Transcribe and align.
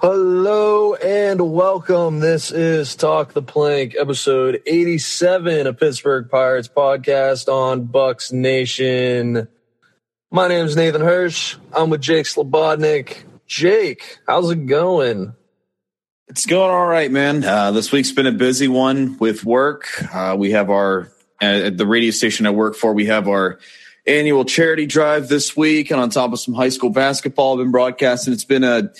Hello 0.00 0.94
and 0.94 1.52
welcome. 1.52 2.20
This 2.20 2.50
is 2.50 2.96
Talk 2.96 3.34
the 3.34 3.42
Plank, 3.42 3.94
episode 3.98 4.62
87 4.64 5.66
of 5.66 5.78
Pittsburgh 5.78 6.30
Pirates 6.30 6.68
podcast 6.68 7.52
on 7.52 7.86
Bucs 7.86 8.32
Nation. 8.32 9.46
My 10.30 10.48
name 10.48 10.64
is 10.64 10.74
Nathan 10.74 11.02
Hirsch. 11.02 11.58
I'm 11.74 11.90
with 11.90 12.00
Jake 12.00 12.24
Slobodnik. 12.24 13.24
Jake, 13.46 14.16
how's 14.26 14.50
it 14.50 14.64
going? 14.64 15.34
It's 16.28 16.46
going 16.46 16.70
all 16.70 16.86
right, 16.86 17.10
man. 17.10 17.44
Uh, 17.44 17.70
this 17.72 17.92
week's 17.92 18.12
been 18.12 18.26
a 18.26 18.32
busy 18.32 18.68
one 18.68 19.18
with 19.18 19.44
work. 19.44 19.86
Uh, 20.14 20.34
we 20.34 20.52
have 20.52 20.70
our, 20.70 21.12
at 21.42 21.76
the 21.76 21.86
radio 21.86 22.10
station 22.10 22.46
I 22.46 22.52
work 22.52 22.74
for, 22.74 22.94
we 22.94 23.04
have 23.04 23.28
our 23.28 23.58
annual 24.06 24.46
charity 24.46 24.86
drive 24.86 25.28
this 25.28 25.54
week. 25.54 25.90
And 25.90 26.00
on 26.00 26.08
top 26.08 26.32
of 26.32 26.40
some 26.40 26.54
high 26.54 26.70
school 26.70 26.88
basketball, 26.88 27.52
I've 27.52 27.64
been 27.64 27.70
broadcasting. 27.70 28.32
It's 28.32 28.44
been 28.44 28.64
a, 28.64 28.90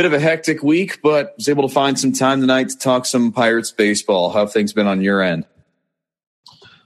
bit 0.00 0.06
of 0.06 0.14
a 0.14 0.18
hectic 0.18 0.62
week, 0.62 1.02
but 1.02 1.34
was 1.36 1.46
able 1.46 1.68
to 1.68 1.74
find 1.74 2.00
some 2.00 2.10
time 2.10 2.40
tonight 2.40 2.70
to 2.70 2.78
talk 2.78 3.04
some 3.04 3.32
Pirates 3.32 3.70
baseball. 3.70 4.30
How 4.30 4.38
have 4.38 4.52
things 4.52 4.72
been 4.72 4.86
on 4.86 5.02
your 5.02 5.20
end? 5.20 5.44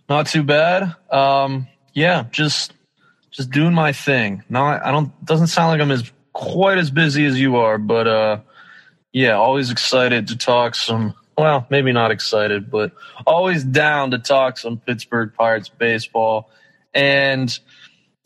Not 0.09 0.27
too 0.27 0.43
bad. 0.43 0.97
Um, 1.12 1.69
yeah, 1.92 2.25
just 2.33 2.73
just 3.31 3.53
doing 3.53 3.73
my 3.73 3.92
thing. 3.92 4.42
Not 4.48 4.85
I 4.85 4.91
don't 4.91 5.25
doesn't 5.25 5.47
sound 5.47 5.69
like 5.69 5.81
I'm 5.81 5.92
as 5.92 6.11
quite 6.33 6.77
as 6.77 6.91
busy 6.91 7.25
as 7.25 7.39
you 7.39 7.55
are, 7.55 7.79
but 7.79 8.09
uh, 8.09 8.41
yeah, 9.12 9.35
always 9.35 9.70
excited 9.70 10.27
to 10.29 10.37
talk 10.37 10.75
some. 10.75 11.15
Well, 11.39 11.69
maybe 11.70 11.92
not 11.92 12.11
excited, 12.11 12.69
but 12.69 12.91
always 13.29 13.62
down 13.62 14.11
to 14.11 14.19
talk 14.19 14.59
some 14.59 14.79
Pittsburgh 14.79 15.33
Pirates 15.39 15.69
baseball. 15.69 16.51
And 16.92 17.57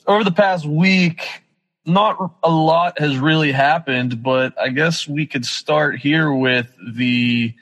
over 0.06 0.24
the 0.24 0.32
past 0.32 0.64
week, 0.64 1.42
not 1.88 2.34
a 2.42 2.50
lot 2.50 2.98
has 2.98 3.18
really 3.18 3.52
happened, 3.52 4.22
but 4.22 4.54
I 4.60 4.68
guess 4.68 5.08
we 5.08 5.26
could 5.26 5.44
start 5.44 5.98
here 5.98 6.32
with 6.32 6.72
the 6.94 7.54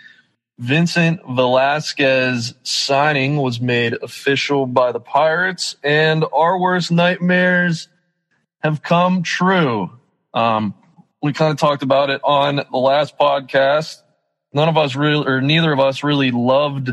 Vincent 0.58 1.20
Velasquez 1.28 2.54
signing 2.62 3.36
was 3.36 3.60
made 3.60 3.94
official 4.02 4.66
by 4.66 4.92
the 4.92 5.00
Pirates, 5.00 5.76
and 5.82 6.24
our 6.32 6.58
worst 6.58 6.90
nightmares 6.90 7.88
have 8.60 8.82
come 8.82 9.22
true. 9.22 9.90
Um, 10.32 10.74
we 11.22 11.32
kind 11.32 11.52
of 11.52 11.58
talked 11.58 11.82
about 11.82 12.10
it 12.10 12.20
on 12.24 12.56
the 12.56 12.78
last 12.78 13.18
podcast. 13.18 14.00
None 14.52 14.68
of 14.68 14.76
us 14.76 14.96
really, 14.96 15.26
or 15.26 15.40
neither 15.40 15.72
of 15.72 15.80
us 15.80 16.02
really 16.02 16.30
loved 16.30 16.90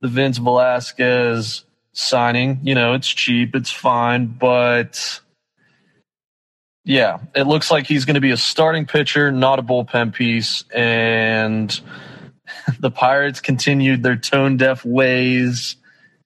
the 0.00 0.08
Vince 0.08 0.38
Velasquez 0.38 1.64
signing. 1.92 2.60
You 2.62 2.74
know, 2.74 2.94
it's 2.94 3.08
cheap, 3.08 3.54
it's 3.56 3.72
fine, 3.72 4.26
but 4.26 5.20
yeah, 6.84 7.18
it 7.34 7.46
looks 7.46 7.70
like 7.70 7.86
he's 7.86 8.04
going 8.04 8.14
to 8.14 8.20
be 8.20 8.32
a 8.32 8.36
starting 8.36 8.86
pitcher, 8.86 9.30
not 9.30 9.58
a 9.58 9.62
bullpen 9.62 10.12
piece. 10.12 10.64
And 10.74 11.80
the 12.80 12.90
Pirates 12.90 13.40
continued 13.40 14.02
their 14.02 14.16
tone 14.16 14.56
deaf 14.56 14.84
ways 14.84 15.76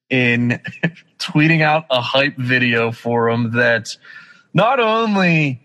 in 0.09 0.61
tweeting 1.19 1.63
out 1.63 1.85
a 1.91 2.01
hype 2.01 2.37
video 2.37 2.93
for 2.93 3.29
him 3.29 3.53
that 3.53 3.97
not 4.55 4.81
only 4.81 5.61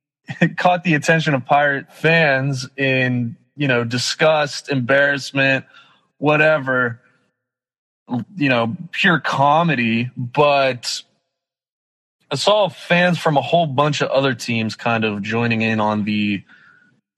caught 0.56 0.84
the 0.84 0.94
attention 0.94 1.34
of 1.34 1.44
Pirate 1.44 1.92
fans 1.92 2.68
in, 2.76 3.36
you 3.56 3.66
know, 3.66 3.82
disgust, 3.82 4.68
embarrassment, 4.68 5.64
whatever, 6.18 7.00
you 8.36 8.48
know, 8.48 8.76
pure 8.92 9.18
comedy, 9.18 10.10
but 10.16 11.02
I 12.30 12.36
saw 12.36 12.68
fans 12.68 13.18
from 13.18 13.36
a 13.36 13.42
whole 13.42 13.66
bunch 13.66 14.02
of 14.02 14.10
other 14.10 14.34
teams 14.34 14.76
kind 14.76 15.04
of 15.04 15.22
joining 15.22 15.62
in 15.62 15.80
on 15.80 16.04
the, 16.04 16.44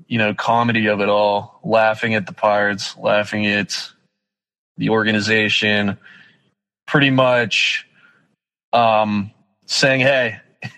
you 0.07 0.19
know, 0.19 0.35
comedy 0.35 0.87
of 0.87 1.01
it 1.01 1.09
all, 1.09 1.59
laughing 1.65 2.15
at 2.15 2.27
the 2.27 2.33
Pirates, 2.33 2.97
laughing 2.97 3.47
at 3.47 3.91
the 4.77 4.91
organization, 4.91 5.99
pretty 6.87 7.11
much 7.11 7.89
um, 8.73 9.33
saying, 9.67 10.01
hey, 10.01 10.41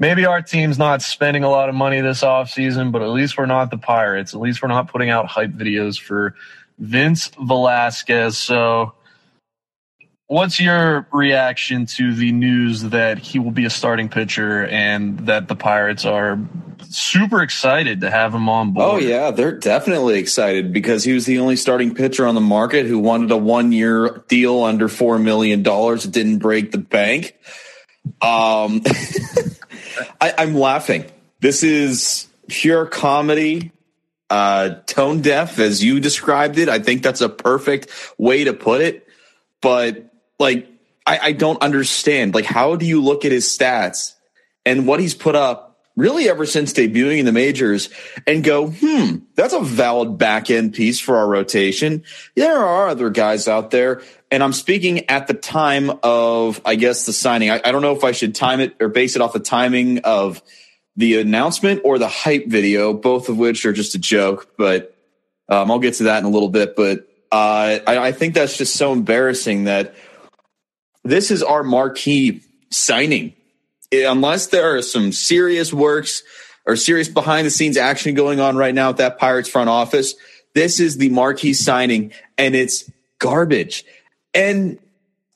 maybe 0.00 0.26
our 0.26 0.42
team's 0.42 0.78
not 0.78 1.00
spending 1.00 1.44
a 1.44 1.48
lot 1.48 1.68
of 1.68 1.74
money 1.74 2.00
this 2.00 2.22
offseason, 2.22 2.90
but 2.90 3.02
at 3.02 3.10
least 3.10 3.38
we're 3.38 3.46
not 3.46 3.70
the 3.70 3.78
Pirates. 3.78 4.34
At 4.34 4.40
least 4.40 4.62
we're 4.62 4.68
not 4.68 4.88
putting 4.88 5.10
out 5.10 5.26
hype 5.26 5.52
videos 5.52 6.00
for 6.00 6.34
Vince 6.78 7.30
Velasquez. 7.40 8.36
So 8.36 8.94
What's 10.28 10.58
your 10.58 11.06
reaction 11.12 11.86
to 11.86 12.12
the 12.12 12.32
news 12.32 12.82
that 12.82 13.18
he 13.18 13.38
will 13.38 13.52
be 13.52 13.64
a 13.64 13.70
starting 13.70 14.08
pitcher 14.08 14.66
and 14.66 15.20
that 15.20 15.46
the 15.46 15.54
Pirates 15.54 16.04
are 16.04 16.36
super 16.88 17.42
excited 17.42 18.00
to 18.00 18.10
have 18.10 18.34
him 18.34 18.48
on 18.48 18.72
board? 18.72 18.88
Oh, 18.88 18.96
yeah, 18.98 19.30
they're 19.30 19.56
definitely 19.56 20.18
excited 20.18 20.72
because 20.72 21.04
he 21.04 21.12
was 21.12 21.26
the 21.26 21.38
only 21.38 21.54
starting 21.54 21.94
pitcher 21.94 22.26
on 22.26 22.34
the 22.34 22.40
market 22.40 22.86
who 22.86 22.98
wanted 22.98 23.30
a 23.30 23.36
one 23.36 23.70
year 23.70 24.24
deal 24.26 24.64
under 24.64 24.88
$4 24.88 25.22
million. 25.22 25.60
It 25.60 26.10
didn't 26.10 26.38
break 26.38 26.72
the 26.72 26.78
bank. 26.78 27.36
Um, 28.20 28.82
I, 30.20 30.34
I'm 30.38 30.56
laughing. 30.56 31.04
This 31.38 31.62
is 31.62 32.26
pure 32.48 32.86
comedy 32.86 33.70
uh, 34.28 34.70
tone 34.86 35.20
deaf 35.20 35.60
as 35.60 35.84
you 35.84 36.00
described 36.00 36.58
it. 36.58 36.68
I 36.68 36.80
think 36.80 37.04
that's 37.04 37.20
a 37.20 37.28
perfect 37.28 37.90
way 38.18 38.42
to 38.42 38.52
put 38.52 38.80
it. 38.80 39.06
But 39.60 40.12
like 40.38 40.68
I, 41.06 41.18
I 41.18 41.32
don't 41.32 41.62
understand. 41.62 42.34
Like, 42.34 42.44
how 42.44 42.76
do 42.76 42.86
you 42.86 43.02
look 43.02 43.24
at 43.24 43.32
his 43.32 43.46
stats 43.46 44.14
and 44.64 44.86
what 44.86 45.00
he's 45.00 45.14
put 45.14 45.36
up 45.36 45.66
really 45.96 46.28
ever 46.28 46.44
since 46.44 46.72
debuting 46.72 47.18
in 47.18 47.24
the 47.24 47.32
majors 47.32 47.88
and 48.26 48.44
go, 48.44 48.68
hmm, 48.68 49.16
that's 49.34 49.54
a 49.54 49.60
valid 49.60 50.18
back 50.18 50.50
end 50.50 50.74
piece 50.74 51.00
for 51.00 51.16
our 51.16 51.26
rotation. 51.26 52.04
There 52.34 52.58
are 52.58 52.88
other 52.88 53.08
guys 53.08 53.48
out 53.48 53.70
there. 53.70 54.02
And 54.30 54.42
I'm 54.42 54.52
speaking 54.52 55.08
at 55.08 55.26
the 55.26 55.34
time 55.34 55.90
of, 56.02 56.60
I 56.64 56.74
guess, 56.74 57.06
the 57.06 57.12
signing. 57.12 57.50
I, 57.50 57.62
I 57.64 57.72
don't 57.72 57.82
know 57.82 57.96
if 57.96 58.04
I 58.04 58.12
should 58.12 58.34
time 58.34 58.60
it 58.60 58.76
or 58.80 58.88
base 58.88 59.16
it 59.16 59.22
off 59.22 59.32
the 59.32 59.40
timing 59.40 60.00
of 60.00 60.42
the 60.96 61.18
announcement 61.20 61.82
or 61.84 61.98
the 61.98 62.08
hype 62.08 62.46
video, 62.46 62.92
both 62.92 63.28
of 63.28 63.38
which 63.38 63.64
are 63.64 63.72
just 63.72 63.94
a 63.94 63.98
joke, 63.98 64.52
but 64.58 64.96
um, 65.48 65.70
I'll 65.70 65.78
get 65.78 65.94
to 65.94 66.04
that 66.04 66.18
in 66.18 66.24
a 66.24 66.30
little 66.30 66.48
bit. 66.48 66.74
But 66.74 67.08
uh, 67.30 67.78
I, 67.86 67.98
I 67.98 68.12
think 68.12 68.34
that's 68.34 68.56
just 68.56 68.76
so 68.76 68.92
embarrassing 68.92 69.64
that 69.64 69.94
this 71.06 71.30
is 71.30 71.42
our 71.42 71.62
marquee 71.62 72.42
signing. 72.70 73.34
Eh, 73.92 74.10
unless 74.10 74.48
there 74.48 74.76
are 74.76 74.82
some 74.82 75.12
serious 75.12 75.72
works 75.72 76.22
or 76.66 76.76
serious 76.76 77.08
behind 77.08 77.46
the 77.46 77.50
scenes 77.50 77.76
action 77.76 78.14
going 78.14 78.40
on 78.40 78.56
right 78.56 78.74
now 78.74 78.90
at 78.90 78.96
that 78.96 79.18
Pirates 79.18 79.48
front 79.48 79.70
office, 79.70 80.14
this 80.54 80.80
is 80.80 80.98
the 80.98 81.08
marquee 81.10 81.52
signing 81.52 82.12
and 82.36 82.54
it's 82.54 82.90
garbage. 83.18 83.84
And 84.34 84.78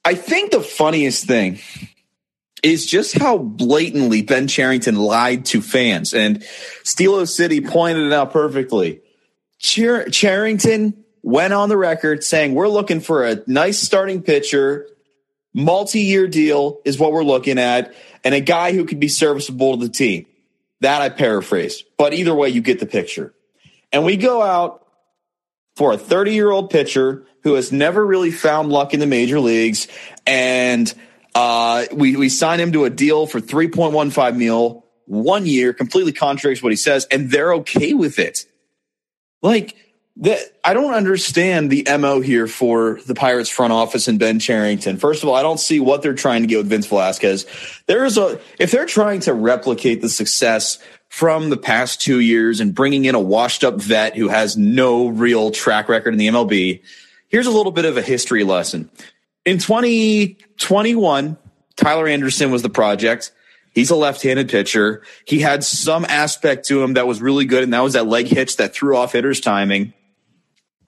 I 0.04 0.14
think 0.14 0.50
the 0.50 0.60
funniest 0.60 1.26
thing 1.26 1.60
is 2.62 2.86
just 2.86 3.16
how 3.16 3.38
blatantly 3.38 4.22
Ben 4.22 4.48
Cherington 4.48 4.96
lied 4.96 5.46
to 5.46 5.62
fans. 5.62 6.12
And 6.12 6.42
Stilo 6.84 7.24
City 7.24 7.60
pointed 7.60 8.06
it 8.06 8.12
out 8.12 8.32
perfectly. 8.32 9.00
Cher- 9.58 10.08
Cherington 10.08 11.04
went 11.22 11.52
on 11.52 11.68
the 11.68 11.76
record 11.76 12.24
saying, 12.24 12.54
We're 12.54 12.68
looking 12.68 13.00
for 13.00 13.26
a 13.26 13.42
nice 13.46 13.78
starting 13.78 14.22
pitcher 14.22 14.86
multi-year 15.52 16.26
deal 16.26 16.80
is 16.84 16.98
what 16.98 17.12
we're 17.12 17.24
looking 17.24 17.58
at, 17.58 17.94
and 18.24 18.34
a 18.34 18.40
guy 18.40 18.72
who 18.72 18.84
could 18.84 19.00
be 19.00 19.08
serviceable 19.08 19.78
to 19.78 19.86
the 19.86 19.92
team. 19.92 20.26
That 20.80 21.02
I 21.02 21.10
paraphrase, 21.10 21.84
but 21.98 22.14
either 22.14 22.34
way, 22.34 22.48
you 22.48 22.62
get 22.62 22.80
the 22.80 22.86
picture. 22.86 23.34
And 23.92 24.04
we 24.04 24.16
go 24.16 24.40
out 24.40 24.86
for 25.76 25.92
a 25.92 25.98
30 25.98 26.32
year 26.34 26.50
old 26.50 26.70
pitcher 26.70 27.26
who 27.42 27.54
has 27.54 27.72
never 27.72 28.04
really 28.04 28.30
found 28.30 28.70
luck 28.70 28.94
in 28.94 29.00
the 29.00 29.06
major 29.06 29.40
leagues. 29.40 29.88
And 30.26 30.92
uh, 31.34 31.86
we, 31.92 32.16
we 32.16 32.28
sign 32.28 32.60
him 32.60 32.72
to 32.72 32.84
a 32.84 32.90
deal 32.90 33.26
for 33.26 33.40
3.15 33.40 34.36
mil 34.36 34.84
one 35.06 35.46
year, 35.46 35.72
completely 35.72 36.12
contradicts 36.12 36.62
what 36.62 36.70
he 36.72 36.76
says, 36.76 37.06
and 37.10 37.30
they're 37.30 37.54
okay 37.54 37.94
with 37.94 38.18
it. 38.18 38.46
Like, 39.42 39.76
that 40.16 40.40
I 40.64 40.74
don't 40.74 40.92
understand 40.92 41.70
the 41.70 41.86
MO 41.98 42.20
here 42.20 42.46
for 42.46 43.00
the 43.06 43.14
Pirates 43.14 43.48
front 43.48 43.72
office 43.72 44.08
and 44.08 44.18
Ben 44.18 44.38
Cherington. 44.38 44.98
First 44.98 45.22
of 45.22 45.28
all, 45.28 45.34
I 45.34 45.42
don't 45.42 45.60
see 45.60 45.80
what 45.80 46.02
they're 46.02 46.14
trying 46.14 46.42
to 46.42 46.48
get 46.48 46.58
with 46.58 46.68
Vince 46.68 46.86
Velasquez. 46.86 47.46
There 47.86 48.04
is 48.04 48.18
a 48.18 48.40
if 48.58 48.70
they're 48.70 48.86
trying 48.86 49.20
to 49.20 49.34
replicate 49.34 50.02
the 50.02 50.08
success 50.08 50.78
from 51.08 51.50
the 51.50 51.56
past 51.56 52.00
two 52.00 52.20
years 52.20 52.60
and 52.60 52.74
bringing 52.74 53.04
in 53.04 53.14
a 53.14 53.20
washed 53.20 53.64
up 53.64 53.80
vet 53.80 54.16
who 54.16 54.28
has 54.28 54.56
no 54.56 55.08
real 55.08 55.50
track 55.50 55.88
record 55.88 56.12
in 56.12 56.18
the 56.18 56.28
MLB. 56.28 56.82
Here's 57.28 57.46
a 57.46 57.50
little 57.50 57.72
bit 57.72 57.84
of 57.84 57.96
a 57.96 58.02
history 58.02 58.44
lesson. 58.44 58.90
In 59.44 59.58
2021, 59.58 61.36
Tyler 61.76 62.06
Anderson 62.06 62.50
was 62.50 62.62
the 62.62 62.70
project. 62.70 63.32
He's 63.72 63.90
a 63.90 63.96
left-handed 63.96 64.48
pitcher. 64.48 65.02
He 65.24 65.40
had 65.40 65.64
some 65.64 66.04
aspect 66.04 66.66
to 66.66 66.82
him 66.82 66.94
that 66.94 67.06
was 67.06 67.22
really 67.22 67.44
good, 67.44 67.62
and 67.62 67.72
that 67.72 67.82
was 67.82 67.92
that 67.92 68.06
leg 68.06 68.26
hitch 68.26 68.56
that 68.56 68.74
threw 68.74 68.96
off 68.96 69.12
hitters' 69.12 69.40
timing. 69.40 69.94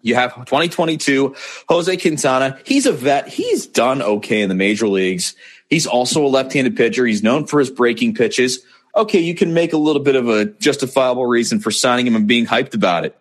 You 0.02 0.16
have 0.16 0.34
2022, 0.34 1.34
Jose 1.68 1.96
Quintana. 1.96 2.58
He's 2.66 2.86
a 2.86 2.92
vet. 2.92 3.28
He's 3.28 3.66
done 3.66 4.02
okay 4.02 4.42
in 4.42 4.48
the 4.48 4.54
major 4.54 4.88
leagues. 4.88 5.34
He's 5.70 5.86
also 5.86 6.26
a 6.26 6.28
left-handed 6.28 6.76
pitcher. 6.76 7.06
He's 7.06 7.22
known 7.22 7.46
for 7.46 7.60
his 7.60 7.70
breaking 7.70 8.14
pitches. 8.14 8.64
Okay, 8.94 9.20
you 9.20 9.34
can 9.34 9.54
make 9.54 9.72
a 9.72 9.78
little 9.78 10.02
bit 10.02 10.16
of 10.16 10.28
a 10.28 10.44
justifiable 10.44 11.24
reason 11.24 11.60
for 11.60 11.70
signing 11.70 12.06
him 12.06 12.16
and 12.16 12.26
being 12.26 12.46
hyped 12.46 12.74
about 12.74 13.04
it. 13.06 13.16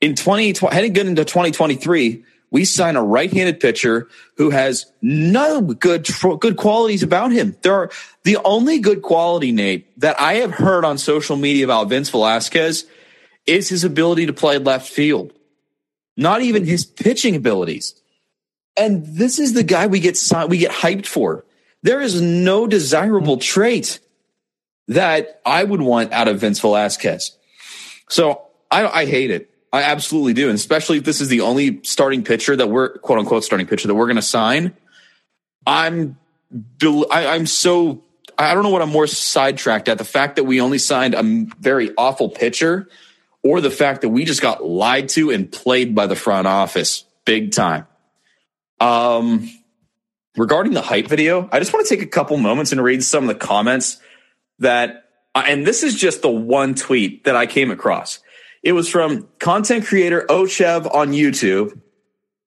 In 0.00 0.14
2020, 0.14 0.74
heading 0.74 0.92
good 0.92 1.08
into 1.08 1.24
2023, 1.24 2.24
we 2.50 2.64
sign 2.64 2.96
a 2.96 3.02
right-handed 3.02 3.60
pitcher 3.60 4.08
who 4.36 4.50
has 4.50 4.90
no 5.02 5.60
good 5.60 6.08
good 6.38 6.56
qualities 6.56 7.02
about 7.02 7.32
him. 7.32 7.56
There 7.62 7.74
are 7.74 7.90
the 8.22 8.38
only 8.44 8.78
good 8.78 9.02
quality, 9.02 9.52
Nate, 9.52 10.00
that 10.00 10.18
I 10.20 10.34
have 10.34 10.52
heard 10.52 10.84
on 10.84 10.96
social 10.96 11.36
media 11.36 11.64
about 11.64 11.88
Vince 11.88 12.08
Velasquez 12.08 12.86
is 13.46 13.68
his 13.68 13.84
ability 13.84 14.26
to 14.26 14.32
play 14.32 14.58
left 14.58 14.88
field. 14.88 15.32
Not 16.18 16.42
even 16.42 16.64
his 16.64 16.84
pitching 16.84 17.36
abilities. 17.36 17.94
And 18.76 19.06
this 19.06 19.38
is 19.38 19.52
the 19.52 19.62
guy 19.62 19.86
we 19.86 20.00
get 20.00 20.18
we 20.48 20.58
get 20.58 20.72
hyped 20.72 21.06
for. 21.06 21.44
There 21.84 22.00
is 22.00 22.20
no 22.20 22.66
desirable 22.66 23.36
trait 23.36 24.00
that 24.88 25.40
I 25.46 25.62
would 25.62 25.80
want 25.80 26.12
out 26.12 26.26
of 26.26 26.40
Vince 26.40 26.58
Velasquez. 26.58 27.36
So 28.08 28.42
I, 28.68 28.88
I 28.88 29.06
hate 29.06 29.30
it. 29.30 29.48
I 29.72 29.82
absolutely 29.82 30.32
do. 30.32 30.48
And 30.48 30.56
especially 30.56 30.98
if 30.98 31.04
this 31.04 31.20
is 31.20 31.28
the 31.28 31.42
only 31.42 31.80
starting 31.84 32.24
pitcher 32.24 32.56
that 32.56 32.68
we're 32.68 32.98
quote 32.98 33.20
unquote 33.20 33.44
starting 33.44 33.68
pitcher 33.68 33.86
that 33.86 33.94
we're 33.94 34.06
going 34.06 34.16
to 34.16 34.22
sign. 34.22 34.74
I'm, 35.66 36.18
I, 36.82 37.26
I'm 37.28 37.46
so, 37.46 38.02
I 38.36 38.54
don't 38.54 38.64
know 38.64 38.70
what 38.70 38.82
I'm 38.82 38.90
more 38.90 39.06
sidetracked 39.06 39.88
at 39.88 39.98
the 39.98 40.04
fact 40.04 40.34
that 40.34 40.44
we 40.44 40.60
only 40.60 40.78
signed 40.78 41.14
a 41.14 41.46
very 41.60 41.92
awful 41.96 42.28
pitcher 42.28 42.88
or 43.42 43.60
the 43.60 43.70
fact 43.70 44.02
that 44.02 44.08
we 44.08 44.24
just 44.24 44.42
got 44.42 44.64
lied 44.64 45.08
to 45.10 45.30
and 45.30 45.50
played 45.50 45.94
by 45.94 46.06
the 46.06 46.16
front 46.16 46.46
office 46.46 47.04
big 47.24 47.52
time. 47.52 47.86
Um, 48.80 49.50
regarding 50.36 50.72
the 50.72 50.82
hype 50.82 51.08
video, 51.08 51.48
I 51.52 51.58
just 51.58 51.72
want 51.72 51.86
to 51.86 51.94
take 51.94 52.04
a 52.04 52.08
couple 52.08 52.36
moments 52.36 52.72
and 52.72 52.82
read 52.82 53.02
some 53.02 53.24
of 53.24 53.28
the 53.28 53.34
comments 53.46 53.98
that, 54.58 55.04
and 55.34 55.66
this 55.66 55.82
is 55.82 55.94
just 55.94 56.22
the 56.22 56.30
one 56.30 56.74
tweet 56.74 57.24
that 57.24 57.36
I 57.36 57.46
came 57.46 57.70
across. 57.70 58.20
It 58.62 58.72
was 58.72 58.88
from 58.88 59.28
content 59.38 59.86
creator 59.86 60.26
Ochev 60.28 60.92
on 60.92 61.12
YouTube. 61.12 61.80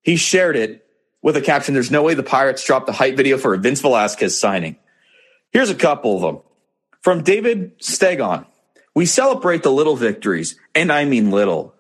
He 0.02 0.18
shared 0.18 0.56
it 0.56 0.86
with 1.22 1.38
a 1.38 1.42
caption 1.42 1.74
There's 1.74 1.92
no 1.92 2.04
way 2.04 2.16
the 2.16 2.24
Pirates 2.24 2.66
dropped 2.66 2.88
the 2.88 2.94
hype 2.94 3.16
video 3.16 3.38
for 3.38 3.54
a 3.54 3.58
Vince 3.58 3.82
Velasquez 3.82 4.38
signing. 4.38 4.76
Here's 5.52 5.70
a 5.70 5.76
couple 5.76 6.16
of 6.16 6.22
them. 6.22 6.44
From 7.02 7.24
David 7.24 7.80
Stegon 7.80 8.46
We 8.96 9.06
celebrate 9.06 9.64
the 9.64 9.72
little 9.72 9.96
victories, 9.96 10.56
and 10.76 10.92
I 10.92 11.06
mean 11.06 11.32
little. 11.32 11.74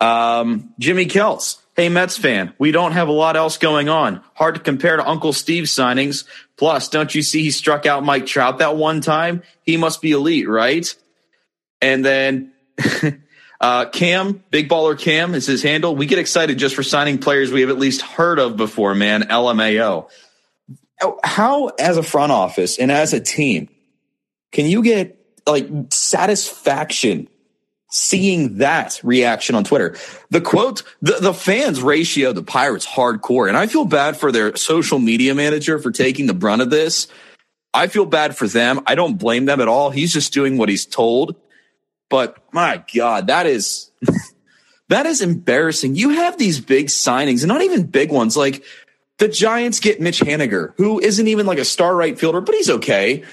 Um, 0.00 0.74
Jimmy 0.78 1.06
Kelts. 1.06 1.58
Hey, 1.74 1.88
Mets 1.88 2.18
fan, 2.18 2.52
we 2.58 2.70
don't 2.70 2.92
have 2.92 3.08
a 3.08 3.12
lot 3.12 3.34
else 3.34 3.56
going 3.56 3.88
on. 3.88 4.22
Hard 4.34 4.56
to 4.56 4.60
compare 4.60 4.98
to 4.98 5.08
Uncle 5.08 5.32
Steve's 5.32 5.70
signings. 5.70 6.24
Plus, 6.58 6.88
don't 6.88 7.14
you 7.14 7.22
see 7.22 7.44
he 7.44 7.50
struck 7.50 7.86
out 7.86 8.04
Mike 8.04 8.26
Trout 8.26 8.58
that 8.58 8.76
one 8.76 9.00
time? 9.00 9.42
He 9.62 9.78
must 9.78 10.02
be 10.02 10.12
elite, 10.12 10.46
right? 10.46 10.94
And 11.80 12.04
then 12.04 12.52
Uh, 13.62 13.84
Cam, 13.88 14.42
Big 14.50 14.68
Baller 14.68 14.98
Cam 14.98 15.36
is 15.36 15.46
his 15.46 15.62
handle. 15.62 15.94
We 15.94 16.06
get 16.06 16.18
excited 16.18 16.58
just 16.58 16.74
for 16.74 16.82
signing 16.82 17.18
players 17.18 17.52
we 17.52 17.60
have 17.60 17.70
at 17.70 17.78
least 17.78 18.02
heard 18.02 18.40
of 18.40 18.56
before, 18.56 18.92
man. 18.92 19.22
LMAO. 19.22 20.10
How, 21.22 21.68
as 21.68 21.96
a 21.96 22.02
front 22.02 22.32
office 22.32 22.76
and 22.76 22.90
as 22.90 23.12
a 23.12 23.20
team, 23.20 23.68
can 24.50 24.66
you 24.66 24.82
get 24.82 25.21
like 25.46 25.68
satisfaction 25.90 27.28
seeing 27.90 28.58
that 28.58 29.00
reaction 29.02 29.54
on 29.54 29.64
Twitter? 29.64 29.96
The 30.30 30.40
quote, 30.40 30.82
the, 31.00 31.18
the 31.20 31.34
fans 31.34 31.82
ratio 31.82 32.32
the 32.32 32.42
Pirates 32.42 32.86
hardcore. 32.86 33.48
And 33.48 33.56
I 33.56 33.66
feel 33.66 33.84
bad 33.84 34.16
for 34.16 34.32
their 34.32 34.56
social 34.56 34.98
media 34.98 35.34
manager 35.34 35.78
for 35.78 35.90
taking 35.90 36.26
the 36.26 36.34
brunt 36.34 36.62
of 36.62 36.70
this. 36.70 37.08
I 37.74 37.86
feel 37.86 38.04
bad 38.04 38.36
for 38.36 38.46
them. 38.46 38.80
I 38.86 38.94
don't 38.94 39.18
blame 39.18 39.46
them 39.46 39.60
at 39.60 39.68
all. 39.68 39.90
He's 39.90 40.12
just 40.12 40.32
doing 40.32 40.58
what 40.58 40.68
he's 40.68 40.86
told. 40.86 41.36
But 42.12 42.36
my 42.52 42.84
God, 42.94 43.28
that 43.28 43.46
is 43.46 43.90
that 44.88 45.06
is 45.06 45.22
embarrassing. 45.22 45.96
You 45.96 46.10
have 46.10 46.36
these 46.36 46.60
big 46.60 46.88
signings, 46.88 47.40
and 47.40 47.48
not 47.48 47.62
even 47.62 47.84
big 47.84 48.12
ones. 48.12 48.36
Like 48.36 48.62
the 49.16 49.28
Giants 49.28 49.80
get 49.80 50.00
Mitch 50.00 50.20
Haniger, 50.20 50.74
who 50.76 51.00
isn't 51.00 51.26
even 51.26 51.46
like 51.46 51.58
a 51.58 51.64
star 51.64 51.96
right 51.96 52.18
fielder, 52.18 52.42
but 52.42 52.54
he's 52.54 52.68
okay. 52.68 53.24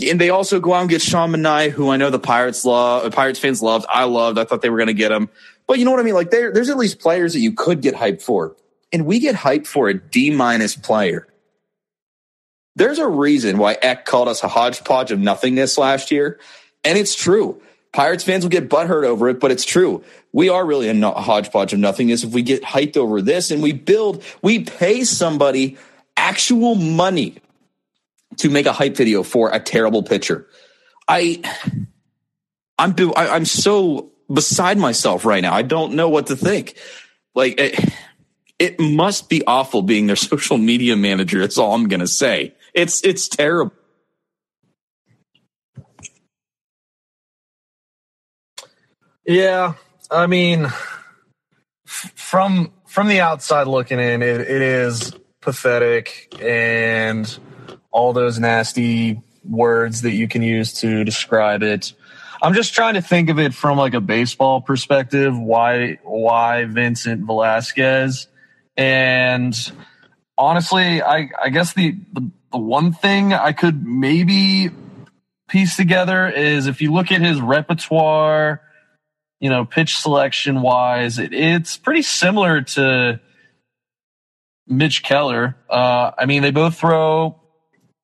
And 0.00 0.20
they 0.20 0.30
also 0.30 0.58
go 0.58 0.72
out 0.72 0.80
and 0.80 0.90
get 0.90 1.02
Sean 1.02 1.32
Manaea, 1.32 1.70
who 1.70 1.90
I 1.90 1.96
know 1.96 2.08
the 2.08 2.18
Pirates 2.18 2.64
love, 2.64 3.12
Pirates 3.12 3.38
fans 3.38 3.60
loved. 3.60 3.84
I 3.88 4.04
loved. 4.04 4.38
I 4.38 4.44
thought 4.44 4.62
they 4.62 4.70
were 4.70 4.78
going 4.78 4.86
to 4.86 4.94
get 4.94 5.12
him. 5.12 5.28
But 5.66 5.78
you 5.78 5.84
know 5.84 5.90
what 5.90 6.00
I 6.00 6.02
mean? 6.02 6.14
Like 6.14 6.30
there, 6.30 6.52
there's 6.52 6.70
at 6.70 6.78
least 6.78 6.98
players 6.98 7.34
that 7.34 7.40
you 7.40 7.52
could 7.52 7.82
get 7.82 7.94
hyped 7.94 8.22
for. 8.22 8.56
And 8.92 9.04
we 9.04 9.18
get 9.18 9.34
hyped 9.34 9.66
for 9.66 9.88
a 9.88 9.94
D 9.94 10.30
minus 10.30 10.76
player. 10.76 11.26
There's 12.74 12.98
a 12.98 13.08
reason 13.08 13.58
why 13.58 13.76
Eck 13.82 14.06
called 14.06 14.28
us 14.28 14.42
a 14.42 14.48
hodgepodge 14.48 15.12
of 15.12 15.18
nothingness 15.18 15.76
last 15.76 16.10
year. 16.10 16.38
And 16.84 16.96
it's 16.96 17.14
true. 17.14 17.60
Pirates 17.92 18.24
fans 18.24 18.44
will 18.44 18.50
get 18.50 18.70
butthurt 18.70 19.04
over 19.04 19.28
it, 19.28 19.38
but 19.38 19.50
it's 19.50 19.66
true. 19.66 20.02
We 20.32 20.48
are 20.48 20.64
really 20.64 20.88
a 20.88 21.10
hodgepodge 21.10 21.74
of 21.74 21.78
nothingness 21.78 22.24
if 22.24 22.32
we 22.32 22.40
get 22.40 22.62
hyped 22.62 22.96
over 22.96 23.20
this 23.20 23.50
and 23.50 23.62
we 23.62 23.72
build, 23.72 24.24
we 24.40 24.60
pay 24.60 25.04
somebody 25.04 25.76
actual 26.16 26.74
money 26.74 27.36
to 28.38 28.50
make 28.50 28.66
a 28.66 28.72
hype 28.72 28.96
video 28.96 29.22
for 29.22 29.50
a 29.52 29.60
terrible 29.60 30.02
pitcher. 30.02 30.46
I, 31.08 31.42
I'm, 32.78 32.94
I'm 33.16 33.44
so 33.44 34.12
beside 34.32 34.78
myself 34.78 35.24
right 35.24 35.42
now. 35.42 35.52
I 35.52 35.62
don't 35.62 35.94
know 35.94 36.08
what 36.08 36.28
to 36.28 36.36
think. 36.36 36.76
Like, 37.34 37.60
it, 37.60 37.92
it 38.58 38.80
must 38.80 39.28
be 39.28 39.44
awful 39.46 39.82
being 39.82 40.06
their 40.06 40.16
social 40.30 40.58
media 40.58 40.96
manager. 40.96 41.40
That's 41.40 41.58
all 41.58 41.74
I'm 41.74 41.88
going 41.88 42.00
to 42.00 42.08
say. 42.08 42.54
It's, 42.74 43.04
it's 43.04 43.28
terrible. 43.28 43.74
Yeah, 49.24 49.74
I 50.10 50.26
mean, 50.26 50.66
from 51.84 52.72
from 52.86 53.08
the 53.08 53.20
outside 53.20 53.66
looking 53.68 54.00
in, 54.00 54.20
it, 54.20 54.40
it 54.40 54.62
is 54.62 55.12
pathetic, 55.40 56.34
and 56.40 57.38
all 57.92 58.12
those 58.12 58.38
nasty 58.38 59.22
words 59.48 60.02
that 60.02 60.12
you 60.12 60.28
can 60.28 60.42
use 60.42 60.72
to 60.80 61.04
describe 61.04 61.62
it. 61.62 61.92
I'm 62.42 62.54
just 62.54 62.74
trying 62.74 62.94
to 62.94 63.02
think 63.02 63.30
of 63.30 63.38
it 63.38 63.54
from 63.54 63.78
like 63.78 63.94
a 63.94 64.00
baseball 64.00 64.60
perspective. 64.60 65.38
Why 65.38 65.98
why 66.02 66.64
Vincent 66.64 67.24
Velasquez? 67.24 68.26
And 68.76 69.54
honestly, 70.36 71.02
I 71.02 71.30
I 71.40 71.50
guess 71.50 71.74
the, 71.74 71.96
the 72.12 72.30
the 72.50 72.58
one 72.58 72.92
thing 72.92 73.32
I 73.32 73.52
could 73.52 73.86
maybe 73.86 74.70
piece 75.48 75.76
together 75.76 76.28
is 76.28 76.66
if 76.66 76.80
you 76.80 76.92
look 76.92 77.12
at 77.12 77.20
his 77.20 77.40
repertoire 77.40 78.62
you 79.42 79.50
know, 79.50 79.64
pitch 79.64 79.96
selection 79.96 80.62
wise, 80.62 81.18
it, 81.18 81.34
it's 81.34 81.76
pretty 81.76 82.02
similar 82.02 82.62
to 82.62 83.20
Mitch 84.68 85.02
Keller. 85.02 85.56
Uh, 85.68 86.12
I 86.16 86.26
mean, 86.26 86.42
they 86.42 86.52
both 86.52 86.78
throw 86.78 87.41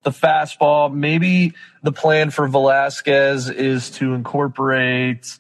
the 0.05 0.11
fastball. 0.11 0.93
Maybe 0.93 1.55
the 1.83 1.93
plan 1.93 2.31
for 2.31 2.49
Velasquez 2.49 3.51
is 3.51 3.91
to 3.91 4.15
incorporate 4.15 5.39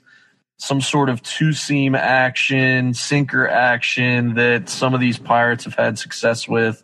some 0.58 0.80
sort 0.80 1.08
of 1.08 1.22
two 1.22 1.52
seam 1.52 1.94
action, 1.94 2.92
sinker 2.92 3.48
action 3.48 4.34
that 4.34 4.68
some 4.68 4.92
of 4.92 5.00
these 5.00 5.18
Pirates 5.18 5.64
have 5.64 5.74
had 5.74 5.98
success 5.98 6.48
with, 6.48 6.82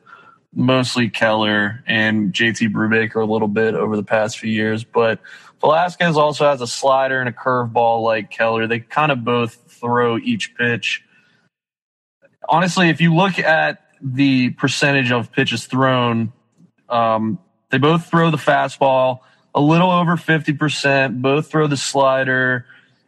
mostly 0.55 1.11
Keller 1.11 1.83
and 1.87 2.33
JT 2.33 2.73
Brubaker 2.73 3.17
a 3.17 3.31
little 3.31 3.49
bit 3.49 3.75
over 3.75 3.97
the 3.97 4.05
past 4.05 4.39
few 4.39 4.51
years. 4.51 4.85
But 4.85 5.19
Velasquez 5.61 6.17
also 6.17 6.45
has 6.45 6.61
a 6.61 6.69
slider 6.69 7.19
and 7.19 7.29
a 7.29 7.33
curveball 7.33 8.05
like 8.05 8.31
Keller. 8.31 8.69
They 8.69 8.79
kind 8.79 9.11
of 9.11 9.25
both 9.25 9.55
throw 9.69 10.19
each 10.19 10.55
pitch. 10.55 11.03
Honestly, 12.49 12.91
if 12.91 13.01
you 13.01 13.15
look 13.15 13.39
at 13.41 13.81
the 14.01 14.51
percentage 14.51 15.11
of 15.11 15.33
pitches 15.33 15.67
thrown, 15.67 16.33
um, 16.89 17.39
they 17.75 17.79
both 17.79 18.07
throw 18.07 18.31
the 18.31 18.37
fastball 18.37 19.19
a 19.53 19.61
little 19.61 19.91
over 19.91 20.17
50%, 20.17 21.21
both 21.21 21.51
throw 21.51 21.67
the 21.67 21.77
slider 21.77 22.67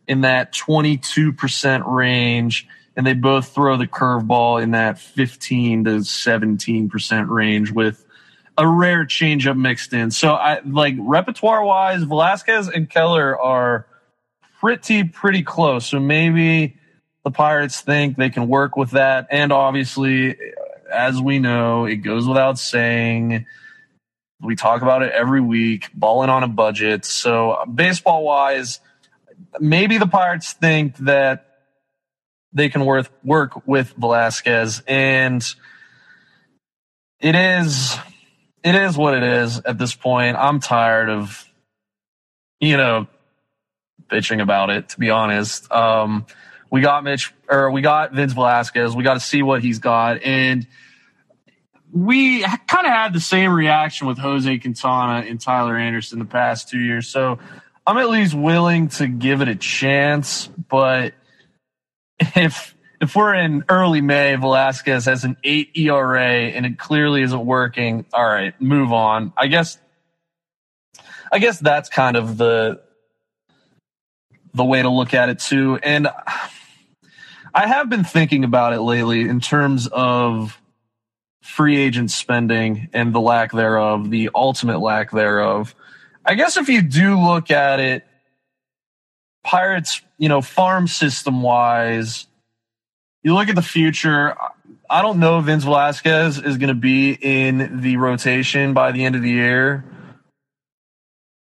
in 0.09 0.23
that 0.23 0.53
22% 0.53 1.87
range, 1.87 2.67
and 2.97 3.07
they 3.07 3.15
both 3.15 3.55
throw 3.55 3.77
the 3.77 3.87
curveball 3.87 4.61
in 4.61 4.73
that 4.73 4.99
15 4.99 5.85
to 5.85 5.91
17% 5.99 7.29
range 7.29 7.71
with 7.71 8.05
a 8.59 8.67
rare 8.67 9.05
changeup 9.05 9.57
mixed 9.57 9.93
in. 9.93 10.11
So 10.11 10.33
I 10.33 10.59
like 10.67 10.97
repertoire 10.99 11.63
wise, 11.63 12.03
Velasquez 12.03 12.67
and 12.67 12.91
Keller 12.91 13.41
are 13.41 13.87
pretty 14.59 15.05
pretty 15.05 15.45
close. 15.45 15.87
So 15.87 16.01
maybe 16.01 16.75
the 17.23 17.31
Pirates 17.31 17.83
think 17.83 18.17
they 18.17 18.31
can 18.31 18.49
work 18.49 18.77
with 18.77 18.91
that. 18.91 19.29
And 19.31 19.53
obviously, 19.53 20.37
as 20.93 21.21
we 21.21 21.39
know, 21.39 21.85
it 21.85 21.99
goes 21.99 22.27
without 22.27 22.59
saying. 22.59 23.47
We 24.41 24.57
talk 24.57 24.83
about 24.83 25.03
it 25.03 25.13
every 25.13 25.41
week, 25.41 25.89
balling 25.95 26.31
on 26.31 26.43
a 26.43 26.49
budget. 26.49 27.05
So 27.05 27.65
baseball 27.73 28.25
wise, 28.25 28.81
maybe 29.59 29.99
the 29.99 30.07
Pirates 30.07 30.53
think 30.53 30.97
that 30.99 31.47
they 32.53 32.69
can 32.69 32.85
work 32.85 33.11
work 33.23 33.67
with 33.67 33.95
Velasquez 33.99 34.83
and 34.87 35.45
it 37.21 37.35
is 37.35 37.97
it 38.63 38.75
is 38.75 38.97
what 38.97 39.15
it 39.15 39.23
is 39.23 39.61
at 39.61 39.79
this 39.79 39.95
point. 39.95 40.37
I'm 40.37 40.61
tired 40.61 41.09
of, 41.09 41.45
you 42.61 42.77
know, 42.77 43.07
bitching 44.11 44.43
about 44.43 44.71
it, 44.71 44.89
to 44.91 44.99
be 44.99 45.11
honest. 45.11 45.71
Um, 45.71 46.27
we 46.71 46.81
got 46.81 47.05
Mitch 47.05 47.33
or 47.49 47.71
we 47.71 47.81
got 47.81 48.13
Vince 48.13 48.33
Velasquez. 48.33 48.97
We 48.97 49.05
got 49.05 49.15
to 49.15 49.21
see 49.21 49.43
what 49.43 49.63
he's 49.63 49.79
got. 49.79 50.23
And 50.23 50.67
we 51.93 52.43
kind 52.43 52.87
of 52.87 52.93
had 52.93 53.13
the 53.13 53.21
same 53.21 53.53
reaction 53.53 54.07
with 54.07 54.19
Jose 54.19 54.59
Quintana 54.59 55.27
and 55.27 55.41
Tyler 55.41 55.77
Anderson 55.77 56.19
the 56.19 56.25
past 56.25 56.69
two 56.69 56.81
years. 56.81 57.09
So 57.09 57.39
I'm 57.87 57.99
at 57.99 58.11
least 58.11 58.35
willing 58.35 58.89
to 58.89 59.07
give 59.07 59.41
it 59.41 59.49
a 59.49 59.55
chance. 59.55 60.49
But 60.69 61.15
if 62.21 62.75
if 63.01 63.15
we're 63.15 63.35
in 63.35 63.65
early 63.69 64.01
May, 64.01 64.35
Velasquez 64.37 65.05
has 65.05 65.25
an 65.25 65.37
eight 65.45 65.71
ERA 65.77 66.25
and 66.25 66.65
it 66.65 66.79
clearly 66.79 67.23
isn't 67.23 67.45
working. 67.45 68.07
All 68.13 68.25
right, 68.25 68.59
move 68.61 68.93
on. 68.93 69.33
I 69.37 69.49
guess, 69.49 69.79
I 71.31 71.39
guess 71.39 71.59
that's 71.59 71.89
kind 71.89 72.17
of 72.17 72.39
the, 72.39 72.81
the 74.55 74.65
way 74.65 74.81
to 74.81 74.89
look 74.89 75.13
at 75.13 75.29
it 75.29 75.39
too. 75.41 75.79
And 75.83 76.09
I 77.55 77.67
have 77.67 77.91
been 77.91 78.05
thinking 78.05 78.45
about 78.45 78.73
it 78.73 78.81
lately 78.81 79.23
in 79.23 79.41
terms 79.41 79.87
of 79.89 80.59
free 81.47 81.79
agent 81.79 82.11
spending 82.11 82.89
and 82.93 83.15
the 83.15 83.21
lack 83.21 83.53
thereof, 83.53 84.11
the 84.11 84.31
ultimate 84.35 84.81
lack 84.81 85.11
thereof. 85.11 85.75
I 86.25 86.35
guess 86.35 86.57
if 86.57 86.69
you 86.69 86.83
do 86.83 87.19
look 87.19 87.51
at 87.51 87.81
it, 87.81 88.05
Pirates, 89.45 90.03
you 90.19 90.29
know, 90.29 90.41
farm 90.41 90.89
system 90.89 91.41
wise, 91.43 92.27
you 93.23 93.35
look 93.35 93.49
at 93.49 93.55
the 93.55 93.63
future. 93.63 94.37
I 94.91 95.03
don't 95.03 95.21
know 95.21 95.39
if 95.39 95.45
Vince 95.45 95.65
Velasquez 95.65 96.39
is 96.39 96.59
going 96.59 96.69
to 96.69 96.75
be 96.75 97.13
in 97.13 97.81
the 97.81 97.97
rotation 97.97 98.75
by 98.75 98.93
the 98.93 99.05
end 99.05 99.15
of 99.15 99.23
the 99.23 99.31
year. 99.31 99.85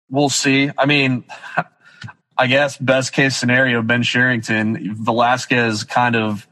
We'll 0.10 0.30
see. 0.30 0.72
I 0.78 0.86
mean, 0.86 1.26
I 2.38 2.48
guess 2.48 2.78
best 2.78 3.14
case 3.14 3.36
scenario, 3.36 3.82
Ben 3.82 4.04
Sherrington, 4.04 4.96
Velasquez 4.96 5.84
kind 5.84 6.16
of 6.16 6.48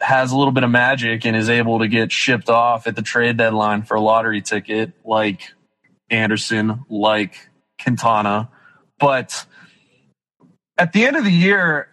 has 0.00 0.32
a 0.32 0.36
little 0.36 0.52
bit 0.52 0.64
of 0.64 0.70
magic 0.70 1.24
and 1.24 1.36
is 1.36 1.50
able 1.50 1.80
to 1.80 1.88
get 1.88 2.10
shipped 2.10 2.48
off 2.48 2.86
at 2.86 2.96
the 2.96 3.02
trade 3.02 3.36
deadline 3.36 3.82
for 3.82 3.96
a 3.96 4.00
lottery 4.00 4.42
ticket 4.42 4.92
like 5.04 5.52
Anderson, 6.10 6.84
like 6.88 7.48
Quintana. 7.82 8.50
But 8.98 9.46
at 10.78 10.92
the 10.92 11.04
end 11.06 11.16
of 11.16 11.24
the 11.24 11.30
year, 11.30 11.88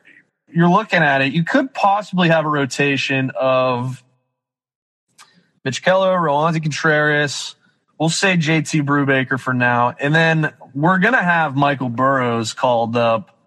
you're 0.48 0.70
looking 0.70 1.00
at 1.00 1.22
it, 1.22 1.34
you 1.34 1.44
could 1.44 1.74
possibly 1.74 2.30
have 2.30 2.46
a 2.46 2.50
rotation 2.50 3.32
of 3.40 4.04
Mitch 5.64 5.84
Keller, 5.84 6.18
Roansy 6.18 6.62
Contreras. 6.62 7.56
We'll 8.00 8.10
say 8.10 8.36
JT 8.36 8.84
Brubaker 8.84 9.40
for 9.40 9.54
now. 9.54 9.94
And 10.00 10.14
then 10.14 10.54
we're 10.74 10.98
going 10.98 11.14
to 11.14 11.22
have 11.22 11.56
Michael 11.56 11.90
Burrows 11.90 12.54
called 12.54 12.98
up, 12.98 13.38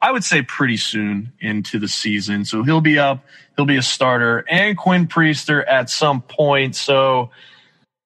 I 0.00 0.12
would 0.12 0.24
say 0.24 0.42
pretty 0.42 0.76
soon 0.76 1.32
into 1.40 1.78
the 1.78 1.88
season. 1.88 2.44
So 2.44 2.62
he'll 2.62 2.80
be 2.80 2.98
up, 2.98 3.24
he'll 3.56 3.66
be 3.66 3.76
a 3.76 3.82
starter, 3.82 4.44
and 4.48 4.76
Quinn 4.76 5.06
Priester 5.06 5.64
at 5.66 5.90
some 5.90 6.22
point. 6.22 6.76
So 6.76 7.30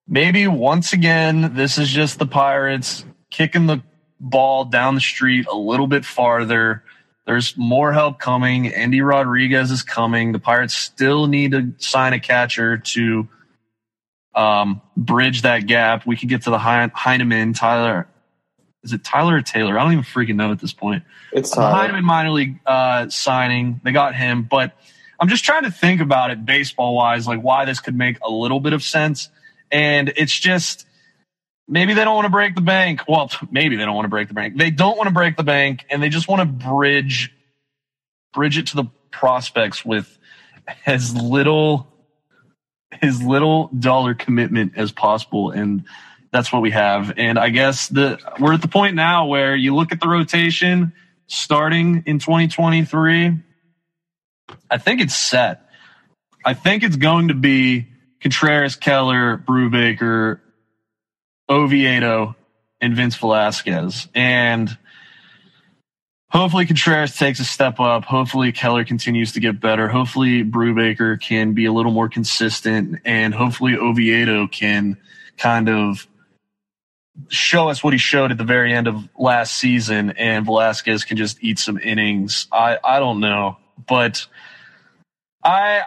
maybe 0.07 0.47
once 0.47 0.93
again, 0.93 1.55
this 1.55 1.79
is 1.79 1.89
just 1.89 2.19
the 2.19 2.27
Pirates 2.27 3.05
kicking 3.31 3.67
the 3.67 3.83
ball 4.21 4.65
down 4.65 4.95
the 4.95 5.01
street 5.01 5.47
a 5.47 5.57
little 5.57 5.87
bit 5.87 6.05
farther 6.05 6.83
there's 7.31 7.57
more 7.57 7.93
help 7.93 8.19
coming. 8.19 8.67
Endy 8.67 9.03
Rodriguez 9.03 9.71
is 9.71 9.85
coming. 9.85 10.33
The 10.33 10.41
Pirates 10.41 10.75
still 10.75 11.29
need 11.29 11.53
to 11.53 11.73
sign 11.79 12.13
a 12.13 12.19
catcher 12.19 12.79
to 12.79 13.29
um, 14.35 14.83
bridge 14.97 15.43
that 15.43 15.69
gap. 15.69 16.05
We 16.07 16.17
can 16.17 16.29
get 16.29 16.43
to 16.43 16.51
the 16.51 16.59
Heineman, 16.59 17.53
Tyler. 17.53 18.09
Is 18.83 18.93
it 18.93 19.05
Tyler 19.05 19.37
or 19.37 19.43
Taylor? 19.43 19.79
I 19.79 19.83
don't 19.83 19.93
even 19.93 20.05
freaking 20.05 20.37
know 20.37 20.53
at 20.53 20.59
this 20.59 20.73
point. 20.73 21.05
It's 21.33 21.51
Tyler. 21.51 21.69
The 21.69 21.75
Heineman 21.75 22.05
minor 22.05 22.31
league 22.31 22.61
uh, 22.65 23.09
signing. 23.11 23.81
They 23.85 23.93
got 23.93 24.15
him, 24.15 24.47
but 24.51 24.73
I'm 25.21 25.29
just 25.29 25.45
trying 25.45 25.65
to 25.65 25.71
think 25.71 26.01
about 26.01 26.31
it 26.31 26.45
baseball 26.47 26.95
wise, 26.95 27.27
like 27.27 27.41
why 27.41 27.67
this 27.67 27.81
could 27.81 27.95
make 27.95 28.19
a 28.23 28.31
little 28.31 28.59
bit 28.59 28.73
of 28.73 28.83
sense. 28.83 29.29
And 29.71 30.13
it's 30.17 30.39
just 30.39 30.87
maybe 31.69 31.93
they 31.93 32.05
don't 32.05 32.15
want 32.15 32.25
to 32.25 32.31
break 32.31 32.55
the 32.55 32.63
bank. 32.63 33.03
Well, 33.07 33.31
maybe 33.51 33.77
they 33.77 33.85
don't 33.85 33.95
want 33.95 34.07
to 34.07 34.11
break 34.11 34.29
the 34.29 34.35
bank. 34.35 34.57
They 34.57 34.71
don't 34.71 34.97
want 34.97 35.09
to 35.09 35.15
break 35.15 35.37
the 35.37 35.45
bank 35.45 35.85
and 35.91 36.03
they 36.03 36.09
just 36.09 36.27
want 36.27 36.41
to 36.41 36.47
bridge 36.47 37.33
bridge 38.33 38.57
it 38.57 38.69
to 38.69 38.77
the 38.77 38.85
prospects 39.11 39.85
with 39.85 40.19
as 40.87 41.15
little 41.15 41.87
as 43.03 43.23
little 43.23 43.69
dollar 43.69 44.15
commitment 44.15 44.73
as 44.77 44.93
possible 44.93 45.51
and 45.51 45.85
that's 46.33 46.53
what 46.53 46.63
we 46.63 46.71
have. 46.71 47.15
And 47.17 47.39
I 47.39 47.49
guess 47.51 47.89
the 47.89 48.19
we're 48.39 48.55
at 48.55 48.63
the 48.63 48.69
point 48.69 48.95
now 48.95 49.27
where 49.27 49.57
you 49.57 49.75
look 49.75 49.93
at 49.93 50.01
the 50.01 50.09
rotation 50.09 50.93
starting 51.27 52.03
in 52.07 52.19
2023 52.19 53.39
I 54.71 54.79
think 54.79 55.01
it's 55.01 55.15
set. 55.15 55.69
I 56.45 56.55
think 56.55 56.83
it's 56.83 56.97
going 56.97 57.29
to 57.29 57.35
be 57.35 57.87
Contreras, 58.21 58.77
Keller, 58.77 59.37
Brubaker, 59.39 60.41
Oviedo 61.49 62.37
and 62.81 62.95
Vince 62.95 63.17
Velasquez. 63.17 64.09
And 64.15 64.77
hopefully 66.31 66.67
Contreras 66.67 67.17
takes 67.17 67.41
a 67.41 67.45
step 67.45 67.81
up. 67.81 68.05
Hopefully 68.05 68.53
Keller 68.53 68.85
continues 68.85 69.33
to 69.33 69.41
get 69.41 69.61
better. 69.61 69.89
Hopefully 69.89 70.45
Brubaker 70.45 71.21
can 71.21 71.53
be 71.53 71.67
a 71.67 71.73
little 71.73 71.93
more 71.93 72.09
consistent 72.09 73.01
and 73.05 73.35
hopefully 73.35 73.77
Oviedo 73.77 74.47
can 74.47 74.97
kind 75.37 75.69
of 75.69 76.07
show 77.29 77.69
us 77.69 77.83
what 77.83 77.93
he 77.93 77.99
showed 77.99 78.31
at 78.31 78.39
the 78.39 78.45
very 78.45 78.73
end 78.73 78.89
of 78.89 79.09
last 79.19 79.59
season 79.59 80.11
and 80.11 80.45
Velasquez 80.45 81.05
can 81.05 81.17
just 81.17 81.43
eat 81.43 81.59
some 81.59 81.79
innings. 81.79 82.47
I, 82.53 82.79
I 82.83 82.99
don't 82.99 83.21
know, 83.21 83.57
but 83.87 84.27
I, 85.43 85.83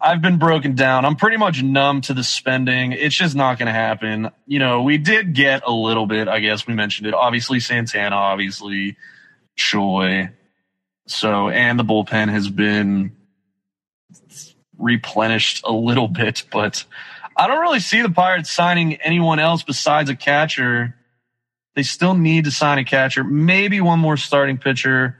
I've 0.00 0.20
been 0.20 0.38
broken 0.38 0.74
down. 0.74 1.04
I'm 1.04 1.16
pretty 1.16 1.36
much 1.36 1.62
numb 1.62 2.02
to 2.02 2.14
the 2.14 2.22
spending. 2.22 2.92
It's 2.92 3.16
just 3.16 3.34
not 3.34 3.58
going 3.58 3.66
to 3.66 3.72
happen. 3.72 4.30
You 4.46 4.58
know, 4.58 4.82
we 4.82 4.98
did 4.98 5.34
get 5.34 5.62
a 5.66 5.72
little 5.72 6.06
bit, 6.06 6.28
I 6.28 6.40
guess 6.40 6.66
we 6.66 6.74
mentioned 6.74 7.06
it. 7.06 7.14
Obviously, 7.14 7.60
Santana, 7.60 8.14
obviously, 8.14 8.96
Choi. 9.56 10.30
So, 11.06 11.48
and 11.48 11.78
the 11.78 11.84
bullpen 11.84 12.28
has 12.28 12.48
been 12.48 13.16
replenished 14.78 15.62
a 15.64 15.72
little 15.72 16.08
bit, 16.08 16.44
but 16.52 16.84
I 17.36 17.46
don't 17.46 17.60
really 17.60 17.80
see 17.80 18.02
the 18.02 18.10
Pirates 18.10 18.50
signing 18.50 18.94
anyone 18.96 19.38
else 19.38 19.62
besides 19.62 20.08
a 20.08 20.16
catcher. 20.16 20.96
They 21.74 21.82
still 21.82 22.14
need 22.14 22.44
to 22.44 22.50
sign 22.50 22.78
a 22.78 22.84
catcher, 22.84 23.22
maybe 23.22 23.80
one 23.80 23.98
more 23.98 24.16
starting 24.16 24.56
pitcher 24.56 25.18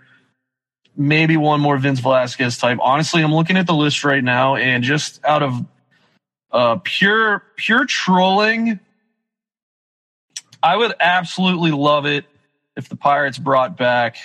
maybe 0.97 1.37
one 1.37 1.61
more 1.61 1.77
Vince 1.77 2.01
Velasquez 2.01 2.59
type. 2.59 2.79
Honestly, 2.81 3.23
I'm 3.23 3.35
looking 3.35 3.57
at 3.57 3.67
the 3.67 3.75
list 3.75 4.05
right 4.05 4.25
now, 4.25 4.57
and 4.57 4.83
just 4.83 5.23
out 5.25 5.43
of 5.43 5.65
uh, 6.51 6.77
pure 6.83 7.43
pure 7.57 7.85
trolling, 7.85 8.81
I 10.63 10.77
would 10.77 10.95
absolutely 10.99 11.73
love 11.73 12.07
it 12.07 12.25
if 12.77 12.89
the 12.89 12.97
Pirates 12.97 13.39
brought 13.39 13.77
back 13.77 14.17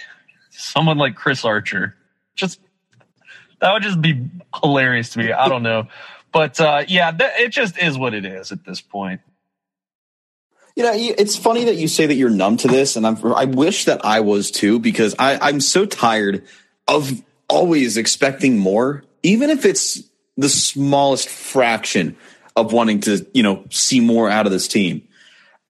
someone 0.49 0.97
like 0.97 1.15
Chris 1.15 1.43
Archer. 1.43 1.95
Just 2.35 2.59
that 3.59 3.73
would 3.73 3.83
just 3.83 4.01
be 4.01 4.29
hilarious 4.61 5.09
to 5.09 5.19
me. 5.19 5.31
I 5.31 5.47
don't 5.47 5.63
know, 5.63 5.87
but 6.31 6.59
uh, 6.59 6.83
yeah, 6.87 7.11
th- 7.11 7.31
it 7.39 7.49
just 7.49 7.77
is 7.77 7.97
what 7.97 8.13
it 8.13 8.25
is 8.25 8.51
at 8.51 8.65
this 8.65 8.81
point. 8.81 9.21
You 10.75 10.83
know, 10.83 10.93
it's 10.95 11.35
funny 11.35 11.65
that 11.65 11.75
you 11.75 11.87
say 11.89 12.05
that 12.05 12.15
you're 12.15 12.29
numb 12.29 12.57
to 12.57 12.67
this, 12.67 12.95
and 12.95 13.05
I'm, 13.05 13.17
I 13.33 13.45
wish 13.45 13.85
that 13.85 14.05
I 14.05 14.21
was 14.21 14.51
too, 14.51 14.79
because 14.79 15.15
I, 15.19 15.37
I'm 15.37 15.59
so 15.59 15.85
tired 15.85 16.45
of 16.87 17.21
always 17.49 17.97
expecting 17.97 18.57
more, 18.57 19.03
even 19.21 19.49
if 19.49 19.65
it's 19.65 20.01
the 20.37 20.47
smallest 20.47 21.27
fraction 21.27 22.15
of 22.55 22.71
wanting 22.71 23.01
to, 23.01 23.25
you 23.33 23.43
know, 23.43 23.65
see 23.69 23.99
more 23.99 24.29
out 24.29 24.45
of 24.45 24.51
this 24.51 24.67
team. 24.67 25.07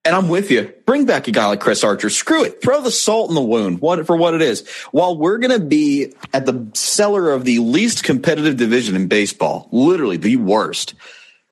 And 0.03 0.15
I'm 0.15 0.29
with 0.29 0.50
you. 0.50 0.74
Bring 0.88 1.05
back 1.05 1.27
a 1.27 1.31
guy 1.31 1.46
like 1.46 1.60
Chris 1.60 1.84
Archer. 1.84 2.10
Screw 2.10 2.43
it. 2.43 2.62
Throw 2.62 2.81
the 2.81 2.89
salt 2.89 3.29
in 3.29 3.36
the 3.36 3.41
wound 3.41 3.81
what, 3.81 4.08
for 4.08 4.15
what 4.15 4.34
it 4.34 4.41
is. 4.41 4.67
While 4.91 5.15
we're 5.17 5.38
going 5.38 5.58
to 5.60 5.63
be 5.63 6.13
at 6.34 6.48
the 6.48 6.67
cellar 6.74 7.31
of 7.31 7.46
the 7.46 7.60
least 7.60 8.03
competitive 8.03 8.58
division 8.58 8.96
in 8.96 9.08
baseball, 9.08 9.70
literally 9.72 10.17
the 10.17 10.38
worst, 10.38 10.96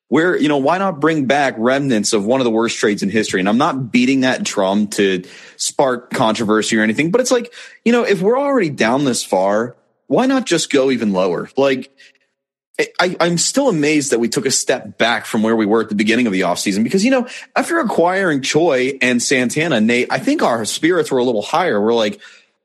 where, 0.07 0.35
you 0.35 0.47
know, 0.47 0.57
why 0.57 0.79
not 0.79 0.99
bring 0.99 1.25
back 1.25 1.53
remnants 1.59 2.13
of 2.13 2.25
one 2.25 2.39
of 2.39 2.45
the 2.45 2.51
worst 2.51 2.79
trades 2.79 3.03
in 3.03 3.09
history? 3.09 3.39
And 3.39 3.47
I'm 3.47 3.59
not 3.59 3.91
beating 3.91 4.21
that 4.21 4.41
drum 4.41 4.87
to 4.87 5.23
spark 5.55 6.09
controversy 6.09 6.75
or 6.75 6.81
anything, 6.81 7.11
but 7.11 7.21
it's 7.21 7.29
like, 7.29 7.53
you 7.85 7.91
know, 7.91 8.03
if 8.03 8.19
we're 8.19 8.39
already 8.39 8.71
down 8.71 9.05
this 9.05 9.23
far, 9.23 9.75
why 10.07 10.25
not 10.25 10.47
just 10.47 10.71
go 10.71 10.89
even 10.89 11.13
lower? 11.13 11.51
Like, 11.55 11.95
I, 12.99 13.15
am 13.19 13.37
still 13.37 13.67
amazed 13.67 14.11
that 14.11 14.19
we 14.19 14.29
took 14.29 14.45
a 14.45 14.51
step 14.51 14.97
back 14.97 15.25
from 15.25 15.43
where 15.43 15.55
we 15.55 15.65
were 15.65 15.81
at 15.81 15.89
the 15.89 15.95
beginning 15.95 16.27
of 16.27 16.33
the 16.33 16.41
offseason 16.41 16.83
because, 16.83 17.03
you 17.03 17.11
know, 17.11 17.27
after 17.55 17.77
acquiring 17.79 18.41
Choi 18.41 18.97
and 19.01 19.21
Santana, 19.21 19.81
Nate, 19.81 20.07
I 20.09 20.19
think 20.19 20.41
our 20.41 20.63
spirits 20.63 21.11
were 21.11 21.17
a 21.17 21.23
little 21.23 21.41
higher. 21.41 21.81
We're 21.81 21.93
like, 21.93 22.21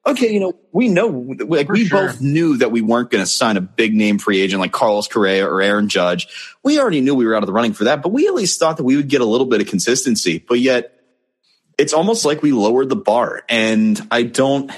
okay, 0.06 0.32
you 0.32 0.38
know, 0.38 0.54
we 0.70 0.88
know, 0.88 1.08
like, 1.08 1.68
we 1.68 1.86
sure. 1.86 2.06
both 2.06 2.20
knew 2.20 2.58
that 2.58 2.70
we 2.70 2.80
weren't 2.80 3.10
going 3.10 3.24
to 3.24 3.30
sign 3.30 3.56
a 3.56 3.60
big 3.60 3.94
name 3.94 4.18
free 4.18 4.40
agent 4.40 4.60
like 4.60 4.72
Carlos 4.72 5.08
Correa 5.08 5.48
or 5.48 5.60
Aaron 5.60 5.88
Judge. 5.88 6.28
We 6.62 6.78
already 6.78 7.00
knew 7.00 7.14
we 7.14 7.26
were 7.26 7.34
out 7.34 7.42
of 7.42 7.48
the 7.48 7.52
running 7.52 7.72
for 7.72 7.84
that, 7.84 8.02
but 8.02 8.10
we 8.10 8.28
at 8.28 8.34
least 8.34 8.60
thought 8.60 8.76
that 8.76 8.84
we 8.84 8.96
would 8.96 9.08
get 9.08 9.20
a 9.20 9.26
little 9.26 9.46
bit 9.46 9.60
of 9.60 9.66
consistency. 9.66 10.38
But 10.38 10.60
yet, 10.60 11.00
it's 11.76 11.92
almost 11.92 12.24
like 12.24 12.40
we 12.40 12.52
lowered 12.52 12.88
the 12.88 12.96
bar. 12.96 13.42
And 13.48 14.00
I 14.10 14.22
don't, 14.22 14.70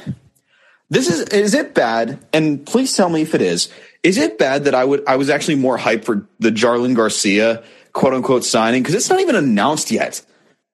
this 0.88 1.11
is, 1.11 1.21
is 1.28 1.52
it 1.55 1.75
bad? 1.75 2.25
And 2.33 2.64
please 2.64 2.97
tell 2.97 3.11
me 3.11 3.23
if 3.23 3.35
it 3.35 3.43
is 3.43 3.71
is 4.07 4.19
it 4.19 4.39
bad 4.39 4.65
that 4.65 4.75
I 4.75 4.85
would 4.85 5.03
I 5.09 5.17
was 5.17 5.29
actually 5.29 5.57
more 5.57 5.77
hyped 5.77 6.05
for 6.05 6.29
the 6.39 6.51
Jarlin 6.51 6.95
Garcia 6.95 7.65
quote 7.93 8.15
unquote 8.15 8.45
signing 8.45 8.81
because 8.81 8.95
it's 8.95 9.11
not 9.11 9.19
even 9.19 9.35
announced 9.35 9.91
yet. 9.91 10.25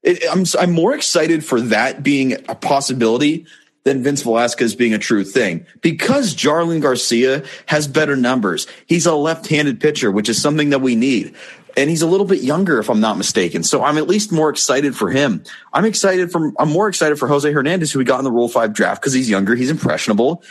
It, 0.02 0.22
I'm 0.30 0.44
I'm 0.60 0.72
more 0.72 0.94
excited 0.94 1.42
for 1.42 1.58
that 1.62 2.02
being 2.02 2.34
a 2.50 2.54
possibility 2.54 3.46
than 3.84 4.02
Vince 4.02 4.20
Velasquez 4.20 4.74
being 4.74 4.92
a 4.92 4.98
true 4.98 5.24
thing 5.24 5.64
because 5.80 6.34
Jarlin 6.34 6.82
Garcia 6.82 7.42
has 7.66 7.88
better 7.88 8.16
numbers. 8.16 8.66
He's 8.86 9.06
a 9.06 9.14
left-handed 9.14 9.80
pitcher, 9.80 10.10
which 10.10 10.28
is 10.28 10.40
something 10.40 10.70
that 10.70 10.82
we 10.82 10.94
need. 10.94 11.34
And 11.74 11.88
he's 11.88 12.02
a 12.02 12.06
little 12.06 12.26
bit 12.26 12.42
younger, 12.42 12.78
if 12.78 12.90
I'm 12.90 13.00
not 13.00 13.16
mistaken. 13.16 13.62
So 13.62 13.82
I'm 13.82 13.96
at 13.96 14.06
least 14.06 14.30
more 14.30 14.50
excited 14.50 14.94
for 14.94 15.10
him. 15.10 15.42
I'm 15.72 15.86
excited 15.86 16.30
for, 16.30 16.52
I'm 16.58 16.68
more 16.68 16.86
excited 16.86 17.18
for 17.18 17.26
Jose 17.26 17.50
Hernandez, 17.50 17.90
who 17.90 17.98
we 17.98 18.04
got 18.04 18.18
in 18.18 18.24
the 18.24 18.30
Rule 18.30 18.48
5 18.48 18.74
draft 18.74 19.00
because 19.00 19.14
he's 19.14 19.28
younger. 19.28 19.56
He's 19.56 19.70
impressionable. 19.70 20.44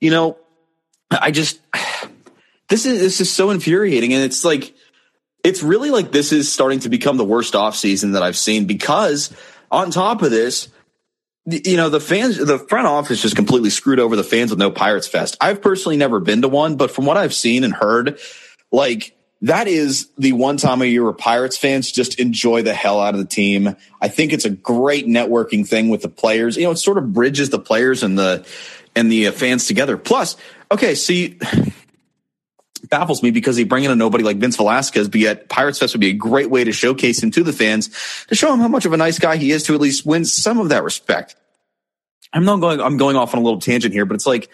You 0.00 0.10
know, 0.10 0.36
I 1.12 1.30
just, 1.30 1.60
this 2.74 2.86
is 2.86 3.00
this 3.00 3.20
is 3.20 3.32
so 3.32 3.50
infuriating, 3.50 4.12
and 4.14 4.24
it's 4.24 4.44
like 4.44 4.74
it's 5.44 5.62
really 5.62 5.90
like 5.90 6.10
this 6.10 6.32
is 6.32 6.50
starting 6.50 6.80
to 6.80 6.88
become 6.88 7.16
the 7.16 7.24
worst 7.24 7.54
off 7.54 7.76
season 7.76 8.12
that 8.12 8.24
I've 8.24 8.36
seen 8.36 8.66
because 8.66 9.32
on 9.70 9.92
top 9.92 10.22
of 10.22 10.32
this, 10.32 10.70
you 11.46 11.76
know, 11.76 11.88
the 11.88 12.00
fans, 12.00 12.36
the 12.36 12.58
front 12.58 12.88
office 12.88 13.22
just 13.22 13.36
completely 13.36 13.70
screwed 13.70 14.00
over 14.00 14.16
the 14.16 14.24
fans 14.24 14.50
with 14.50 14.58
no 14.58 14.72
Pirates 14.72 15.06
Fest. 15.06 15.36
I've 15.40 15.62
personally 15.62 15.96
never 15.96 16.18
been 16.18 16.42
to 16.42 16.48
one, 16.48 16.74
but 16.74 16.90
from 16.90 17.06
what 17.06 17.16
I've 17.16 17.32
seen 17.32 17.62
and 17.62 17.72
heard, 17.72 18.18
like 18.72 19.16
that 19.42 19.68
is 19.68 20.08
the 20.18 20.32
one 20.32 20.56
time 20.56 20.82
a 20.82 20.86
year 20.86 21.04
where 21.04 21.12
Pirates 21.12 21.56
fans 21.56 21.92
just 21.92 22.18
enjoy 22.18 22.62
the 22.62 22.74
hell 22.74 23.00
out 23.00 23.14
of 23.14 23.20
the 23.20 23.26
team. 23.26 23.76
I 24.00 24.08
think 24.08 24.32
it's 24.32 24.46
a 24.46 24.50
great 24.50 25.06
networking 25.06 25.64
thing 25.64 25.90
with 25.90 26.02
the 26.02 26.08
players. 26.08 26.56
You 26.56 26.64
know, 26.64 26.72
it 26.72 26.78
sort 26.78 26.98
of 26.98 27.12
bridges 27.12 27.50
the 27.50 27.60
players 27.60 28.02
and 28.02 28.18
the 28.18 28.44
and 28.96 29.12
the 29.12 29.30
fans 29.30 29.68
together. 29.68 29.96
Plus, 29.96 30.36
okay, 30.72 30.96
see 30.96 31.38
baffles 32.94 33.24
me 33.24 33.32
because 33.32 33.56
they 33.56 33.64
bring 33.64 33.82
in 33.82 33.90
a 33.90 33.96
nobody 33.96 34.22
like 34.22 34.36
Vince 34.36 34.54
Velasquez, 34.54 35.08
but 35.08 35.20
yet 35.20 35.48
Pirates 35.48 35.80
Fest 35.80 35.94
would 35.94 36.00
be 36.00 36.10
a 36.10 36.12
great 36.12 36.48
way 36.48 36.62
to 36.62 36.70
showcase 36.70 37.20
him 37.20 37.32
to 37.32 37.42
the 37.42 37.52
fans 37.52 37.88
to 38.28 38.36
show 38.36 38.52
him 38.52 38.60
how 38.60 38.68
much 38.68 38.84
of 38.84 38.92
a 38.92 38.96
nice 38.96 39.18
guy 39.18 39.36
he 39.36 39.50
is 39.50 39.64
to 39.64 39.74
at 39.74 39.80
least 39.80 40.06
win 40.06 40.24
some 40.24 40.60
of 40.60 40.68
that 40.68 40.84
respect. 40.84 41.34
I'm 42.32 42.44
not 42.44 42.60
going, 42.60 42.80
I'm 42.80 42.96
going 42.96 43.16
off 43.16 43.34
on 43.34 43.40
a 43.40 43.42
little 43.42 43.60
tangent 43.60 43.92
here, 43.92 44.04
but 44.04 44.14
it's 44.14 44.28
like, 44.28 44.48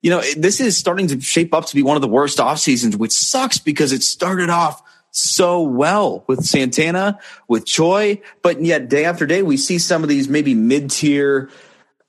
you 0.00 0.08
know, 0.08 0.22
this 0.34 0.60
is 0.60 0.78
starting 0.78 1.08
to 1.08 1.20
shape 1.20 1.52
up 1.52 1.66
to 1.66 1.74
be 1.74 1.82
one 1.82 1.96
of 1.96 2.02
the 2.02 2.08
worst 2.08 2.40
off 2.40 2.58
seasons, 2.58 2.96
which 2.96 3.12
sucks 3.12 3.58
because 3.58 3.92
it 3.92 4.02
started 4.02 4.48
off 4.48 4.82
so 5.10 5.60
well 5.60 6.24
with 6.26 6.42
Santana, 6.42 7.20
with 7.48 7.66
Choi, 7.66 8.22
but 8.40 8.62
yet 8.62 8.88
day 8.88 9.04
after 9.04 9.26
day, 9.26 9.42
we 9.42 9.58
see 9.58 9.78
some 9.78 10.02
of 10.02 10.08
these 10.08 10.26
maybe 10.26 10.54
mid 10.54 10.90
tier, 10.90 11.50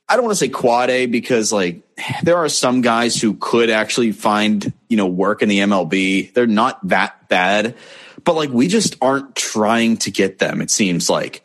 I 0.08 0.16
don't 0.16 0.26
want 0.26 0.34
to 0.34 0.40
say 0.40 0.50
quad 0.50 0.90
A 0.90 1.06
because 1.08 1.52
like 1.52 1.82
there 2.24 2.38
are 2.38 2.50
some 2.50 2.82
guys 2.82 3.20
who 3.20 3.36
could 3.36 3.70
actually 3.70 4.12
find, 4.12 4.72
you 4.90 4.98
know, 4.98 5.08
work 5.08 5.42
in 5.42 5.50
the 5.50 5.60
MLB. 5.60 6.34
They're 6.34 6.48
not 6.48 6.88
that 6.90 7.28
bad, 7.28 7.76
but 8.24 8.36
like 8.36 8.50
we 8.50 8.68
just 8.68 8.98
aren't 9.02 9.36
trying 9.36 9.98
to 9.98 10.12
get 10.12 10.40
them. 10.40 10.62
It 10.62 10.70
seems 10.70 11.10
like. 11.10 11.45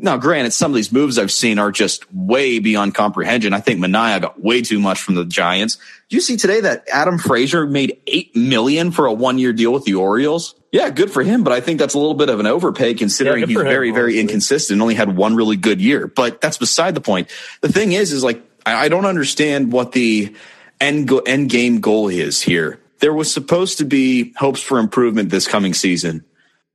Now, 0.00 0.16
granted, 0.16 0.52
some 0.52 0.70
of 0.70 0.76
these 0.76 0.92
moves 0.92 1.18
I've 1.18 1.32
seen 1.32 1.58
are 1.58 1.72
just 1.72 2.12
way 2.12 2.58
beyond 2.58 2.94
comprehension. 2.94 3.52
I 3.52 3.60
think 3.60 3.80
Manaea 3.80 4.20
got 4.20 4.42
way 4.42 4.62
too 4.62 4.78
much 4.78 5.00
from 5.00 5.14
the 5.14 5.24
Giants. 5.24 5.76
Do 6.08 6.16
you 6.16 6.20
see 6.20 6.36
today 6.36 6.60
that 6.60 6.88
Adam 6.92 7.18
Frazier 7.18 7.66
made 7.66 8.00
eight 8.06 8.34
million 8.36 8.90
for 8.90 9.06
a 9.06 9.12
one 9.12 9.38
year 9.38 9.52
deal 9.52 9.72
with 9.72 9.84
the 9.84 9.94
Orioles? 9.94 10.54
Yeah, 10.70 10.90
good 10.90 11.10
for 11.10 11.22
him, 11.22 11.44
but 11.44 11.52
I 11.52 11.60
think 11.60 11.78
that's 11.78 11.94
a 11.94 11.98
little 11.98 12.14
bit 12.14 12.28
of 12.28 12.40
an 12.40 12.46
overpay 12.46 12.94
considering 12.94 13.40
yeah, 13.40 13.46
he's 13.46 13.56
very, 13.56 13.88
him, 13.88 13.94
very 13.94 14.20
inconsistent. 14.20 14.76
And 14.76 14.82
only 14.82 14.94
had 14.94 15.16
one 15.16 15.34
really 15.34 15.56
good 15.56 15.80
year, 15.80 16.06
but 16.06 16.40
that's 16.40 16.58
beside 16.58 16.94
the 16.94 17.00
point. 17.00 17.28
The 17.62 17.72
thing 17.72 17.92
is, 17.92 18.12
is 18.12 18.22
like 18.22 18.42
I 18.66 18.88
don't 18.88 19.06
understand 19.06 19.72
what 19.72 19.92
the 19.92 20.34
end 20.80 21.08
go- 21.08 21.18
end 21.20 21.50
game 21.50 21.80
goal 21.80 22.08
is 22.08 22.42
here. 22.42 22.80
There 23.00 23.14
was 23.14 23.32
supposed 23.32 23.78
to 23.78 23.84
be 23.84 24.34
hopes 24.36 24.60
for 24.60 24.78
improvement 24.78 25.30
this 25.30 25.46
coming 25.46 25.72
season. 25.72 26.24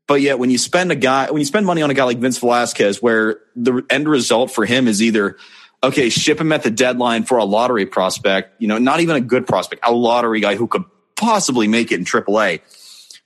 But 0.07 0.21
yet, 0.21 0.37
when 0.37 0.49
you 0.49 0.57
spend 0.57 0.91
a 0.91 0.95
guy, 0.95 1.31
when 1.31 1.39
you 1.39 1.45
spend 1.45 1.65
money 1.65 1.81
on 1.81 1.89
a 1.89 1.93
guy 1.93 2.03
like 2.03 2.17
Vince 2.17 2.37
Velasquez, 2.37 3.01
where 3.01 3.39
the 3.55 3.83
end 3.89 4.07
result 4.07 4.51
for 4.51 4.65
him 4.65 4.87
is 4.87 5.01
either, 5.01 5.37
okay, 5.81 6.09
ship 6.09 6.39
him 6.39 6.51
at 6.51 6.63
the 6.63 6.71
deadline 6.71 7.23
for 7.23 7.37
a 7.37 7.45
lottery 7.45 7.85
prospect, 7.85 8.61
you 8.61 8.67
know, 8.67 8.77
not 8.77 8.99
even 8.99 9.15
a 9.15 9.21
good 9.21 9.47
prospect, 9.47 9.81
a 9.85 9.93
lottery 9.93 10.41
guy 10.41 10.55
who 10.55 10.67
could 10.67 10.83
possibly 11.15 11.67
make 11.67 11.91
it 11.91 11.99
in 11.99 12.05
AAA, 12.05 12.61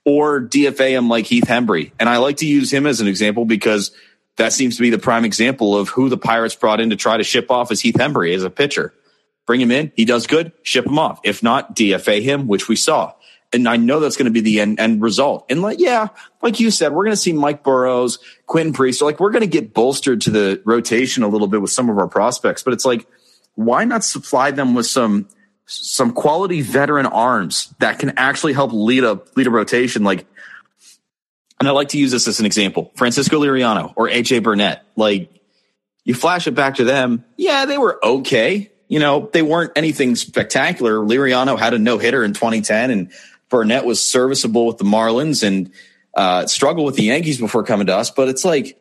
or 0.04 0.40
DFA 0.40 0.90
him 0.90 1.08
like 1.08 1.26
Heath 1.26 1.44
Hembree. 1.44 1.90
And 1.98 2.08
I 2.08 2.18
like 2.18 2.38
to 2.38 2.46
use 2.46 2.72
him 2.72 2.86
as 2.86 3.00
an 3.00 3.08
example 3.08 3.44
because 3.44 3.90
that 4.36 4.52
seems 4.52 4.76
to 4.76 4.82
be 4.82 4.90
the 4.90 4.98
prime 4.98 5.24
example 5.24 5.76
of 5.76 5.88
who 5.88 6.08
the 6.08 6.16
Pirates 6.16 6.54
brought 6.54 6.80
in 6.80 6.90
to 6.90 6.96
try 6.96 7.16
to 7.16 7.24
ship 7.24 7.50
off 7.50 7.72
as 7.72 7.80
Heath 7.80 7.96
Hembree 7.96 8.34
as 8.34 8.44
a 8.44 8.50
pitcher. 8.50 8.94
Bring 9.46 9.60
him 9.60 9.70
in, 9.70 9.92
he 9.96 10.04
does 10.04 10.26
good, 10.26 10.52
ship 10.62 10.86
him 10.86 10.98
off. 10.98 11.20
If 11.24 11.42
not, 11.42 11.74
DFA 11.74 12.22
him, 12.22 12.46
which 12.46 12.68
we 12.68 12.76
saw. 12.76 13.14
And 13.52 13.66
I 13.66 13.76
know 13.76 14.00
that's 14.00 14.16
going 14.16 14.26
to 14.26 14.30
be 14.30 14.40
the 14.40 14.60
end, 14.60 14.78
end 14.78 15.00
result. 15.00 15.46
And 15.48 15.62
like, 15.62 15.80
yeah, 15.80 16.08
like 16.42 16.60
you 16.60 16.70
said, 16.70 16.92
we're 16.92 17.04
going 17.04 17.14
to 17.14 17.16
see 17.16 17.32
Mike 17.32 17.62
Burrows, 17.62 18.18
Quinn 18.46 18.72
Priest. 18.74 18.98
So 18.98 19.06
like, 19.06 19.20
we're 19.20 19.30
going 19.30 19.40
to 19.42 19.46
get 19.46 19.72
bolstered 19.72 20.20
to 20.22 20.30
the 20.30 20.60
rotation 20.66 21.22
a 21.22 21.28
little 21.28 21.46
bit 21.46 21.62
with 21.62 21.70
some 21.70 21.88
of 21.88 21.98
our 21.98 22.08
prospects. 22.08 22.62
But 22.62 22.74
it's 22.74 22.84
like, 22.84 23.06
why 23.58 23.84
not 23.84 24.04
supply 24.04 24.52
them 24.52 24.74
with 24.74 24.86
some 24.86 25.28
some 25.66 26.12
quality 26.12 26.62
veteran 26.62 27.06
arms 27.06 27.74
that 27.78 27.98
can 27.98 28.16
actually 28.16 28.52
help 28.52 28.72
lead 28.72 29.02
a 29.02 29.20
lead 29.34 29.46
a 29.46 29.50
rotation? 29.50 30.04
Like, 30.04 30.26
and 31.58 31.68
I 31.68 31.72
like 31.72 31.88
to 31.88 31.98
use 31.98 32.12
this 32.12 32.28
as 32.28 32.38
an 32.38 32.46
example: 32.46 32.92
Francisco 32.94 33.40
Liriano 33.40 33.92
or 33.96 34.08
AJ 34.08 34.44
Burnett. 34.44 34.84
Like, 34.94 35.30
you 36.04 36.14
flash 36.14 36.46
it 36.46 36.52
back 36.52 36.76
to 36.76 36.84
them. 36.84 37.24
Yeah, 37.36 37.64
they 37.64 37.78
were 37.78 37.98
okay. 38.04 38.70
You 38.86 39.00
know, 39.00 39.28
they 39.32 39.42
weren't 39.42 39.72
anything 39.74 40.14
spectacular. 40.14 40.94
Liriano 40.98 41.58
had 41.58 41.74
a 41.74 41.78
no 41.78 41.98
hitter 41.98 42.22
in 42.22 42.32
2010 42.34 42.90
and 42.90 43.12
Burnett 43.48 43.84
was 43.84 44.02
serviceable 44.02 44.66
with 44.66 44.78
the 44.78 44.84
Marlins 44.84 45.46
and 45.46 45.70
uh, 46.14 46.46
struggled 46.46 46.86
with 46.86 46.96
the 46.96 47.04
Yankees 47.04 47.38
before 47.38 47.64
coming 47.64 47.86
to 47.86 47.96
us. 47.96 48.10
But 48.10 48.28
it's 48.28 48.44
like, 48.44 48.78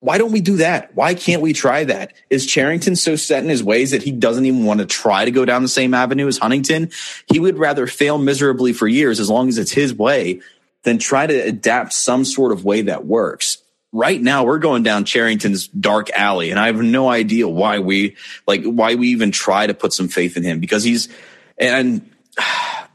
why 0.00 0.16
don't 0.18 0.30
we 0.30 0.40
do 0.40 0.58
that? 0.58 0.94
Why 0.94 1.14
can't 1.14 1.42
we 1.42 1.52
try 1.52 1.84
that? 1.84 2.12
Is 2.30 2.46
Cherington 2.46 2.94
so 2.94 3.16
set 3.16 3.42
in 3.42 3.48
his 3.48 3.64
ways 3.64 3.90
that 3.90 4.02
he 4.02 4.12
doesn't 4.12 4.46
even 4.46 4.64
want 4.64 4.80
to 4.80 4.86
try 4.86 5.24
to 5.24 5.30
go 5.30 5.44
down 5.44 5.62
the 5.62 5.68
same 5.68 5.92
avenue 5.92 6.28
as 6.28 6.38
Huntington? 6.38 6.90
He 7.26 7.40
would 7.40 7.58
rather 7.58 7.86
fail 7.86 8.16
miserably 8.16 8.72
for 8.72 8.86
years 8.86 9.18
as 9.18 9.28
long 9.28 9.48
as 9.48 9.58
it's 9.58 9.72
his 9.72 9.92
way 9.92 10.40
than 10.84 10.98
try 10.98 11.26
to 11.26 11.34
adapt 11.34 11.92
some 11.92 12.24
sort 12.24 12.52
of 12.52 12.64
way 12.64 12.82
that 12.82 13.06
works. 13.06 13.58
Right 13.90 14.20
now, 14.20 14.44
we're 14.44 14.58
going 14.58 14.82
down 14.82 15.04
Cherington's 15.04 15.66
dark 15.66 16.10
alley, 16.10 16.50
and 16.50 16.60
I 16.60 16.66
have 16.66 16.80
no 16.80 17.08
idea 17.08 17.48
why 17.48 17.78
we 17.78 18.16
like 18.46 18.62
why 18.62 18.94
we 18.94 19.08
even 19.08 19.32
try 19.32 19.66
to 19.66 19.72
put 19.72 19.94
some 19.94 20.08
faith 20.08 20.36
in 20.36 20.42
him 20.42 20.60
because 20.60 20.84
he's 20.84 21.08
and 21.56 22.08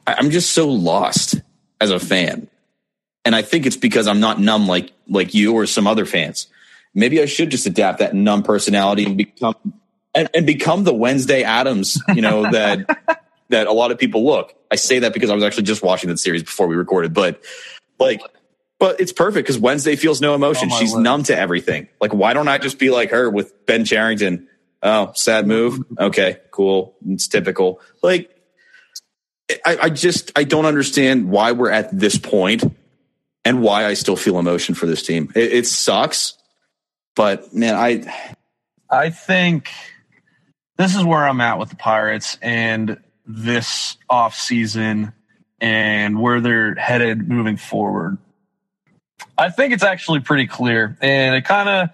I'm 0.05 0.31
just 0.31 0.51
so 0.51 0.67
lost 0.69 1.35
as 1.79 1.91
a 1.91 1.99
fan. 1.99 2.47
And 3.25 3.35
I 3.35 3.41
think 3.41 3.65
it's 3.65 3.77
because 3.77 4.07
I'm 4.07 4.19
not 4.19 4.39
numb 4.39 4.67
like 4.67 4.91
like 5.07 5.33
you 5.33 5.53
or 5.53 5.65
some 5.65 5.87
other 5.87 6.05
fans. 6.05 6.47
Maybe 6.93 7.21
I 7.21 7.25
should 7.25 7.49
just 7.49 7.65
adapt 7.65 7.99
that 7.99 8.13
numb 8.13 8.43
personality 8.43 9.05
and 9.05 9.17
become 9.17 9.55
and, 10.13 10.29
and 10.33 10.45
become 10.45 10.83
the 10.83 10.93
Wednesday 10.93 11.43
Addams, 11.43 12.01
you 12.13 12.21
know, 12.21 12.43
that 12.51 13.19
that 13.49 13.67
a 13.67 13.71
lot 13.71 13.91
of 13.91 13.97
people 13.97 14.25
look. 14.25 14.53
I 14.69 14.75
say 14.75 14.99
that 14.99 15.13
because 15.13 15.29
I 15.29 15.35
was 15.35 15.43
actually 15.43 15.63
just 15.63 15.83
watching 15.83 16.09
that 16.09 16.19
series 16.19 16.43
before 16.43 16.67
we 16.67 16.75
recorded, 16.75 17.13
but 17.13 17.41
like 17.99 18.21
but 18.83 18.99
it's 18.99 19.13
perfect 19.13 19.47
because 19.47 19.57
Wednesday 19.57 19.95
feels 19.95 20.19
no 20.19 20.35
emotion. 20.35 20.63
On 20.63 20.71
my 20.71 20.79
She's 20.79 20.91
list. 20.91 21.03
numb 21.03 21.23
to 21.23 21.37
everything. 21.37 21.87
Like, 22.01 22.13
why 22.13 22.33
don't 22.33 22.49
I 22.49 22.57
just 22.57 22.79
be 22.79 22.89
like 22.89 23.11
her 23.11 23.29
with 23.29 23.65
Ben 23.65 23.85
Cherington? 23.85 24.49
Oh, 24.81 25.13
sad 25.15 25.47
move. 25.47 25.85
Okay, 25.97 26.39
cool. 26.51 26.93
It's 27.07 27.29
typical. 27.29 27.79
Like, 28.01 28.32
I, 29.65 29.77
I 29.83 29.89
just 29.89 30.31
I 30.37 30.43
don't 30.43 30.65
understand 30.65 31.29
why 31.29 31.51
we're 31.51 31.71
at 31.71 31.97
this 31.97 32.17
point 32.17 32.63
and 33.45 33.61
why 33.61 33.85
I 33.85 33.93
still 33.93 34.15
feel 34.15 34.39
emotion 34.39 34.75
for 34.75 34.85
this 34.85 35.03
team. 35.03 35.31
It, 35.35 35.51
it 35.51 35.67
sucks, 35.67 36.37
but 37.15 37.53
man, 37.53 37.75
I 37.75 38.13
I 38.89 39.09
think 39.09 39.69
this 40.77 40.95
is 40.95 41.03
where 41.03 41.27
I'm 41.27 41.41
at 41.41 41.59
with 41.59 41.69
the 41.69 41.75
Pirates 41.75 42.37
and 42.41 42.97
this 43.25 43.97
off 44.09 44.35
season 44.35 45.13
and 45.59 46.19
where 46.19 46.41
they're 46.41 46.75
headed 46.75 47.27
moving 47.27 47.57
forward. 47.57 48.17
I 49.37 49.49
think 49.49 49.73
it's 49.73 49.83
actually 49.83 50.19
pretty 50.19 50.47
clear, 50.47 50.97
and 51.01 51.35
it 51.35 51.45
kind 51.45 51.69
of 51.69 51.89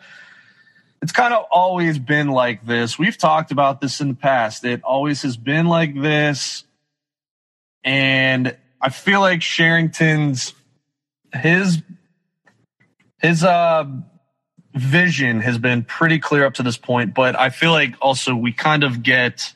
it's 1.02 1.12
kind 1.12 1.34
of 1.34 1.46
always 1.52 1.98
been 1.98 2.30
like 2.30 2.66
this. 2.66 3.00
We've 3.00 3.18
talked 3.18 3.52
about 3.52 3.80
this 3.80 4.02
in 4.02 4.10
the 4.10 4.16
past. 4.16 4.66
It 4.66 4.84
always 4.84 5.22
has 5.22 5.38
been 5.38 5.68
like 5.68 6.00
this, 6.00 6.64
and 7.84 8.56
I 8.82 8.90
feel 8.90 9.20
like 9.20 9.42
Sherrington's 9.42 10.54
his 11.34 11.82
his 13.20 13.44
uh 13.44 13.86
vision 14.74 15.42
has 15.42 15.58
been 15.58 15.84
pretty 15.84 16.20
clear 16.20 16.46
up 16.46 16.56
to 16.56 16.64
this 16.64 16.78
point, 16.78 17.14
but 17.14 17.38
I 17.38 17.50
feel 17.50 17.72
like 17.72 17.96
also 18.02 18.36
we 18.36 18.52
kind 18.52 18.84
of 18.84 19.04
get 19.04 19.54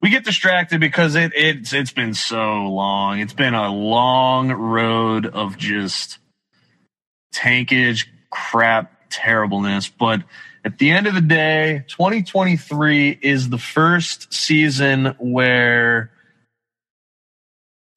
we 0.00 0.10
get 0.10 0.24
distracted 0.24 0.80
because 0.80 1.14
it 1.14 1.32
it's 1.34 1.72
it's 1.72 1.92
been 1.92 2.14
so 2.14 2.64
long. 2.64 3.20
It's 3.20 3.32
been 3.32 3.54
a 3.54 3.72
long 3.72 4.50
road 4.50 5.26
of 5.26 5.56
just 5.56 6.18
tankage, 7.34 8.06
crap, 8.30 8.92
terribleness. 9.10 9.88
But 9.88 10.22
at 10.64 10.78
the 10.78 10.90
end 10.90 11.06
of 11.06 11.14
the 11.14 11.20
day, 11.20 11.84
2023 11.88 13.18
is 13.22 13.48
the 13.48 13.58
first 13.58 14.32
season 14.32 15.14
where 15.18 16.10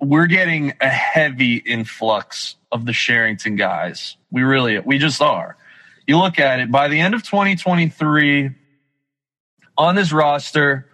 we're 0.05 0.27
getting 0.27 0.73
a 0.79 0.87
heavy 0.87 1.55
influx 1.55 2.55
of 2.71 2.85
the 2.85 2.93
Sherrington 2.93 3.55
guys. 3.55 4.17
We 4.31 4.43
really, 4.43 4.79
we 4.79 4.97
just 4.97 5.21
are. 5.21 5.57
You 6.07 6.19
look 6.19 6.39
at 6.39 6.59
it, 6.59 6.71
by 6.71 6.87
the 6.87 6.99
end 6.99 7.15
of 7.15 7.23
2023, 7.23 8.51
on 9.77 9.95
this 9.95 10.11
roster, 10.11 10.87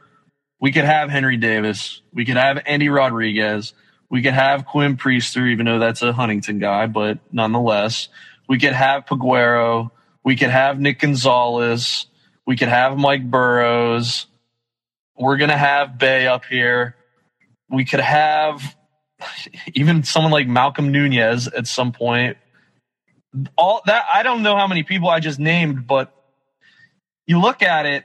we 0.59 0.71
could 0.71 0.85
have 0.85 1.09
Henry 1.09 1.37
Davis, 1.37 2.01
we 2.13 2.25
could 2.25 2.37
have 2.37 2.61
Endy 2.65 2.89
Rodriguez, 2.89 3.73
we 4.09 4.21
could 4.21 4.33
have 4.33 4.65
Quinn 4.65 4.97
Priester, 4.97 5.51
even 5.51 5.65
though 5.65 5.79
that's 5.79 6.01
a 6.01 6.13
Huntington 6.13 6.59
guy, 6.59 6.87
but 6.87 7.19
nonetheless, 7.31 8.07
we 8.47 8.59
could 8.59 8.73
have 8.73 9.05
Peguero, 9.05 9.91
we 10.23 10.35
could 10.35 10.49
have 10.49 10.79
Nick 10.79 10.99
Gonzalez, 10.99 12.05
we 12.45 12.55
could 12.55 12.69
have 12.69 12.97
Mike 12.97 13.29
Burrows. 13.29 14.27
We're 15.17 15.37
gonna 15.37 15.57
have 15.57 15.97
Bae 15.97 16.25
up 16.25 16.45
here. 16.45 16.95
We 17.69 17.85
could 17.85 17.99
have 17.99 18.75
even 19.73 20.03
someone 20.03 20.31
like 20.31 20.47
Malcolm 20.47 20.91
Nunez 20.91 21.47
at 21.47 21.67
some 21.67 21.91
point. 21.91 22.37
All 23.57 23.81
that 23.85 24.05
I 24.13 24.23
don't 24.23 24.43
know 24.43 24.57
how 24.57 24.67
many 24.67 24.83
people 24.83 25.09
I 25.09 25.19
just 25.19 25.39
named, 25.39 25.87
but 25.87 26.13
you 27.27 27.39
look 27.39 27.61
at 27.61 27.85
it, 27.85 28.03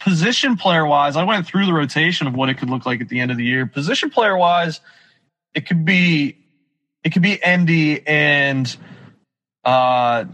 position 0.00 0.56
player 0.56 0.84
wise, 0.84 1.16
I 1.16 1.24
went 1.24 1.46
through 1.46 1.66
the 1.66 1.72
rotation 1.72 2.26
of 2.26 2.34
what 2.34 2.48
it 2.48 2.54
could 2.54 2.70
look 2.70 2.84
like 2.84 3.00
at 3.00 3.08
the 3.08 3.20
end 3.20 3.30
of 3.30 3.36
the 3.36 3.44
year. 3.44 3.66
Position 3.66 4.10
player 4.10 4.36
wise, 4.36 4.80
it 5.54 5.66
could 5.66 5.84
be 5.84 6.38
it 7.04 7.12
could 7.12 7.22
be 7.22 7.42
Endy 7.42 8.06
and 8.06 8.76
uh 9.64 10.24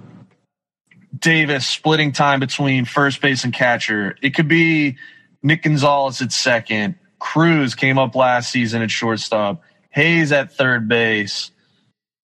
Davis 1.18 1.66
splitting 1.66 2.12
time 2.12 2.40
between 2.40 2.84
first 2.84 3.20
base 3.20 3.44
and 3.44 3.52
catcher. 3.52 4.16
It 4.22 4.34
could 4.34 4.48
be 4.48 4.96
Nick 5.42 5.62
Gonzalez 5.62 6.20
at 6.22 6.32
second. 6.32 6.96
Cruz 7.18 7.74
came 7.74 7.98
up 7.98 8.14
last 8.14 8.50
season 8.50 8.82
at 8.82 8.90
shortstop. 8.90 9.62
Hayes 9.94 10.32
at 10.32 10.52
third 10.52 10.88
base. 10.88 11.52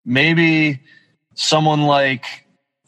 Maybe 0.05 0.81
someone 1.35 1.83
like 1.83 2.25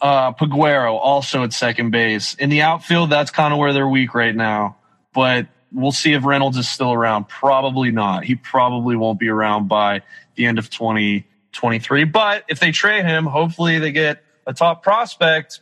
uh, 0.00 0.32
Peguero 0.32 0.94
also 0.94 1.44
at 1.44 1.52
second 1.52 1.90
base. 1.92 2.34
In 2.34 2.50
the 2.50 2.62
outfield, 2.62 3.08
that's 3.08 3.30
kind 3.30 3.52
of 3.52 3.60
where 3.60 3.72
they're 3.72 3.86
weak 3.86 4.12
right 4.12 4.34
now. 4.34 4.76
But 5.14 5.46
we'll 5.70 5.92
see 5.92 6.14
if 6.14 6.24
Reynolds 6.24 6.56
is 6.56 6.68
still 6.68 6.92
around. 6.92 7.28
Probably 7.28 7.92
not. 7.92 8.24
He 8.24 8.34
probably 8.34 8.96
won't 8.96 9.20
be 9.20 9.28
around 9.28 9.68
by 9.68 10.02
the 10.34 10.46
end 10.46 10.58
of 10.58 10.68
2023. 10.68 12.02
But 12.02 12.44
if 12.48 12.58
they 12.58 12.72
trade 12.72 13.04
him, 13.04 13.24
hopefully 13.26 13.78
they 13.78 13.92
get 13.92 14.24
a 14.48 14.52
top 14.52 14.82
prospect, 14.82 15.60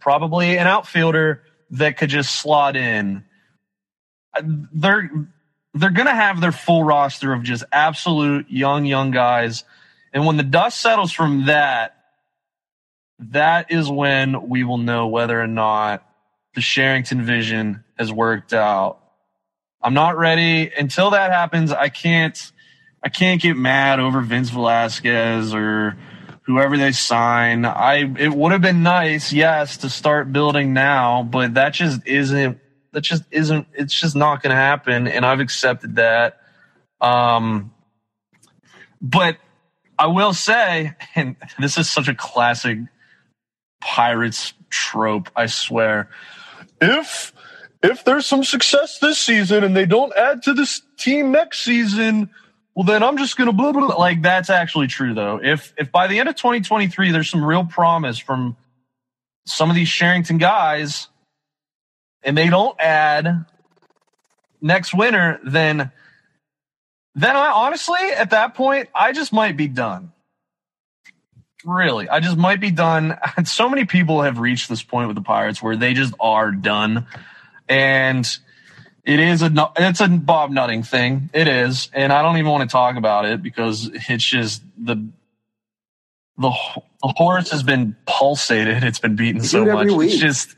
probably 0.00 0.58
an 0.58 0.66
outfielder 0.66 1.44
that 1.70 1.96
could 1.96 2.10
just 2.10 2.34
slot 2.34 2.74
in. 2.74 3.24
They're 4.42 5.28
they're 5.76 5.90
going 5.90 6.06
to 6.06 6.14
have 6.14 6.40
their 6.40 6.52
full 6.52 6.82
roster 6.82 7.32
of 7.32 7.42
just 7.42 7.64
absolute 7.70 8.50
young 8.50 8.84
young 8.84 9.10
guys. 9.10 9.64
And 10.12 10.24
when 10.24 10.36
the 10.36 10.42
dust 10.42 10.80
settles 10.80 11.12
from 11.12 11.46
that, 11.46 11.96
that 13.18 13.70
is 13.70 13.88
when 13.88 14.48
we 14.48 14.64
will 14.64 14.78
know 14.78 15.08
whether 15.08 15.40
or 15.40 15.46
not 15.46 16.06
the 16.54 16.60
Sherrington 16.60 17.22
vision 17.22 17.84
has 17.98 18.12
worked 18.12 18.52
out. 18.52 18.98
I'm 19.82 19.94
not 19.94 20.16
ready 20.16 20.70
until 20.76 21.10
that 21.10 21.30
happens. 21.30 21.70
I 21.70 21.88
can't, 21.88 22.52
I 23.02 23.08
can't 23.08 23.40
get 23.40 23.56
mad 23.56 24.00
over 24.00 24.20
Vince 24.20 24.50
Velasquez 24.50 25.54
or 25.54 25.96
whoever 26.42 26.76
they 26.76 26.92
sign. 26.92 27.64
I, 27.64 28.10
it 28.18 28.32
would 28.32 28.52
have 28.52 28.62
been 28.62 28.82
nice, 28.82 29.32
yes, 29.32 29.78
to 29.78 29.90
start 29.90 30.32
building 30.32 30.72
now, 30.72 31.22
but 31.22 31.54
that 31.54 31.74
just 31.74 32.06
isn't, 32.06 32.58
that 32.96 33.02
just 33.02 33.24
isn't, 33.30 33.66
it's 33.74 33.92
just 33.92 34.16
not 34.16 34.42
going 34.42 34.52
to 34.52 34.56
happen. 34.56 35.06
And 35.06 35.26
I've 35.26 35.40
accepted 35.40 35.96
that. 35.96 36.40
Um, 36.98 37.74
but 39.02 39.36
I 39.98 40.06
will 40.06 40.32
say, 40.32 40.96
and 41.14 41.36
this 41.58 41.76
is 41.76 41.90
such 41.90 42.08
a 42.08 42.14
classic 42.14 42.78
Pirates 43.82 44.54
trope, 44.70 45.28
I 45.36 45.44
swear. 45.44 46.08
If 46.80 47.34
if 47.82 48.02
there's 48.02 48.24
some 48.24 48.42
success 48.42 48.98
this 48.98 49.18
season 49.18 49.62
and 49.62 49.76
they 49.76 49.84
don't 49.84 50.16
add 50.16 50.42
to 50.44 50.54
this 50.54 50.80
team 50.98 51.32
next 51.32 51.64
season, 51.66 52.30
well 52.74 52.86
then 52.86 53.02
I'm 53.02 53.18
just 53.18 53.36
gonna 53.36 53.52
blah 53.52 53.72
blah. 53.72 53.88
blah. 53.88 53.96
Like 53.96 54.22
that's 54.22 54.48
actually 54.48 54.86
true 54.86 55.12
though. 55.12 55.38
If 55.42 55.74
if 55.76 55.92
by 55.92 56.06
the 56.06 56.18
end 56.18 56.30
of 56.30 56.36
2023 56.36 57.12
there's 57.12 57.28
some 57.28 57.44
real 57.44 57.66
promise 57.66 58.18
from 58.18 58.56
some 59.44 59.68
of 59.68 59.76
these 59.76 59.88
Sherrington 59.88 60.38
guys, 60.38 61.08
and 62.26 62.36
they 62.36 62.50
don't 62.50 62.78
add 62.78 63.46
next 64.60 64.92
winter, 64.92 65.40
then 65.44 65.92
then 67.14 67.36
I 67.36 67.46
honestly 67.48 68.00
at 68.14 68.30
that 68.30 68.54
point 68.54 68.90
I 68.94 69.12
just 69.12 69.32
might 69.32 69.56
be 69.56 69.68
done. 69.68 70.12
Really, 71.64 72.08
I 72.08 72.20
just 72.20 72.36
might 72.36 72.60
be 72.60 72.70
done. 72.70 73.16
So 73.44 73.68
many 73.68 73.86
people 73.86 74.22
have 74.22 74.38
reached 74.38 74.68
this 74.68 74.82
point 74.82 75.08
with 75.08 75.14
the 75.14 75.22
Pirates 75.22 75.62
where 75.62 75.76
they 75.76 75.94
just 75.94 76.14
are 76.20 76.50
done, 76.50 77.06
and 77.68 78.26
it 79.04 79.20
is 79.20 79.42
a 79.42 79.72
it's 79.76 80.00
a 80.00 80.08
Bob 80.08 80.50
Nutting 80.50 80.82
thing. 80.82 81.30
It 81.32 81.48
is, 81.48 81.90
and 81.92 82.12
I 82.12 82.22
don't 82.22 82.38
even 82.38 82.50
want 82.50 82.68
to 82.68 82.72
talk 82.72 82.96
about 82.96 83.24
it 83.24 83.42
because 83.42 83.88
it's 83.92 84.24
just 84.24 84.62
the 84.76 84.96
the, 86.38 86.50
the 87.02 87.14
horse 87.16 87.50
has 87.50 87.62
been 87.62 87.96
pulsated. 88.06 88.82
It's 88.82 88.98
been 88.98 89.16
beaten 89.16 89.42
so 89.42 89.64
do 89.64 89.70
it 89.70 89.72
every 89.72 89.94
much. 89.94 90.06
It's 90.06 90.18
just 90.18 90.56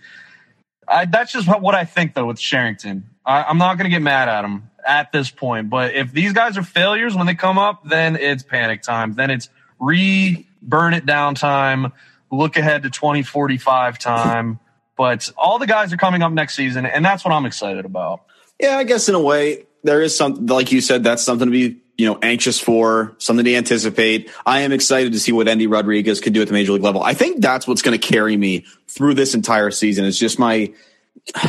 I, 0.89 1.05
that's 1.05 1.33
just 1.33 1.49
what, 1.49 1.75
I 1.75 1.85
think 1.85 2.15
though 2.15 2.27
with 2.27 2.39
Sherrington. 2.39 3.05
I, 3.25 3.45
I'm 3.45 3.59
not 3.59 3.77
going 3.77 3.85
to 3.85 3.91
get 3.91 4.03
mad 4.03 4.29
at 4.29 4.45
him 4.45 4.71
at 4.87 5.13
this 5.13 5.31
point, 5.31 5.69
but 5.69 5.95
if 5.95 6.13
these 6.13 6.33
guys 6.33 6.57
are 6.57 6.63
failures 6.63 7.15
when 7.15 7.27
they 7.27 7.35
come 7.35 7.59
up, 7.59 7.85
then 7.85 8.17
it's 8.17 8.43
panic 8.43 8.83
time. 8.83 9.15
Then 9.15 9.31
it's 9.31 9.49
re 9.79 10.47
burn 10.63 10.95
it 10.95 11.07
down 11.07 11.35
time. 11.35 11.93
Look 12.31 12.57
ahead 12.57 12.83
to 12.83 12.91
2045 12.91 13.99
time. 13.99 14.61
But 14.97 15.31
all 15.37 15.59
the 15.59 15.67
guys 15.67 15.93
are 15.93 15.97
coming 15.97 16.23
up 16.23 16.33
next 16.33 16.57
season, 16.57 16.85
and 16.85 17.05
that's 17.05 17.25
what 17.25 17.33
I'm 17.33 17.47
excited 17.47 17.85
about. 17.85 18.23
Yeah, 18.59 18.77
I 18.77 18.85
guess 18.85 19.09
in 19.09 19.15
a 19.15 19.21
way 19.21 19.68
there 19.83 20.03
is 20.03 20.17
something 20.17 20.47
like 20.47 20.73
you 20.73 20.81
said. 20.81 21.05
That's 21.05 21.23
something 21.23 21.47
to 21.47 21.53
be 21.53 21.81
you 21.97 22.07
know 22.07 22.19
anxious 22.23 22.61
for, 22.61 23.15
something 23.19 23.45
to 23.45 23.55
anticipate. 23.55 24.31
I 24.47 24.61
am 24.61 24.73
excited 24.73 25.13
to 25.13 25.21
see 25.21 25.33
what 25.33 25.49
Endy 25.49 25.67
Rodriguez 25.67 26.21
could 26.21 26.33
do 26.33 26.43
at 26.43 26.49
the 26.49 26.55
major 26.55 26.73
league 26.73 26.83
level. 26.83 27.03
I 27.03 27.15
think 27.15 27.41
that's 27.41 27.67
what's 27.67 27.83
going 27.83 27.99
to 27.99 28.07
carry 28.07 28.37
me 28.37 28.65
through 28.87 29.15
this 29.15 29.35
entire 29.35 29.71
season. 29.71 30.05
Is 30.05 30.19
just 30.19 30.39
my 30.39 30.73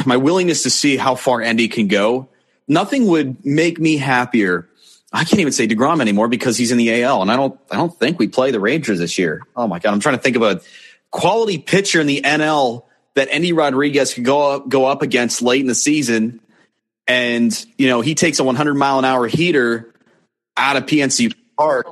my 0.06 0.18
willingness 0.18 0.64
to 0.64 0.70
see 0.70 0.98
how 0.98 1.16
far 1.16 1.42
Andy 1.42 1.68
can 1.68 1.88
go. 1.88 2.30
Nothing 2.68 3.08
would 3.08 3.46
make 3.46 3.80
me 3.80 3.98
happier. 3.98 4.68
I 5.12 5.24
can't 5.24 5.40
even 5.40 5.54
say 5.54 5.68
Degrom 5.68 6.02
anymore 6.02 6.28
because 6.28 6.56
he's 6.56 6.72
in 6.72 6.78
the 6.78 7.04
AL, 7.04 7.22
and 7.22 7.32
I 7.32 7.36
don't. 7.36 7.60
I 7.72 7.78
don't 7.78 7.98
think 7.98 8.20
we 8.20 8.28
play 8.28 8.52
the 8.52 8.60
Rangers 8.60 9.00
this 9.00 9.18
year. 9.18 9.42
Oh 9.56 9.68
my 9.68 9.80
god, 9.80 9.94
I'm 9.94 10.00
trying 10.00 10.18
to 10.18 10.22
think 10.22 10.36
of 10.36 10.44
a 10.44 10.62
quality 11.12 11.58
pitcher 11.58 12.02
in 12.02 12.08
the 12.08 12.22
NL 12.22 12.84
that 13.16 13.28
Endy 13.32 13.54
Rodriguez 13.54 14.14
could 14.14 14.24
go 14.24 14.52
up, 14.52 14.70
go 14.70 14.86
up 14.86 15.02
against 15.02 15.42
late 15.42 15.62
in 15.62 15.68
the 15.68 15.76
season, 15.76 16.40
and 17.10 17.66
you 17.78 17.88
know 17.88 18.00
he 18.00 18.16
takes 18.16 18.40
a 18.40 18.44
100 18.46 18.76
mile 18.76 19.00
an 19.00 19.06
hour 19.06 19.28
heater 19.28 19.94
out 20.56 20.78
of 20.78 20.86
PNC 20.86 21.34
Park. 21.58 21.88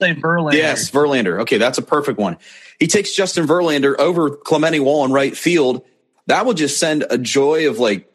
say 0.00 0.14
Verlander. 0.14 0.54
Yes, 0.54 0.90
Verlander. 0.90 1.42
Okay, 1.42 1.58
that's 1.58 1.78
a 1.78 1.82
perfect 1.82 2.18
one. 2.18 2.38
He 2.80 2.86
takes 2.86 3.14
Justin 3.14 3.46
Verlander 3.46 3.96
over 3.98 4.30
Clemente 4.30 4.80
Wall 4.80 5.04
in 5.04 5.12
right 5.12 5.36
field. 5.36 5.84
That 6.26 6.46
will 6.46 6.54
just 6.54 6.78
send 6.78 7.04
a 7.10 7.18
joy 7.18 7.68
of 7.68 7.78
like, 7.78 8.10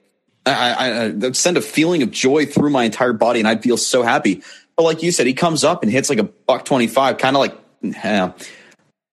I, 0.45 1.11
I, 1.11 1.27
I 1.27 1.31
send 1.31 1.57
a 1.57 1.61
feeling 1.61 2.03
of 2.03 2.11
joy 2.11 2.45
through 2.45 2.69
my 2.69 2.83
entire 2.83 3.13
body, 3.13 3.39
and 3.39 3.47
I'd 3.47 3.63
feel 3.63 3.77
so 3.77 4.03
happy. 4.03 4.43
But 4.75 4.83
like 4.83 5.03
you 5.03 5.11
said, 5.11 5.27
he 5.27 5.33
comes 5.33 5.63
up 5.63 5.83
and 5.83 5.91
hits 5.91 6.09
like 6.09 6.19
a 6.19 6.23
buck 6.23 6.65
twenty 6.65 6.87
five, 6.87 7.19
kind 7.19 7.35
of 7.35 7.41
like 7.41 7.55
eh, 7.83 8.31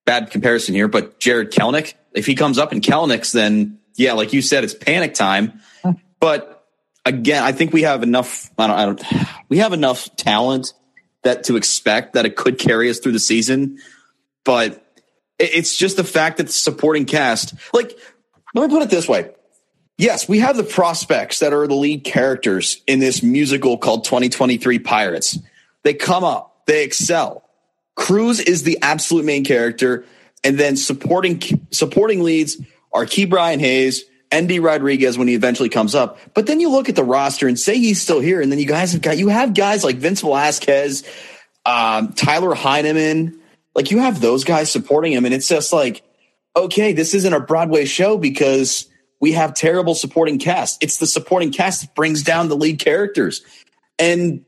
bad 0.07 0.31
comparison 0.31 0.75
here, 0.75 0.89
but 0.89 1.21
Jarred 1.21 1.53
Kelenic. 1.53 1.95
If 2.13 2.27
he 2.27 2.35
comes 2.35 2.59
up 2.59 2.73
in 2.73 2.81
Kelenic's, 2.81 3.33
then 3.33 3.79
yeah, 3.95 4.15
like 4.15 4.33
you 4.33 4.43
said, 4.43 4.65
it's 4.65 4.75
panic 4.75 5.15
time. 5.15 5.61
But 6.19 6.60
again, 7.15 7.43
I 7.43 7.53
think 7.53 7.73
we 7.73 7.83
have 7.83 8.03
enough. 8.03 8.51
I 8.59 8.67
don't, 8.67 8.77
I 8.77 8.85
don't. 8.87 9.03
We 9.49 9.59
have 9.59 9.73
enough 9.73 10.15
talent 10.17 10.73
that 11.23 11.45
to 11.45 11.57
expect 11.57 12.15
that 12.15 12.25
it 12.25 12.37
could 12.37 12.59
carry 12.59 12.89
us 12.89 12.99
through 12.99 13.13
the 13.13 13.21
season. 13.21 13.79
But 14.45 14.85
it's 15.39 15.77
just 15.77 15.97
the 15.97 16.05
fact 16.05 16.39
that 16.39 16.47
the 16.47 16.53
supporting 16.53 17.05
cast, 17.05 17.55
like, 17.73 17.99
let 18.55 18.69
me 18.69 18.75
put 18.75 18.83
it 18.83 18.91
this 18.91 19.09
way. 19.09 19.31
Yes, 19.99 20.29
we 20.29 20.39
have 20.39 20.57
the 20.57 20.65
prospects 20.65 21.41
that 21.41 21.53
are 21.53 21.67
the 21.67 21.75
lead 21.75 22.05
characters 22.05 22.83
in 22.87 23.01
this 23.01 23.23
musical 23.23 23.77
called 23.77 24.05
2023 24.05 24.79
Pirates. 24.79 25.39
They 25.83 25.93
come 25.93 26.25
up, 26.25 26.63
they 26.67 26.85
excel. 26.85 27.45
Cruz 27.97 28.41
is 28.41 28.63
the 28.63 28.79
absolute 28.81 29.27
main 29.27 29.45
character, 29.45 30.07
and 30.43 30.59
then 30.59 30.77
supporting 30.77 31.43
supporting 31.71 32.23
leads 32.23 32.57
are 32.95 33.05
Key 33.05 33.27
Brian 33.27 33.61
Hayes, 33.61 34.05
Endy 34.31 34.61
Rodriguez 34.61 35.19
when 35.19 35.29
he 35.29 35.35
eventually 35.35 35.69
comes 35.69 35.95
up. 35.95 36.19
But 36.35 36.47
then 36.47 36.61
you 36.61 36.71
look 36.71 36.89
at 36.89 36.97
the 36.97 37.05
roster 37.05 37.49
and 37.49 37.59
say 37.59 37.79
he's 37.79 38.01
still 38.01 38.21
here, 38.21 38.41
and 38.41 38.51
then 38.51 38.59
you 38.59 38.67
guys 38.67 38.93
have 38.93 39.03
got 39.03 39.19
you 39.19 39.29
have 39.29 39.55
guys 39.55 39.83
like 39.83 39.97
Vince 39.97 40.21
Velasquez, 40.21 41.05
um, 41.67 42.13
Tyler 42.13 42.55
Heineman, 42.55 43.41
like 43.75 43.91
you 43.91 43.99
have 43.99 44.21
those 44.21 44.45
guys 44.45 44.71
supporting 44.71 45.13
him, 45.13 45.25
and 45.25 45.35
it's 45.35 45.49
just 45.49 45.73
like, 45.73 46.03
okay, 46.57 46.93
this 46.93 47.15
isn't 47.15 47.33
a 47.33 47.41
Broadway 47.41 47.85
show 47.85 48.19
because 48.19 48.89
we 49.21 49.33
have 49.33 49.55
terrible 49.55 49.95
supporting 49.95 50.39
cast. 50.39 50.83
It's 50.83 50.99
the 50.99 51.07
supporting 51.07 51.53
cast 51.53 51.83
that 51.83 51.95
brings 51.95 52.23
down 52.23 52.49
the 52.49 52.57
lead 52.57 52.79
characters, 52.79 53.43
and 53.99 54.45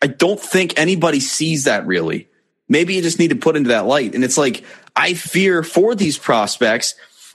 I 0.00 0.06
don't 0.06 0.40
think 0.40 0.78
anybody 0.78 1.20
sees 1.20 1.64
that 1.64 1.86
really. 1.86 2.28
Maybe 2.68 2.94
you 2.94 3.02
just 3.02 3.18
need 3.18 3.28
to 3.28 3.36
put 3.36 3.56
into 3.56 3.68
that 3.70 3.86
light, 3.86 4.14
and 4.14 4.22
it's 4.22 4.38
like 4.38 4.64
I 4.94 5.14
fear 5.14 5.64
for 5.64 5.94
these 5.96 6.18
prospects 6.18 6.94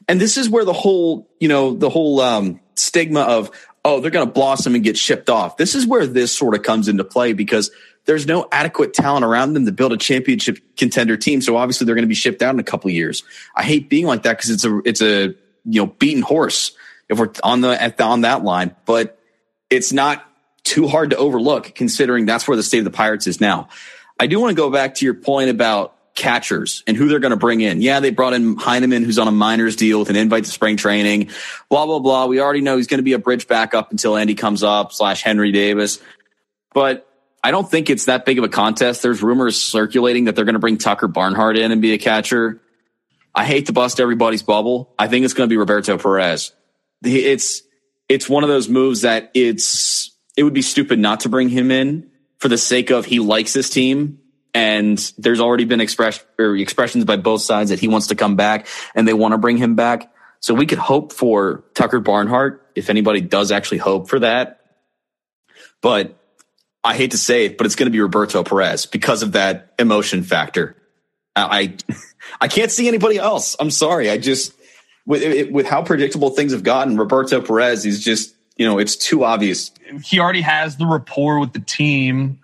and 0.10 0.20
this 0.20 0.38
is 0.38 0.50
where 0.50 0.66
the 0.66 0.74
whole, 0.74 1.30
you 1.40 1.48
know, 1.48 1.76
the 1.76 1.90
whole 1.90 2.20
um, 2.20 2.60
stigma 2.74 3.22
of, 3.22 3.52
oh, 3.86 4.00
they're 4.00 4.10
going 4.10 4.28
to 4.28 4.34
blossom 4.34 4.74
and 4.74 4.84
get 4.84 4.98
shipped 4.98 5.30
off. 5.30 5.56
This 5.56 5.76
is 5.76 5.86
where 5.86 6.08
this 6.08 6.36
sort 6.36 6.56
of 6.56 6.64
comes 6.64 6.88
into 6.88 7.04
play 7.04 7.34
because 7.34 7.70
there's 8.06 8.26
no 8.26 8.48
adequate 8.52 8.96
talent 8.96 9.24
around 9.24 9.54
them 9.54 9.68
to 9.68 9.72
build 9.72 9.94
a 9.94 9.98
championship 9.98 10.58
contender 10.76 11.16
team. 11.16 11.42
So 11.42 11.56
obviously 11.58 11.86
they're 11.86 11.94
going 11.94 12.06
to 12.06 12.10
be 12.10 12.16
shipped 12.16 12.42
out 12.42 12.56
in 12.56 12.60
a 12.60 12.64
couple 12.64 12.90
years. 12.90 13.24
I 13.56 13.62
hate 13.62 13.88
being 13.88 14.08
like 14.08 14.24
that 14.24 14.38
because 14.38 14.50
it's 14.50 14.66
a, 14.66 14.82
it's 14.84 15.02
a, 15.04 15.36
you 15.66 15.82
know, 15.84 15.86
beaten 15.86 16.24
horse 16.24 16.72
if 17.08 17.20
we're 17.20 17.32
on 17.44 17.62
the, 17.62 17.80
at 17.80 17.98
the, 17.98 18.04
on 18.04 18.22
that 18.22 18.44
line, 18.44 18.76
but 18.86 19.20
it's 19.70 19.94
not 19.94 20.26
too 20.64 20.88
hard 20.88 21.12
to 21.12 21.18
overlook 21.18 21.76
considering 21.76 22.26
that's 22.26 22.48
where 22.48 22.58
the 22.58 22.64
state 22.64 22.80
of 22.80 22.86
the 22.86 22.92
Pirates 22.92 23.28
is 23.28 23.40
now. 23.40 23.70
I 24.20 24.26
do 24.26 24.40
want 24.40 24.50
to 24.50 24.56
go 24.56 24.72
back 24.72 24.96
to 24.96 25.06
your 25.06 25.14
point 25.14 25.52
about 25.52 25.96
catchers 26.20 26.84
and 26.86 26.96
who 26.96 27.08
they're 27.08 27.20
going 27.20 27.32
to 27.32 27.38
bring 27.38 27.62
in. 27.62 27.82
Yeah, 27.82 28.02
they 28.02 28.12
brought 28.12 28.34
in 28.34 28.58
Heineman, 28.58 29.04
who's 29.04 29.18
on 29.18 29.28
a 29.28 29.32
minors 29.32 29.76
deal 29.76 30.00
with 30.00 30.10
an 30.10 30.18
invite 30.18 30.44
to 30.44 30.52
spring 30.52 30.78
training, 30.78 31.30
blah, 31.70 31.86
blah, 31.86 32.00
blah. 32.00 32.26
We 32.28 32.42
already 32.42 32.62
know 32.62 32.78
he's 32.78 32.88
going 32.88 33.00
to 33.00 33.04
be 33.04 33.14
a 33.14 33.20
bridge 33.20 33.48
backup 33.48 33.90
until 33.92 34.18
Endy 34.18 34.36
comes 34.36 34.62
up 34.62 34.92
slash 34.92 35.24
Henry 35.24 35.52
Davis. 35.52 36.00
But 36.74 37.08
I 37.42 37.52
don't 37.52 37.70
think 37.70 37.90
it's 37.90 38.06
that 38.06 38.26
big 38.26 38.38
of 38.38 38.44
a 38.44 38.50
contest. 38.50 39.02
There's 39.02 39.24
rumors 39.24 39.60
circulating 39.60 40.26
that 40.26 40.36
they're 40.36 40.46
going 40.46 40.54
to 40.54 40.60
bring 40.60 40.78
Tucker 40.78 41.08
Barnhart 41.08 41.58
in 41.58 41.72
and 41.72 41.82
be 41.82 41.94
a 41.94 41.98
catcher. 41.98 42.62
I 43.34 43.46
hate 43.46 43.68
to 43.68 43.74
bust 43.74 44.00
everybody's 44.00 44.44
bubble. 44.44 44.94
I 45.00 45.08
think 45.08 45.24
it's 45.24 45.34
going 45.34 45.48
to 45.48 45.54
be 45.54 45.58
Roberto 45.58 45.98
Perez. 45.98 46.52
It's, 47.02 47.62
it's 48.10 48.28
one 48.28 48.44
of 48.44 48.50
those 48.50 48.68
moves 48.68 49.02
that 49.02 49.32
it's, 49.34 50.12
it 50.36 50.44
would 50.44 50.54
be 50.54 50.62
stupid 50.62 51.00
not 51.00 51.22
to 51.22 51.30
bring 51.30 51.48
him 51.48 51.72
in 51.72 52.12
for 52.40 52.50
the 52.50 52.58
sake 52.58 52.90
of 52.92 53.06
he 53.06 53.20
likes 53.20 53.54
this 53.54 53.70
team 53.70 54.20
and 54.54 54.98
there's 55.18 55.40
already 55.40 55.66
been 55.66 55.82
express 55.82 56.24
expressions 56.38 57.06
by 57.06 57.18
both 57.18 57.42
sides 57.42 57.70
that 57.70 57.80
he 57.80 57.88
wants 57.88 58.08
to 58.08 58.16
come 58.16 58.36
back 58.36 58.68
and 58.96 59.08
they 59.08 59.14
want 59.14 59.34
to 59.34 59.38
bring 59.38 59.58
him 59.58 59.76
back. 59.76 60.12
So 60.40 60.54
we 60.54 60.66
could 60.66 60.78
hope 60.78 61.14
for 61.14 61.64
Tucker 61.74 62.00
Barnhart 62.00 62.66
if 62.76 62.90
anybody 62.90 63.22
does 63.22 63.52
actually 63.52 63.80
hope 63.80 64.10
for 64.10 64.20
that. 64.20 64.62
But 65.82 66.18
I 66.84 66.96
hate 66.96 67.12
to 67.12 67.18
say 67.18 67.46
it, 67.46 67.58
but 67.58 67.66
it's 67.66 67.76
going 67.76 67.88
to 67.88 67.92
be 67.92 68.00
Roberto 68.00 68.44
Perez 68.44 68.86
because 68.86 69.22
of 69.22 69.34
that 69.34 69.74
emotion 69.78 70.24
factor. 70.24 70.76
I 71.36 71.76
I 72.42 72.48
can't 72.48 72.72
see 72.72 72.88
anybody 72.88 73.18
else. 73.18 73.56
I'm 73.60 73.72
sorry. 73.72 74.10
I 74.10 74.18
just 74.18 74.54
with 75.06 75.52
with 75.52 75.66
how 75.66 75.84
predictable 75.84 76.32
things 76.32 76.54
have 76.54 76.64
gotten, 76.64 76.98
Roberto 76.98 77.42
Perez 77.42 77.86
is 77.86 78.04
just 78.04 78.36
you 78.58 78.66
know 78.66 78.80
it's 78.80 78.96
too 78.96 79.24
obvious. 79.24 79.72
He 80.04 80.20
already 80.20 80.42
has 80.42 80.78
the 80.78 80.86
rapport 80.86 81.40
with 81.40 81.54
the 81.54 81.60
team 81.60 82.39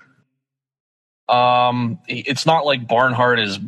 um, 1.27 1.99
it's 2.07 2.45
not 2.45 2.65
like 2.65 2.87
Barnhart 2.87 3.39
is 3.39 3.59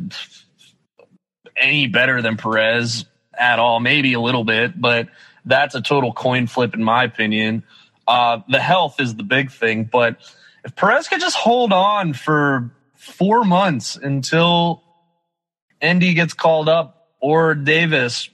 any 1.56 1.86
better 1.88 2.22
than 2.22 2.36
Perez 2.36 3.04
at 3.36 3.58
all. 3.58 3.80
Maybe 3.80 4.12
a 4.12 4.20
little 4.20 4.44
bit, 4.44 4.80
but 4.80 5.08
that's 5.44 5.74
a 5.74 5.82
total 5.82 6.12
coin 6.12 6.46
flip 6.46 6.74
in 6.74 6.84
my 6.84 7.04
opinion. 7.04 7.64
Uh, 8.06 8.40
the 8.48 8.60
health 8.60 9.00
is 9.00 9.14
the 9.14 9.22
big 9.22 9.50
thing, 9.50 9.84
but 9.84 10.16
if 10.64 10.74
Perez 10.74 11.08
could 11.08 11.20
just 11.20 11.36
hold 11.36 11.72
on 11.72 12.12
for 12.12 12.70
four 12.94 13.44
months 13.44 13.96
until 13.96 14.82
Endy 15.80 16.14
gets 16.14 16.32
called 16.32 16.68
up 16.68 17.08
or 17.20 17.54
Davis, 17.54 18.30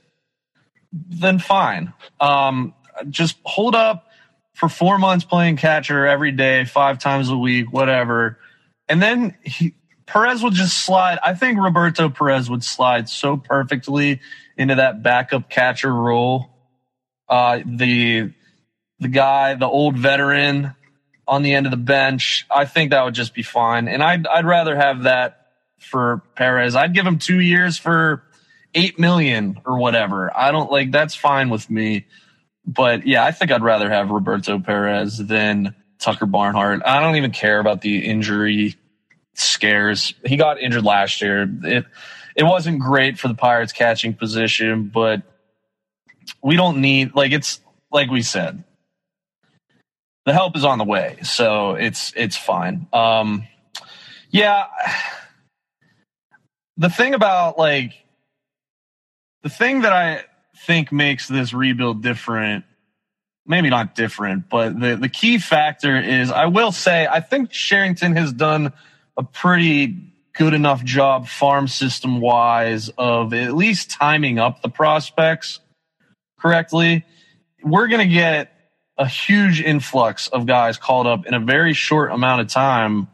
then 0.93 1.39
fine. 1.39 1.93
Um, 2.21 2.75
just 3.11 3.37
hold 3.43 3.75
up 3.75 4.07
for 4.53 4.69
four 4.69 4.99
months 4.99 5.25
playing 5.25 5.57
catcher 5.57 6.07
every 6.07 6.31
day, 6.31 6.65
five 6.65 6.99
times 6.99 7.31
a 7.31 7.37
week, 7.37 7.73
whatever 7.73 8.39
and 8.89 9.03
then 9.03 9.37
he, 9.43 9.75
Perez 10.07 10.43
would 10.43 10.55
just 10.55 10.85
slide. 10.85 11.19
I 11.23 11.35
think 11.35 11.59
Roberto 11.59 12.09
Perez 12.09 12.51
would 12.51 12.65
slide 12.65 13.09
so 13.09 13.37
perfectly 13.37 14.21
into 14.57 14.77
that 14.77 15.03
backup 15.03 15.49
catcher 15.49 15.93
role. 15.93 16.51
Uh, 17.29 17.61
the 17.65 18.33
the 19.01 19.09
guy, 19.09 19.55
the 19.55 19.67
old 19.67 19.97
veteran 19.97 20.75
on 21.27 21.43
the 21.43 21.55
end 21.55 21.67
of 21.67 21.71
the 21.71 21.79
bench, 21.79 22.47
I 22.51 22.67
think 22.67 22.91
that 22.91 23.05
would 23.05 23.15
just 23.15 23.35
be 23.35 23.43
fine. 23.43 23.89
And 23.89 24.03
I'd 24.03 24.27
I'd 24.27 24.45
rather 24.45 24.77
have 24.77 25.05
that 25.05 25.49
for 25.79 26.23
Perez. 26.35 26.77
I'd 26.77 26.95
give 26.95 27.07
him 27.07 27.19
two 27.19 27.41
years 27.41 27.79
for 27.79 28.23
eight 28.75 28.99
million 28.99 29.61
or 29.65 29.79
whatever. 29.79 30.37
I 30.37 30.53
don't 30.53 30.71
like 30.71 30.91
that's 30.91 31.15
fine 31.15 31.49
with 31.49 31.71
me. 31.71 32.07
But 32.67 33.07
yeah, 33.07 33.25
I 33.25 33.31
think 33.31 33.51
I'd 33.51 33.63
rather 33.63 33.91
have 33.91 34.11
Roberto 34.11 34.59
Perez 34.59 35.19
than 35.19 35.75
Tucker 36.05 36.27
Barnhart. 36.27 36.83
I 36.85 37.01
don't 37.01 37.17
even 37.17 37.31
care 37.31 37.59
about 37.59 37.81
the 37.81 38.07
injury 38.07 38.77
scares. 39.33 40.15
He 40.25 40.37
got 40.37 40.61
injured 40.61 40.85
last 40.85 41.23
year. 41.23 41.49
It 41.63 41.87
it 42.37 42.43
wasn't 42.45 42.81
great 42.81 43.19
for 43.19 43.29
the 43.29 43.35
Pirates 43.35 43.73
catching 43.73 44.15
position, 44.15 44.91
but 44.93 45.23
we 46.43 46.57
don't 46.57 46.81
need 46.81 47.15
like 47.15 47.33
it's 47.33 47.61
like 47.91 48.11
we 48.11 48.23
said. 48.23 48.63
The 50.27 50.33
help 50.33 50.57
is 50.57 50.65
on 50.65 50.79
the 50.79 50.85
way, 50.85 51.19
so 51.23 51.75
it's 51.75 52.13
it's 52.17 52.37
fine. 52.37 52.87
Um 52.93 53.47
yeah. 54.31 54.67
The 56.77 56.91
thing 56.91 57.15
about 57.15 57.57
like 57.59 57.95
the 59.43 59.49
thing 59.49 59.83
that 59.83 59.93
I 59.93 60.25
think 60.67 60.93
makes 60.93 61.29
this 61.29 61.55
rebuild 61.55 62.03
different 62.03 62.65
maybe 63.47 63.71
not 63.71 63.95
different, 63.95 64.49
but 64.49 64.79
the, 64.79 64.97
the 64.97 65.09
key 65.09 65.39
factor 65.39 66.01
is 66.01 66.31
I 66.31 66.47
will 66.47 66.73
say 66.73 67.07
I 67.07 67.21
think 67.21 67.53
Sherrington 67.53 68.17
has 68.17 68.33
done 68.33 68.73
a 69.17 69.23
pretty 69.23 70.13
good 70.33 70.55
enough 70.55 70.85
job 70.85 71.29
farm 71.29 71.69
system 71.69 72.21
wise 72.21 72.91
of 72.99 73.33
at 73.33 73.55
least 73.55 73.91
timing 73.91 74.39
up 74.39 74.63
the 74.63 74.69
prospects 74.69 75.61
correctly. 76.39 77.05
We're 77.63 77.89
going 77.89 78.07
to 78.07 78.13
get 78.13 78.51
a 78.99 79.07
huge 79.07 79.61
influx 79.61 80.29
of 80.29 80.47
guys 80.47 80.77
called 80.77 81.07
up 81.07 81.27
in 81.27 81.35
a 81.35 81.41
very 81.41 81.73
short 81.73 82.11
amount 82.13 82.41
of 82.41 82.49
time 82.49 83.09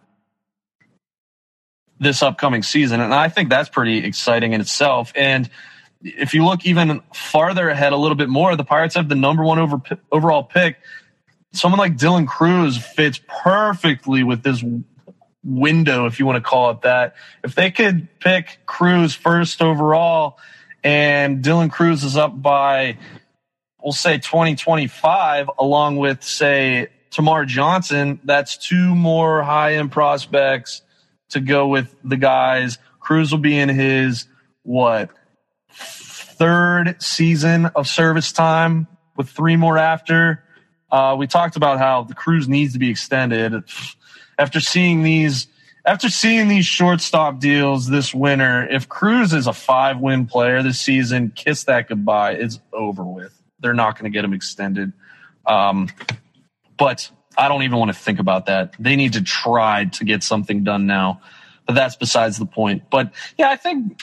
this 1.98 2.22
upcoming 2.22 2.62
season. 2.62 3.00
And 3.00 3.14
I 3.14 3.28
think 3.28 3.50
that's 3.50 3.68
pretty 3.68 3.98
exciting 3.98 4.54
in 4.54 4.60
itself. 4.60 5.12
And 5.14 5.48
if 6.02 6.34
you 6.34 6.44
look 6.44 6.64
even 6.64 7.02
farther 7.12 7.68
ahead 7.68 7.92
a 7.92 7.96
little 7.96 8.16
bit 8.16 8.28
more, 8.28 8.56
the 8.56 8.64
Pirates 8.64 8.94
have 8.94 9.08
the 9.08 9.14
number 9.14 9.44
one 9.44 9.58
over, 9.58 9.80
overall 10.10 10.42
pick. 10.42 10.78
Someone 11.52 11.78
like 11.78 11.96
Dylan 11.96 12.26
Crews 12.26 12.78
fits 12.78 13.20
perfectly 13.26 14.22
with 14.22 14.42
this 14.42 14.64
window, 15.44 16.06
if 16.06 16.18
you 16.18 16.26
want 16.26 16.36
to 16.36 16.48
call 16.48 16.70
it 16.70 16.82
that. 16.82 17.16
If 17.44 17.54
they 17.54 17.70
could 17.70 18.08
pick 18.20 18.58
Crews 18.66 19.14
first 19.14 19.60
overall 19.60 20.38
and 20.82 21.44
Dylan 21.44 21.70
Crews 21.70 22.04
is 22.04 22.16
up 22.16 22.40
by, 22.40 22.96
we'll 23.82 23.92
say 23.92 24.18
2025, 24.18 25.50
along 25.58 25.96
with, 25.96 26.22
say, 26.22 26.88
Termarr 27.10 27.46
Johnson, 27.46 28.20
that's 28.24 28.56
two 28.56 28.94
more 28.94 29.42
high 29.42 29.74
end 29.74 29.90
prospects 29.90 30.82
to 31.30 31.40
go 31.40 31.66
with 31.66 31.94
the 32.04 32.16
guys. 32.16 32.78
Cruz 33.00 33.32
will 33.32 33.38
be 33.38 33.58
in 33.58 33.68
his 33.68 34.26
what 34.62 35.10
third 35.72 37.02
season 37.02 37.66
of 37.66 37.87
service 37.87 38.33
time 38.33 38.87
with 39.16 39.28
three 39.28 39.56
more 39.56 39.78
after. 39.78 40.42
Uh, 40.90 41.14
we 41.18 41.26
talked 41.26 41.56
about 41.56 41.78
how 41.78 42.02
the 42.02 42.14
Cruz 42.14 42.48
needs 42.48 42.72
to 42.72 42.78
be 42.78 42.90
extended. 42.90 43.64
After 44.38 44.61
seeing 44.61 45.02
these, 45.02 45.46
after 45.85 46.09
seeing 46.09 46.48
these 46.48 46.66
shortstop 46.66 47.38
deals 47.38 47.88
this 47.88 48.14
winter, 48.14 48.66
if 48.68 48.88
Cruz 48.88 49.33
is 49.33 49.46
a 49.46 49.52
five 49.52 49.98
win 50.00 50.26
player 50.26 50.62
this 50.62 50.80
season, 50.80 51.33
kiss 51.35 51.64
that 51.64 51.88
goodbye. 51.88 52.33
It's 52.33 52.59
over 52.72 53.04
with. 53.04 53.38
They're 53.61 53.74
not 53.74 53.98
going 53.98 54.11
to 54.11 54.16
get 54.16 54.24
him 54.24 54.33
extended. 54.33 54.92
Um, 55.46 55.88
but 56.78 57.11
I 57.37 57.48
don't 57.48 57.62
even 57.62 57.78
want 57.78 57.92
to 57.92 57.98
think 57.98 58.18
about 58.18 58.46
that. 58.46 58.74
They 58.78 58.96
need 58.96 59.12
to 59.12 59.22
try 59.22 59.85
to 59.85 60.04
get 60.04 60.22
something 60.22 60.64
done 60.64 60.87
now. 60.87 61.20
But 61.66 61.74
that's 61.74 61.96
besides 61.96 62.38
the 62.38 62.46
point. 62.46 62.85
But 62.90 63.12
yeah, 63.38 63.50
I 63.50 63.56
think 63.56 64.02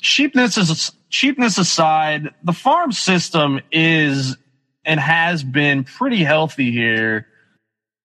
cheapness 0.00 0.56
is 0.56 0.92
cheapness 1.08 1.58
aside, 1.58 2.30
the 2.42 2.52
farm 2.52 2.92
system 2.92 3.60
is 3.70 4.36
and 4.84 4.98
has 4.98 5.42
been 5.42 5.84
pretty 5.84 6.24
healthy 6.24 6.70
here 6.70 7.26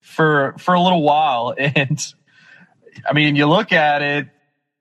for 0.02 0.56
for 0.60 0.74
a 0.74 0.82
little 0.82 1.02
while. 1.02 1.56
And 1.76 2.14
I 3.10 3.14
mean, 3.14 3.36
you 3.36 3.46
look 3.46 3.74
at 3.74 4.02
it, 4.02 4.30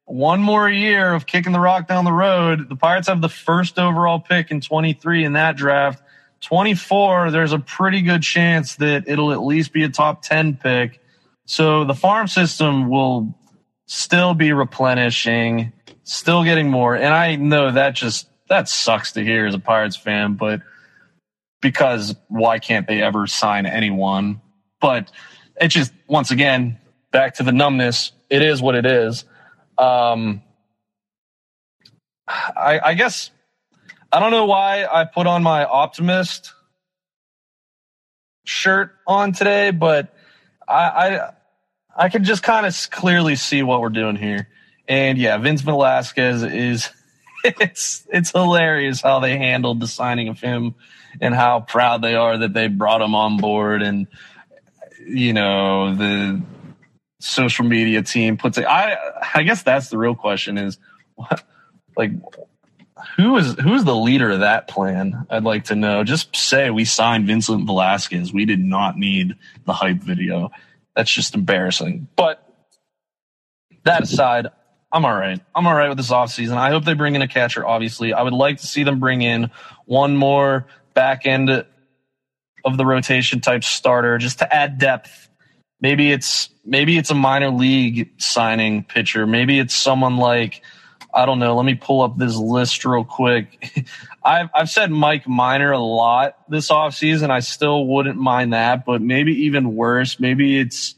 one 0.05 0.41
more 0.41 0.69
year 0.69 1.15
of 1.15 1.27
kicking 1.27 1.53
the 1.53 1.61
rock 1.61 1.89
down 1.89 2.05
the 2.05 2.13
road. 2.13 2.69
The 2.69 2.77
Pirates 2.77 3.09
have 3.09 3.21
the 3.21 3.29
first 3.29 3.79
overall 3.79 4.21
pick 4.21 4.51
in 4.51 4.61
23 4.61 5.25
in 5.25 5.33
that 5.33 5.57
draft. 5.57 6.03
24, 6.43 7.31
there's 7.31 7.53
a 7.53 7.59
pretty 7.59 8.03
good 8.03 8.23
chance 8.23 8.77
that 8.77 9.05
it'll 9.09 9.33
at 9.33 9.43
least 9.43 9.73
be 9.73 9.83
a 9.83 9.89
top 9.89 10.23
10 10.23 10.57
pick. 10.57 11.01
So 11.47 11.85
the 11.85 11.95
farm 11.95 12.29
system 12.29 12.89
will 12.89 13.35
still 13.87 14.35
be 14.35 14.53
replenishing, 14.53 15.73
still 16.05 16.45
getting 16.45 16.71
more. 16.71 16.95
And 16.95 17.13
I 17.13 17.37
know 17.37 17.73
that 17.73 17.95
just 17.95 18.29
that 18.49 18.69
sucks 18.69 19.13
to 19.13 19.25
hear 19.25 19.47
as 19.47 19.55
a 19.55 19.59
Pirates 19.59 19.97
fan, 19.97 20.35
but 20.35 20.61
because 21.61 22.15
why 22.29 22.59
can't 22.59 22.87
they 22.87 23.03
ever 23.03 23.27
sign 23.27 23.67
anyone? 23.67 24.41
But 24.81 25.11
it 25.61 25.69
just 25.69 25.93
once 26.07 26.31
again 26.31 26.79
back 27.11 27.35
to 27.35 27.43
the 27.43 27.53
numbness. 27.53 28.13
It 28.29 28.43
is 28.43 28.61
what 28.61 28.75
it 28.75 28.87
is. 28.87 29.25
Um, 29.79 30.43
I, 32.29 32.81
I 32.83 32.95
guess 32.95 33.31
I 34.13 34.21
don't 34.21 34.31
know 34.31 34.47
why 34.47 34.87
I 34.91 35.05
put 35.05 35.27
on 35.27 35.43
my 35.43 35.65
optimist 35.65 36.53
shirt 38.45 38.95
on 39.07 39.33
today, 39.33 39.71
but 39.71 40.15
I 40.69 40.75
I, 40.75 41.31
I 41.97 42.09
can 42.09 42.25
just 42.25 42.43
kind 42.43 42.67
of 42.67 42.77
clearly 42.91 43.37
see 43.37 43.63
what 43.63 43.81
we're 43.81 43.89
doing 43.89 44.17
here. 44.17 44.49
And 44.89 45.19
yeah, 45.19 45.39
Vince 45.39 45.63
Velasquez 45.63 46.43
is 46.43 46.91
it's 47.45 48.07
it's 48.11 48.31
hilarious 48.31 49.01
how 49.01 49.21
they 49.21 49.37
handled 49.37 49.81
the 49.81 49.89
signing 49.89 50.29
of 50.29 50.41
him 50.41 50.75
and 51.21 51.35
how 51.35 51.61
proud 51.61 52.03
they 52.03 52.15
are 52.15 52.39
that 52.39 52.53
they 52.53 52.69
brought 52.69 53.01
him 53.01 53.15
on 53.15 53.37
board 53.37 53.83
and 53.83 54.07
you 55.07 55.33
know 55.33 55.95
the 55.95 56.43
social 57.21 57.65
media 57.65 58.03
team 58.03 58.37
puts 58.37 58.59
it 58.59 58.65
I 58.65 58.97
I 59.35 59.43
guess 59.43 59.63
that's 59.63 59.89
the 59.89 59.99
real 59.99 60.15
question 60.15 60.59
is 60.59 60.79
what 61.15 61.45
like 61.97 62.13
who 63.17 63.37
is 63.37 63.55
who's 63.61 63.85
the 63.85 63.95
leader 63.95 64.31
of 64.31 64.41
that 64.41 64.69
plan? 64.69 65.27
I'd 65.31 65.45
like 65.45 65.65
to 65.65 65.75
know. 65.75 66.05
Just 66.05 66.35
say 66.35 66.71
we 66.71 66.85
signed 66.85 67.27
Vincent 67.27 67.67
Velasquez. 67.67 68.33
We 68.33 68.45
did 68.45 68.61
not 68.61 68.97
need 68.97 69.37
the 69.67 69.73
hype 69.73 69.99
video. 69.99 70.51
That's 70.97 71.13
just 71.13 71.35
embarrassing. 71.35 72.09
But 72.17 72.47
that 73.85 74.03
aside, 74.03 74.49
I'm 74.95 75.05
all 75.05 75.15
right. 75.15 75.41
I'm 75.57 75.67
all 75.67 75.75
right 75.75 75.89
with 75.89 75.99
this 75.99 76.13
offseason. 76.13 76.57
I 76.57 76.71
hope 76.71 76.85
they 76.85 76.95
bring 76.95 77.17
in 77.17 77.23
a 77.23 77.27
catcher, 77.27 77.67
obviously. 77.67 78.13
I 78.13 78.23
would 78.23 78.33
like 78.33 78.59
to 78.59 78.67
see 78.69 78.85
them 78.85 79.01
bring 79.01 79.23
in 79.23 79.51
one 79.87 80.17
more 80.17 80.67
back 80.95 81.27
end 81.27 81.51
of 81.51 82.77
the 82.77 82.87
rotation 82.87 83.41
type 83.41 83.65
starter 83.65 84.19
just 84.19 84.39
to 84.39 84.55
add 84.55 84.79
depth. 84.79 85.29
Maybe 85.81 86.13
it's 86.13 86.49
maybe 86.65 86.97
it's 86.97 87.11
a 87.11 87.15
minor 87.15 87.51
league 87.51 88.09
signing 88.19 88.85
pitcher. 88.85 89.27
Maybe 89.27 89.59
it's 89.59 89.75
someone 89.75 90.17
like 90.17 90.63
I 91.13 91.27
don't 91.27 91.41
know. 91.41 91.57
Let 91.57 91.67
me 91.67 91.75
pull 91.75 92.03
up 92.03 92.17
this 92.17 92.37
list 92.37 92.85
real 92.85 93.05
quick. 93.05 93.85
I've 94.25 94.49
I've 94.55 94.71
said 94.71 94.93
Mike 94.93 95.27
Minor 95.27 95.73
a 95.73 95.81
lot 95.81 96.39
this 96.49 96.71
offseason. 96.71 97.31
I 97.31 97.41
still 97.41 97.85
wouldn't 97.85 98.17
mind 98.17 98.53
that, 98.53 98.85
but 98.85 99.03
maybe 99.03 99.33
even 99.45 99.75
worse. 99.75 100.21
Maybe 100.21 100.61
it's 100.61 100.95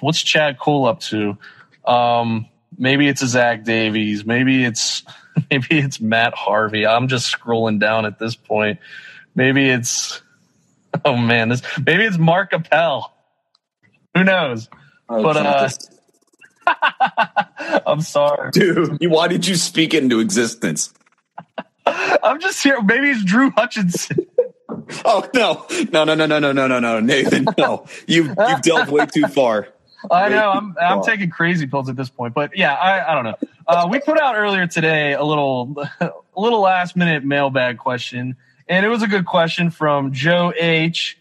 what's 0.00 0.22
Chad 0.22 0.58
Kuhl 0.58 0.84
up 0.84 1.00
to? 1.00 1.38
Um, 1.84 2.46
maybe 2.78 3.08
it's 3.08 3.22
a 3.22 3.26
Zach 3.26 3.64
Davies. 3.64 4.24
Maybe 4.24 4.64
it's 4.64 5.02
maybe 5.50 5.66
it's 5.70 6.00
Matt 6.00 6.34
Harvey. 6.34 6.86
I'm 6.86 7.08
just 7.08 7.34
scrolling 7.34 7.78
down 7.78 8.06
at 8.06 8.18
this 8.18 8.34
point. 8.34 8.78
Maybe 9.34 9.68
it's 9.68 10.22
oh 11.04 11.16
man, 11.16 11.48
this 11.48 11.62
maybe 11.84 12.04
it's 12.04 12.18
Mark 12.18 12.52
Appel. 12.52 13.12
Who 14.14 14.24
knows? 14.24 14.68
Oh, 15.08 15.22
but 15.22 15.36
uh, 15.36 15.68
I'm 17.86 18.00
sorry, 18.00 18.50
dude. 18.52 18.98
Why 19.10 19.28
did 19.28 19.46
you 19.46 19.56
speak 19.56 19.92
into 19.92 20.20
existence? 20.20 20.94
I'm 21.86 22.40
just 22.40 22.62
here. 22.62 22.80
Maybe 22.80 23.10
it's 23.10 23.24
Drew 23.24 23.50
Hutchison. 23.50 24.26
oh 25.04 25.28
no, 25.34 25.66
no, 25.92 26.04
no, 26.04 26.14
no, 26.14 26.26
no, 26.26 26.38
no, 26.38 26.52
no, 26.52 26.66
no, 26.66 26.78
no, 26.78 27.00
Nathan. 27.00 27.46
No, 27.58 27.86
you've 28.06 28.28
you've 28.28 28.62
delved 28.62 28.90
way 28.90 29.06
too 29.06 29.26
far. 29.26 29.68
I 30.10 30.28
know. 30.28 30.50
I'm 30.50 30.76
I'm 30.80 31.02
taking 31.02 31.30
crazy 31.30 31.66
pills 31.66 31.88
at 31.88 31.96
this 31.96 32.10
point, 32.10 32.34
but 32.34 32.56
yeah, 32.56 32.74
I, 32.74 33.12
I 33.12 33.14
don't 33.14 33.24
know. 33.24 33.48
Uh, 33.66 33.88
we 33.90 34.00
put 34.00 34.20
out 34.20 34.36
earlier 34.36 34.66
today 34.66 35.12
a 35.14 35.24
little 35.24 35.74
a 36.00 36.12
little 36.36 36.60
last 36.60 36.96
minute 36.96 37.24
mailbag 37.24 37.78
question, 37.78 38.36
and 38.68 38.84
it 38.84 38.88
was 38.88 39.02
a 39.02 39.06
good 39.06 39.26
question 39.26 39.70
from 39.70 40.12
Joe 40.12 40.52
H, 40.58 41.18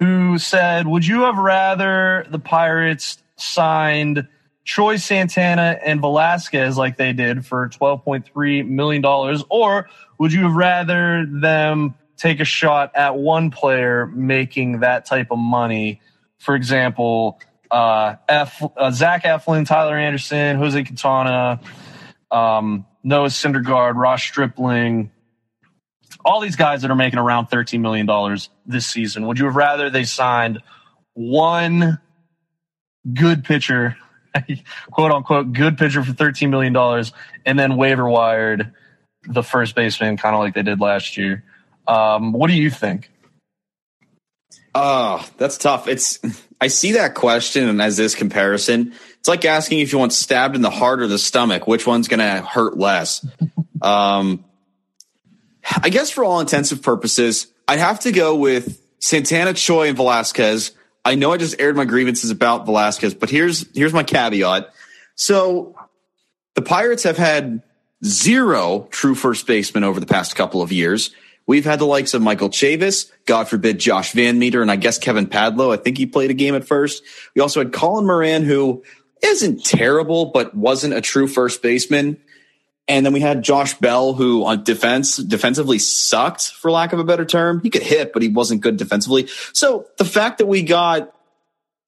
who 0.00 0.38
said, 0.38 0.86
"Would 0.86 1.06
you 1.06 1.22
have 1.22 1.38
rather 1.38 2.26
the 2.30 2.38
Pirates 2.38 3.18
signed 3.36 4.26
Choi 4.64 4.96
Santana 4.96 5.78
and 5.84 6.00
Velasquez 6.00 6.76
like 6.76 6.96
they 6.96 7.12
did 7.12 7.46
for 7.46 7.68
twelve 7.68 8.04
point 8.04 8.26
three 8.26 8.62
million 8.62 9.02
dollars, 9.02 9.44
or 9.48 9.88
would 10.18 10.32
you 10.32 10.42
have 10.42 10.54
rather 10.54 11.26
them 11.26 11.94
take 12.16 12.40
a 12.40 12.44
shot 12.44 12.90
at 12.94 13.16
one 13.16 13.50
player 13.50 14.06
making 14.06 14.80
that 14.80 15.06
type 15.06 15.28
of 15.30 15.38
money?" 15.38 16.00
For 16.38 16.54
example, 16.54 17.40
uh, 17.70 18.16
F, 18.28 18.62
uh, 18.76 18.90
Zach 18.90 19.24
Eflin, 19.24 19.66
Tyler 19.66 19.96
Anderson, 19.96 20.56
Jose 20.56 20.84
Quintana, 20.84 21.60
um, 22.30 22.86
Noah 23.02 23.28
Syndergaard, 23.28 23.94
Ross 23.94 24.22
Stripling, 24.22 25.10
all 26.24 26.40
these 26.40 26.56
guys 26.56 26.82
that 26.82 26.90
are 26.90 26.96
making 26.96 27.18
around 27.18 27.46
$13 27.46 27.80
million 27.80 28.38
this 28.66 28.86
season. 28.86 29.26
Would 29.26 29.38
you 29.38 29.44
have 29.46 29.56
rather 29.56 29.90
they 29.90 30.04
signed 30.04 30.60
one 31.14 32.00
good 33.14 33.44
pitcher, 33.44 33.96
quote 34.90 35.12
unquote, 35.12 35.52
good 35.52 35.78
pitcher 35.78 36.02
for 36.02 36.12
$13 36.12 36.50
million 36.50 37.04
and 37.44 37.58
then 37.58 37.76
waiver 37.76 38.08
wired 38.08 38.72
the 39.28 39.42
first 39.42 39.74
baseman, 39.74 40.16
kind 40.16 40.34
of 40.34 40.40
like 40.40 40.54
they 40.54 40.62
did 40.62 40.80
last 40.80 41.16
year? 41.16 41.44
Um, 41.86 42.32
what 42.32 42.48
do 42.48 42.54
you 42.54 42.70
think? 42.70 43.10
Oh, 44.78 45.26
that's 45.38 45.56
tough. 45.56 45.88
It's 45.88 46.20
I 46.60 46.66
see 46.66 46.92
that 46.92 47.14
question 47.14 47.66
and 47.66 47.80
as 47.80 47.96
this 47.96 48.14
comparison. 48.14 48.92
It's 49.18 49.26
like 49.26 49.46
asking 49.46 49.78
if 49.78 49.90
you 49.90 49.98
want 49.98 50.12
stabbed 50.12 50.54
in 50.54 50.60
the 50.60 50.68
heart 50.68 51.00
or 51.00 51.06
the 51.06 51.18
stomach, 51.18 51.66
which 51.66 51.86
one's 51.86 52.08
going 52.08 52.20
to 52.20 52.46
hurt 52.46 52.76
less. 52.76 53.26
um, 53.82 54.44
I 55.82 55.88
guess 55.88 56.10
for 56.10 56.24
all 56.24 56.40
intensive 56.40 56.82
purposes, 56.82 57.46
I'd 57.66 57.78
have 57.78 58.00
to 58.00 58.12
go 58.12 58.36
with 58.36 58.78
Santana, 58.98 59.54
Choi, 59.54 59.88
and 59.88 59.96
Velasquez. 59.96 60.72
I 61.06 61.14
know 61.14 61.32
I 61.32 61.38
just 61.38 61.58
aired 61.58 61.74
my 61.74 61.86
grievances 61.86 62.30
about 62.30 62.66
Velasquez, 62.66 63.14
but 63.14 63.30
here's 63.30 63.66
here's 63.74 63.94
my 63.94 64.02
caveat. 64.02 64.74
So 65.14 65.74
the 66.54 66.60
Pirates 66.60 67.04
have 67.04 67.16
had 67.16 67.62
zero 68.04 68.88
true 68.90 69.14
first 69.14 69.46
baseman 69.46 69.84
over 69.84 70.00
the 70.00 70.06
past 70.06 70.36
couple 70.36 70.60
of 70.60 70.70
years. 70.70 71.12
We've 71.46 71.64
had 71.64 71.78
the 71.78 71.86
likes 71.86 72.12
of 72.14 72.22
Michael 72.22 72.48
Chavis, 72.48 73.10
God 73.24 73.48
forbid 73.48 73.78
Josh 73.78 74.12
VanMeter, 74.12 74.62
and 74.62 74.70
I 74.70 74.76
guess 74.76 74.98
Kevin 74.98 75.26
Padlo. 75.26 75.72
I 75.72 75.80
think 75.80 75.96
he 75.96 76.06
played 76.06 76.30
a 76.30 76.34
game 76.34 76.54
at 76.54 76.66
first. 76.66 77.04
We 77.34 77.42
also 77.42 77.60
had 77.60 77.72
Colin 77.72 78.06
Moran, 78.06 78.44
who 78.44 78.82
isn't 79.22 79.64
terrible, 79.64 80.26
but 80.26 80.54
wasn't 80.54 80.94
a 80.94 81.00
true 81.00 81.28
first 81.28 81.62
baseman. 81.62 82.18
And 82.88 83.06
then 83.06 83.12
we 83.12 83.20
had 83.20 83.42
Josh 83.42 83.74
Bell, 83.74 84.12
who 84.12 84.44
on 84.44 84.64
defense, 84.64 85.16
defensively 85.16 85.78
sucked, 85.78 86.50
for 86.50 86.70
lack 86.70 86.92
of 86.92 86.98
a 86.98 87.04
better 87.04 87.24
term. 87.24 87.60
He 87.60 87.70
could 87.70 87.82
hit, 87.82 88.12
but 88.12 88.22
he 88.22 88.28
wasn't 88.28 88.60
good 88.60 88.76
defensively. 88.76 89.28
So 89.52 89.86
the 89.98 90.04
fact 90.04 90.38
that 90.38 90.46
we 90.46 90.62
got, 90.62 91.12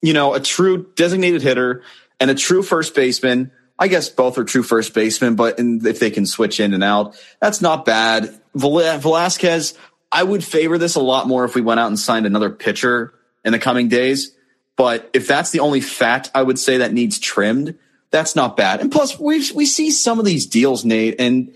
you 0.01 0.13
know, 0.13 0.33
a 0.33 0.39
true 0.39 0.89
designated 0.95 1.41
hitter 1.41 1.83
and 2.19 2.31
a 2.31 2.35
true 2.35 2.63
first 2.63 2.95
baseman 2.95 3.51
I 3.79 3.87
guess 3.87 4.09
both 4.09 4.37
are 4.37 4.43
true 4.43 4.61
first 4.61 4.93
basemen, 4.93 5.35
but 5.35 5.57
in, 5.57 5.85
if 5.87 5.99
they 5.99 6.11
can 6.11 6.25
switch 6.25 6.59
in 6.59 6.73
and 6.73 6.83
out, 6.83 7.15
that's 7.39 7.61
not 7.61 7.85
bad. 7.85 8.38
Velasquez, 8.55 9.77
I 10.11 10.23
would 10.23 10.43
favor 10.43 10.77
this 10.77 10.95
a 10.95 11.01
lot 11.01 11.27
more 11.27 11.45
if 11.45 11.55
we 11.55 11.61
went 11.61 11.79
out 11.79 11.87
and 11.87 11.99
signed 11.99 12.25
another 12.25 12.49
pitcher 12.49 13.13
in 13.45 13.51
the 13.51 13.59
coming 13.59 13.87
days. 13.87 14.35
But 14.75 15.09
if 15.13 15.27
that's 15.27 15.51
the 15.51 15.59
only 15.59 15.81
fat 15.81 16.31
I 16.33 16.41
would 16.41 16.57
say 16.57 16.77
that 16.77 16.93
needs 16.93 17.19
trimmed, 17.19 17.77
that's 18.11 18.35
not 18.35 18.57
bad. 18.57 18.79
And 18.79 18.91
plus, 18.91 19.19
we 19.19 19.51
we 19.51 19.65
see 19.65 19.91
some 19.91 20.19
of 20.19 20.25
these 20.25 20.45
deals, 20.45 20.85
Nate, 20.85 21.19
and 21.19 21.53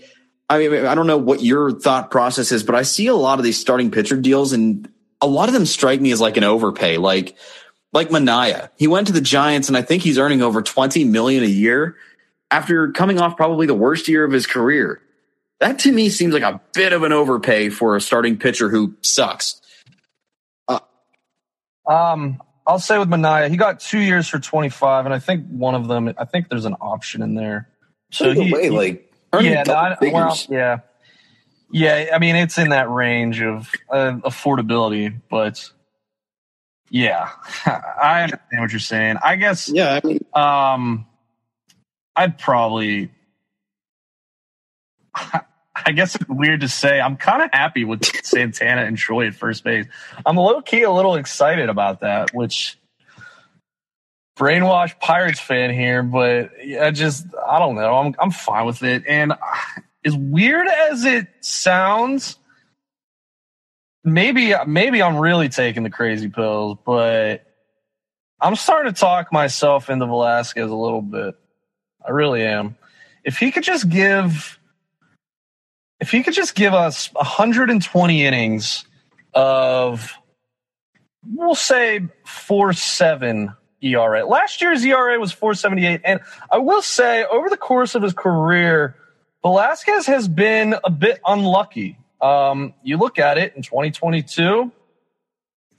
I 0.48 0.58
mean, 0.58 0.86
I 0.86 0.94
don't 0.94 1.06
know 1.06 1.16
what 1.16 1.42
your 1.42 1.72
thought 1.72 2.10
process 2.10 2.52
is, 2.52 2.62
but 2.62 2.74
I 2.74 2.82
see 2.82 3.06
a 3.06 3.14
lot 3.14 3.38
of 3.38 3.44
these 3.44 3.58
starting 3.58 3.90
pitcher 3.90 4.16
deals, 4.16 4.52
and 4.52 4.88
a 5.20 5.26
lot 5.26 5.48
of 5.48 5.54
them 5.54 5.66
strike 5.66 6.00
me 6.00 6.12
as 6.12 6.20
like 6.20 6.36
an 6.36 6.44
overpay. 6.44 6.98
Like 6.98 7.36
like 7.92 8.10
Manaea, 8.10 8.70
he 8.76 8.86
went 8.86 9.06
to 9.06 9.12
the 9.12 9.20
Giants, 9.20 9.68
and 9.68 9.76
I 9.76 9.82
think 9.82 10.02
he's 10.02 10.18
earning 10.18 10.42
over 10.42 10.62
twenty 10.62 11.04
million 11.04 11.42
a 11.42 11.48
year 11.48 11.96
after 12.50 12.92
coming 12.92 13.18
off 13.18 13.36
probably 13.36 13.66
the 13.66 13.74
worst 13.74 14.06
year 14.06 14.24
of 14.24 14.32
his 14.32 14.46
career. 14.46 15.00
That 15.64 15.78
to 15.78 15.92
me 15.92 16.10
seems 16.10 16.34
like 16.34 16.42
a 16.42 16.60
bit 16.74 16.92
of 16.92 17.04
an 17.04 17.12
overpay 17.14 17.70
for 17.70 17.96
a 17.96 18.00
starting 18.00 18.36
pitcher 18.36 18.68
who 18.68 18.94
sucks. 19.00 19.62
Uh, 20.68 20.80
um, 21.86 22.42
I'll 22.66 22.78
say 22.78 22.98
with 22.98 23.08
Manaea, 23.08 23.48
he 23.48 23.56
got 23.56 23.80
two 23.80 23.98
years 23.98 24.28
for 24.28 24.38
twenty 24.38 24.68
five, 24.68 25.06
and 25.06 25.14
I 25.14 25.18
think 25.18 25.46
one 25.48 25.74
of 25.74 25.88
them, 25.88 26.12
I 26.18 26.26
think 26.26 26.50
there's 26.50 26.66
an 26.66 26.74
option 26.82 27.22
in 27.22 27.34
there. 27.34 27.70
So 28.12 28.32
he, 28.32 28.52
way, 28.52 28.64
he, 28.64 28.68
like 28.68 29.10
yeah, 29.40 29.62
no, 29.66 29.96
well, 30.12 30.38
yeah, 30.50 30.80
yeah. 31.70 32.10
I 32.12 32.18
mean, 32.18 32.36
it's 32.36 32.58
in 32.58 32.68
that 32.68 32.90
range 32.90 33.40
of 33.40 33.72
uh, 33.88 34.18
affordability, 34.22 35.18
but 35.30 35.66
yeah, 36.90 37.30
I 37.64 38.24
understand 38.24 38.60
what 38.60 38.70
you're 38.70 38.80
saying. 38.80 39.16
I 39.24 39.36
guess. 39.36 39.70
Yeah. 39.70 39.98
I 40.04 40.06
mean, 40.06 40.20
um, 40.34 41.06
I'd 42.14 42.36
probably. 42.36 43.10
I 45.74 45.92
guess 45.92 46.14
it's 46.14 46.28
weird 46.28 46.60
to 46.60 46.68
say. 46.68 47.00
I'm 47.00 47.16
kind 47.16 47.42
of 47.42 47.50
happy 47.52 47.84
with 47.84 48.04
Santana 48.24 48.84
and 48.84 48.96
Choi 48.96 49.26
at 49.26 49.34
first 49.34 49.64
base. 49.64 49.86
I'm 50.24 50.36
low 50.36 50.62
key 50.62 50.82
a 50.82 50.90
little 50.90 51.16
excited 51.16 51.68
about 51.68 52.00
that, 52.00 52.32
which 52.32 52.78
brainwashed 54.38 55.00
Pirates 55.00 55.40
fan 55.40 55.72
here, 55.72 56.02
but 56.02 56.50
I 56.80 56.90
just 56.90 57.26
I 57.46 57.58
don't 57.58 57.74
know. 57.74 57.94
I'm 57.94 58.14
I'm 58.18 58.30
fine 58.30 58.66
with 58.66 58.82
it. 58.82 59.04
And 59.08 59.34
as 60.04 60.16
weird 60.16 60.68
as 60.68 61.04
it 61.04 61.28
sounds, 61.40 62.36
maybe 64.04 64.54
maybe 64.66 65.02
I'm 65.02 65.16
really 65.16 65.48
taking 65.48 65.82
the 65.82 65.90
crazy 65.90 66.28
pills, 66.28 66.78
but 66.84 67.46
I'm 68.40 68.56
starting 68.56 68.92
to 68.92 68.98
talk 68.98 69.32
myself 69.32 69.90
into 69.90 70.06
Velasquez 70.06 70.70
a 70.70 70.74
little 70.74 71.02
bit. 71.02 71.34
I 72.06 72.10
really 72.10 72.42
am. 72.44 72.76
If 73.24 73.38
he 73.38 73.50
could 73.50 73.62
just 73.62 73.88
give 73.88 74.58
if 76.00 76.10
he 76.10 76.22
could 76.22 76.34
just 76.34 76.54
give 76.54 76.74
us 76.74 77.12
120 77.14 78.24
innings 78.24 78.84
of 79.34 80.12
we'll 81.26 81.54
say 81.54 82.00
4-7 82.26 83.56
ERA. 83.80 84.26
Last 84.26 84.60
year's 84.60 84.84
ERA 84.84 85.18
was 85.18 85.32
478. 85.32 86.00
And 86.04 86.20
I 86.50 86.58
will 86.58 86.82
say, 86.82 87.24
over 87.24 87.48
the 87.48 87.56
course 87.56 87.94
of 87.94 88.02
his 88.02 88.12
career, 88.12 88.96
Velasquez 89.42 90.06
has 90.06 90.26
been 90.26 90.74
a 90.84 90.90
bit 90.90 91.20
unlucky. 91.24 91.98
Um, 92.20 92.74
you 92.82 92.96
look 92.96 93.18
at 93.18 93.36
it 93.36 93.54
in 93.54 93.62
2022, 93.62 94.72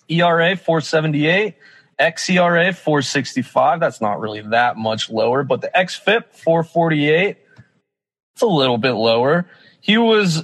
ERA 0.10 0.56
478, 0.56 1.56
xERA 2.00 2.76
465. 2.76 3.80
That's 3.80 4.02
not 4.02 4.20
really 4.20 4.42
that 4.42 4.78
much 4.78 5.10
lower, 5.10 5.44
but 5.44 5.62
the 5.62 5.72
xFIP 5.76 6.32
448, 6.32 7.38
it's 8.34 8.42
a 8.42 8.46
little 8.46 8.78
bit 8.78 8.92
lower. 8.92 9.48
He 9.86 10.00
was 10.00 10.44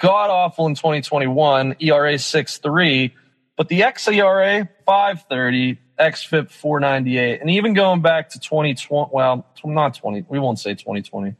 god 0.00 0.30
awful 0.30 0.66
in 0.66 0.74
2021, 0.74 1.76
ERA 1.78 2.14
6.3, 2.14 3.12
but 3.56 3.68
the 3.68 3.82
xERA 3.82 4.68
530, 4.84 5.78
xFIP 5.96 6.50
498. 6.50 7.40
And 7.40 7.50
even 7.50 7.72
going 7.72 8.02
back 8.02 8.30
to 8.30 8.40
2020, 8.40 9.12
well, 9.12 9.46
not 9.64 9.94
20, 9.94 10.24
we 10.28 10.40
won't 10.40 10.58
say 10.58 10.74
2020. 10.74 11.36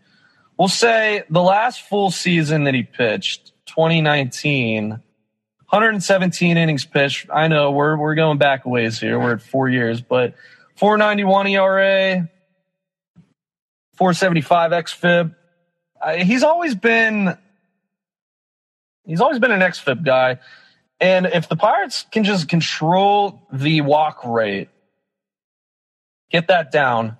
We'll 0.56 0.68
say 0.68 1.24
the 1.28 1.42
last 1.42 1.82
full 1.82 2.12
season 2.12 2.62
that 2.64 2.74
he 2.74 2.84
pitched, 2.84 3.50
2019, 3.66 4.90
117 4.90 6.56
innings 6.56 6.84
pitched. 6.84 7.28
I 7.34 7.48
know 7.48 7.72
we're, 7.72 7.96
we're 7.96 8.14
going 8.14 8.38
back 8.38 8.64
a 8.64 8.68
ways 8.68 9.00
here. 9.00 9.18
We're 9.18 9.32
at 9.32 9.42
four 9.42 9.68
years, 9.68 10.02
but 10.02 10.34
491 10.76 11.48
ERA, 11.48 12.30
475 13.96 14.70
xFIP. 14.70 15.34
He's 16.14 16.42
always 16.42 16.74
been, 16.74 17.36
he's 19.04 19.20
always 19.20 19.38
been 19.38 19.50
an 19.50 19.60
xFIP 19.60 20.04
guy. 20.04 20.38
And 21.00 21.26
if 21.26 21.48
the 21.48 21.56
Pirates 21.56 22.06
can 22.10 22.24
just 22.24 22.48
control 22.48 23.42
the 23.52 23.80
walk 23.82 24.24
rate, 24.24 24.68
get 26.30 26.48
that 26.48 26.70
down, 26.70 27.18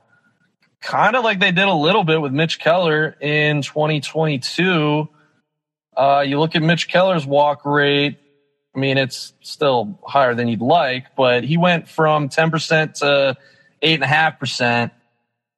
kind 0.81 1.17
of 1.17 1.25
like 1.25 1.41
they 1.41 1.53
did 1.53 1.67
a 1.67 1.75
little 1.75 2.05
bit 2.05 2.21
with 2.21 2.33
Mitch 2.33 2.59
Keller 2.59 3.17
in 3.21 3.63
2022. 3.63 5.09
Uh, 5.97 6.25
you 6.27 6.39
look 6.39 6.55
at 6.55 6.63
Mitch 6.63 6.89
Keller's 6.89 7.27
walk 7.27 7.65
rate. 7.65 8.19
I 8.75 8.79
mean, 8.79 8.99
it's 8.99 9.33
still 9.41 9.99
higher 10.07 10.35
than 10.35 10.49
you'd 10.49 10.61
like, 10.61 11.17
but 11.17 11.45
he 11.45 11.57
went 11.57 11.89
from 11.89 12.29
10% 12.29 12.95
to 13.01 13.37
8.5%. 13.83 14.91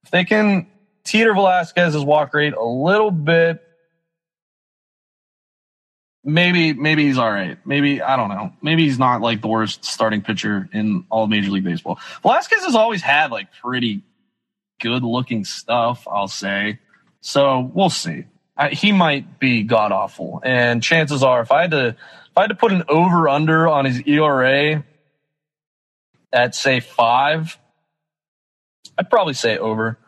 If 0.05 0.11
they 0.11 0.24
can 0.24 0.68
teeter 1.09 1.35
Velasquez's 1.35 2.05
walk 2.05 2.35
rate 2.35 2.55
a 2.55 2.65
little 2.65 3.11
bit, 3.11 3.63
maybe 6.25 6.73
maybe 6.75 7.07
he's 7.07 7.19
all 7.19 7.31
right. 7.31 7.59
Maybe 7.67 8.03
I 8.03 8.17
don't 8.17 8.29
know. 8.29 8.53
Maybe 8.63 8.85
he's 8.85 8.99
not 8.99 9.21
like 9.21 9.41
the 9.41 9.49
worst 9.49 9.85
starting 9.85 10.23
pitcher 10.23 10.69
in 10.73 11.05
all 11.11 11.27
Major 11.27 11.51
League 11.51 11.65
Baseball. 11.65 11.99
Velasquez 12.23 12.65
has 12.65 12.75
always 12.75 13.03
had 13.03 13.31
like 13.31 13.49
pretty 13.63 14.03
good 14.81 15.03
looking 15.03 15.45
stuff. 15.45 16.07
I'll 16.07 16.29
say. 16.29 16.79
So 17.21 17.71
we'll 17.75 17.91
see. 17.91 18.25
I, 18.57 18.71
he 18.71 18.93
might 18.93 19.39
be 19.39 19.63
god 19.63 19.93
awful, 19.93 20.41
and 20.45 20.83
chances 20.83 21.23
are, 21.23 21.41
if 21.41 21.53
I 21.53 21.63
had 21.63 21.71
to 21.71 21.87
if 21.89 22.37
I 22.37 22.43
had 22.43 22.49
to 22.49 22.55
put 22.57 22.73
an 22.73 22.85
over 22.89 23.29
under 23.29 23.69
on 23.69 23.85
his 23.85 24.03
ERA 24.07 24.85
at 26.33 26.55
say 26.55 26.81
five, 26.81 27.57
I'd 28.99 29.09
probably 29.09 29.35
say 29.35 29.57
over. 29.59 29.99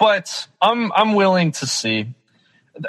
But 0.00 0.48
I'm 0.60 0.90
I'm 0.92 1.14
willing 1.14 1.52
to 1.52 1.66
see 1.66 2.14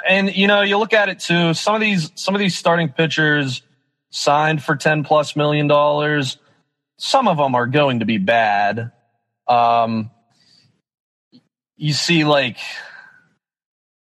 and 0.08 0.34
you 0.34 0.46
know, 0.46 0.62
you 0.62 0.78
look 0.78 0.92
at 0.92 1.08
it 1.08 1.20
too. 1.20 1.54
Some 1.54 1.74
of 1.74 1.80
these 1.80 2.10
some 2.14 2.34
of 2.34 2.38
these 2.38 2.56
starting 2.56 2.88
pitchers 2.88 3.62
signed 4.10 4.62
for 4.62 4.76
ten 4.76 5.04
plus 5.04 5.36
million 5.36 5.66
dollars. 5.66 6.38
Some 6.98 7.28
of 7.28 7.36
them 7.36 7.54
are 7.54 7.66
going 7.66 8.00
to 8.00 8.04
be 8.04 8.18
bad. 8.18 8.92
Um, 9.48 10.10
you 11.76 11.92
see, 11.92 12.24
like 12.24 12.58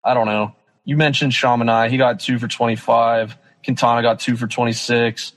I 0.04 0.14
don't 0.14 0.26
know. 0.26 0.54
You 0.84 0.96
mentioned 0.96 1.34
Sean 1.34 1.60
Manaea. 1.60 1.90
He 1.90 1.96
got 1.96 2.20
two 2.20 2.38
for 2.38 2.48
twenty 2.48 2.76
five. 2.76 3.36
Quintana 3.64 4.02
got 4.02 4.20
two 4.20 4.36
for 4.36 4.46
twenty 4.46 4.72
six. 4.72 5.32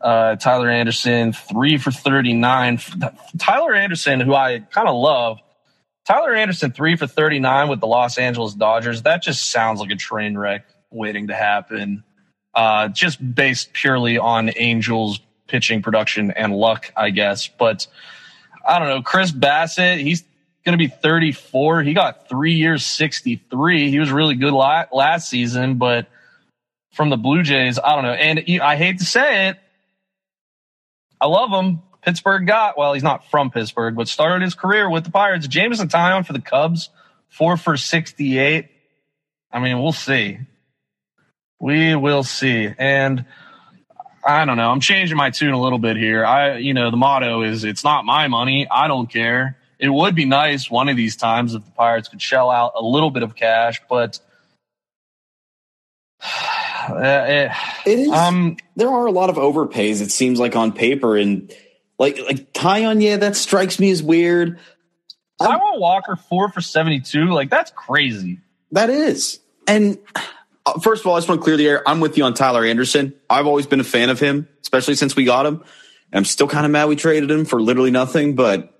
Uh, 0.00 0.34
Tyler 0.36 0.68
Anderson 0.68 1.32
three 1.32 1.78
for 1.78 1.90
thirty 1.90 2.34
nine. 2.34 2.78
Tyler 3.38 3.74
Anderson, 3.74 4.20
who 4.20 4.34
I 4.34 4.60
kind 4.60 4.88
of 4.88 4.96
love 4.96 5.38
Tyler 6.04 6.34
Anderson, 6.34 6.72
three 6.72 6.96
for 6.96 7.06
39 7.06 7.68
with 7.68 7.80
the 7.80 7.86
Los 7.86 8.18
Angeles 8.18 8.54
Dodgers. 8.54 9.02
That 9.02 9.22
just 9.22 9.50
sounds 9.50 9.80
like 9.80 9.90
a 9.90 9.96
train 9.96 10.36
wreck 10.36 10.66
waiting 10.90 11.28
to 11.28 11.34
happen. 11.34 12.02
Uh, 12.54 12.88
just 12.88 13.34
based 13.34 13.72
purely 13.72 14.18
on 14.18 14.50
Angels 14.56 15.20
pitching 15.46 15.82
production 15.82 16.30
and 16.32 16.54
luck, 16.54 16.92
I 16.96 17.10
guess. 17.10 17.46
But 17.48 17.86
I 18.66 18.78
don't 18.78 18.88
know. 18.88 19.02
Chris 19.02 19.30
Bassitt, 19.30 20.00
he's 20.00 20.24
going 20.64 20.76
to 20.76 20.78
be 20.78 20.88
34. 20.88 21.82
He 21.82 21.94
got 21.94 22.28
three 22.28 22.54
years, 22.54 22.84
63. 22.84 23.90
He 23.90 23.98
was 23.98 24.10
really 24.10 24.34
good 24.34 24.52
last 24.52 25.28
season, 25.28 25.76
but 25.76 26.08
from 26.92 27.10
the 27.10 27.16
Blue 27.16 27.42
Jays, 27.42 27.78
I 27.78 27.94
don't 27.94 28.04
know. 28.04 28.12
And 28.12 28.60
I 28.60 28.76
hate 28.76 28.98
to 28.98 29.04
say 29.04 29.48
it, 29.48 29.58
I 31.20 31.26
love 31.26 31.50
him. 31.50 31.80
Pittsburgh 32.02 32.46
got, 32.46 32.76
well, 32.76 32.94
he's 32.94 33.02
not 33.02 33.30
from 33.30 33.50
Pittsburgh, 33.50 33.94
but 33.94 34.08
started 34.08 34.42
his 34.42 34.54
career 34.54 34.90
with 34.90 35.04
the 35.04 35.10
Pirates. 35.10 35.46
Jameson 35.46 35.88
Taillon 35.88 36.26
for 36.26 36.32
the 36.32 36.40
Cubs, 36.40 36.90
four 37.28 37.56
for 37.56 37.76
68. 37.76 38.68
I 39.52 39.60
mean, 39.60 39.80
we'll 39.80 39.92
see. 39.92 40.38
We 41.60 41.94
will 41.94 42.24
see. 42.24 42.68
And 42.76 43.24
I 44.24 44.44
don't 44.44 44.56
know. 44.56 44.70
I'm 44.70 44.80
changing 44.80 45.16
my 45.16 45.30
tune 45.30 45.52
a 45.52 45.60
little 45.60 45.78
bit 45.78 45.96
here. 45.96 46.24
I, 46.24 46.56
you 46.58 46.74
know, 46.74 46.90
the 46.90 46.96
motto 46.96 47.42
is 47.42 47.64
it's 47.64 47.84
not 47.84 48.04
my 48.04 48.26
money. 48.28 48.66
I 48.68 48.88
don't 48.88 49.08
care. 49.08 49.58
It 49.78 49.88
would 49.88 50.14
be 50.14 50.24
nice 50.24 50.70
one 50.70 50.88
of 50.88 50.96
these 50.96 51.16
times 51.16 51.54
if 51.54 51.64
the 51.64 51.70
Pirates 51.72 52.08
could 52.08 52.22
shell 52.22 52.50
out 52.50 52.72
a 52.76 52.82
little 52.82 53.10
bit 53.10 53.22
of 53.22 53.34
cash, 53.34 53.80
but 53.88 54.20
it, 56.90 57.52
it 57.84 57.98
is. 57.98 58.08
Um, 58.10 58.56
there 58.76 58.88
are 58.88 59.06
a 59.06 59.12
lot 59.12 59.30
of 59.30 59.36
overpays. 59.36 60.00
It 60.00 60.10
seems 60.10 60.38
like 60.38 60.54
on 60.54 60.72
paper, 60.72 61.16
and 61.16 61.52
like 62.02 62.18
like 62.18 62.48
yeah, 63.00 63.16
that 63.18 63.36
strikes 63.36 63.78
me 63.78 63.92
as 63.92 64.02
weird. 64.02 64.58
Taijuan 65.40 65.78
Walker 65.78 66.16
four 66.16 66.50
for 66.50 66.60
seventy 66.60 66.98
two. 66.98 67.26
Like 67.26 67.48
that's 67.48 67.70
crazy. 67.70 68.40
That 68.72 68.90
is. 68.90 69.38
And 69.68 69.98
uh, 70.66 70.80
first 70.80 71.02
of 71.02 71.06
all, 71.06 71.14
I 71.14 71.18
just 71.18 71.28
want 71.28 71.40
to 71.40 71.44
clear 71.44 71.56
the 71.56 71.68
air. 71.68 71.88
I'm 71.88 72.00
with 72.00 72.18
you 72.18 72.24
on 72.24 72.34
Tyler 72.34 72.64
Anderson. 72.64 73.14
I've 73.30 73.46
always 73.46 73.68
been 73.68 73.78
a 73.78 73.84
fan 73.84 74.10
of 74.10 74.18
him, 74.18 74.48
especially 74.62 74.96
since 74.96 75.14
we 75.14 75.22
got 75.22 75.46
him. 75.46 75.62
I'm 76.12 76.24
still 76.24 76.48
kind 76.48 76.66
of 76.66 76.72
mad 76.72 76.88
we 76.88 76.96
traded 76.96 77.30
him 77.30 77.44
for 77.44 77.62
literally 77.62 77.92
nothing. 77.92 78.34
But 78.34 78.76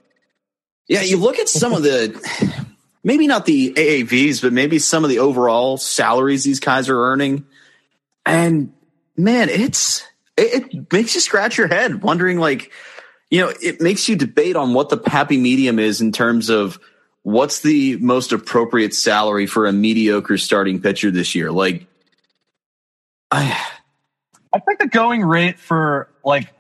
yeah, 0.89 1.03
you 1.03 1.16
look 1.16 1.39
at 1.39 1.49
some 1.49 1.73
of 1.73 1.85
the 1.85 2.66
maybe 3.05 3.29
not 3.29 3.47
the 3.47 3.73
AAVs, 3.73 4.43
but 4.43 4.53
maybe 4.53 4.81
some 4.81 5.05
of 5.05 5.11
the 5.11 5.20
overall 5.20 5.77
salaries 5.77 6.43
these 6.43 6.59
guys 6.59 6.89
are 6.89 7.01
earning, 7.01 7.47
and 8.27 8.73
man, 9.16 9.49
it's 9.49 10.03
it, 10.37 10.75
it 10.75 10.93
makes 10.93 11.14
you 11.14 11.20
scratch 11.20 11.57
your 11.57 11.68
head 11.68 12.03
wondering 12.03 12.41
like 12.41 12.73
you 13.33 13.41
know 13.41 13.53
it 13.62 13.80
makes 13.80 14.09
you 14.11 14.14
debate 14.14 14.57
on 14.57 14.74
what 14.74 14.91
the 14.91 15.01
happy 15.07 15.39
medium 15.39 15.78
is 15.78 16.03
in 16.03 16.12
terms 16.12 16.51
of 16.51 16.78
what's 17.22 17.61
the 17.61 17.97
most 17.97 18.30
appropriate 18.30 18.95
salary 18.95 19.47
for 19.47 19.66
a 19.66 19.72
mediocre 19.72 20.37
starting 20.37 20.83
pitcher 20.83 21.11
this 21.11 21.35
year. 21.35 21.51
Like 21.51 21.87
i 23.30 23.59
i 24.53 24.59
think 24.59 24.80
the 24.80 24.87
going 24.87 25.24
rate 25.24 25.59
for 25.59 26.09
like 26.22 26.53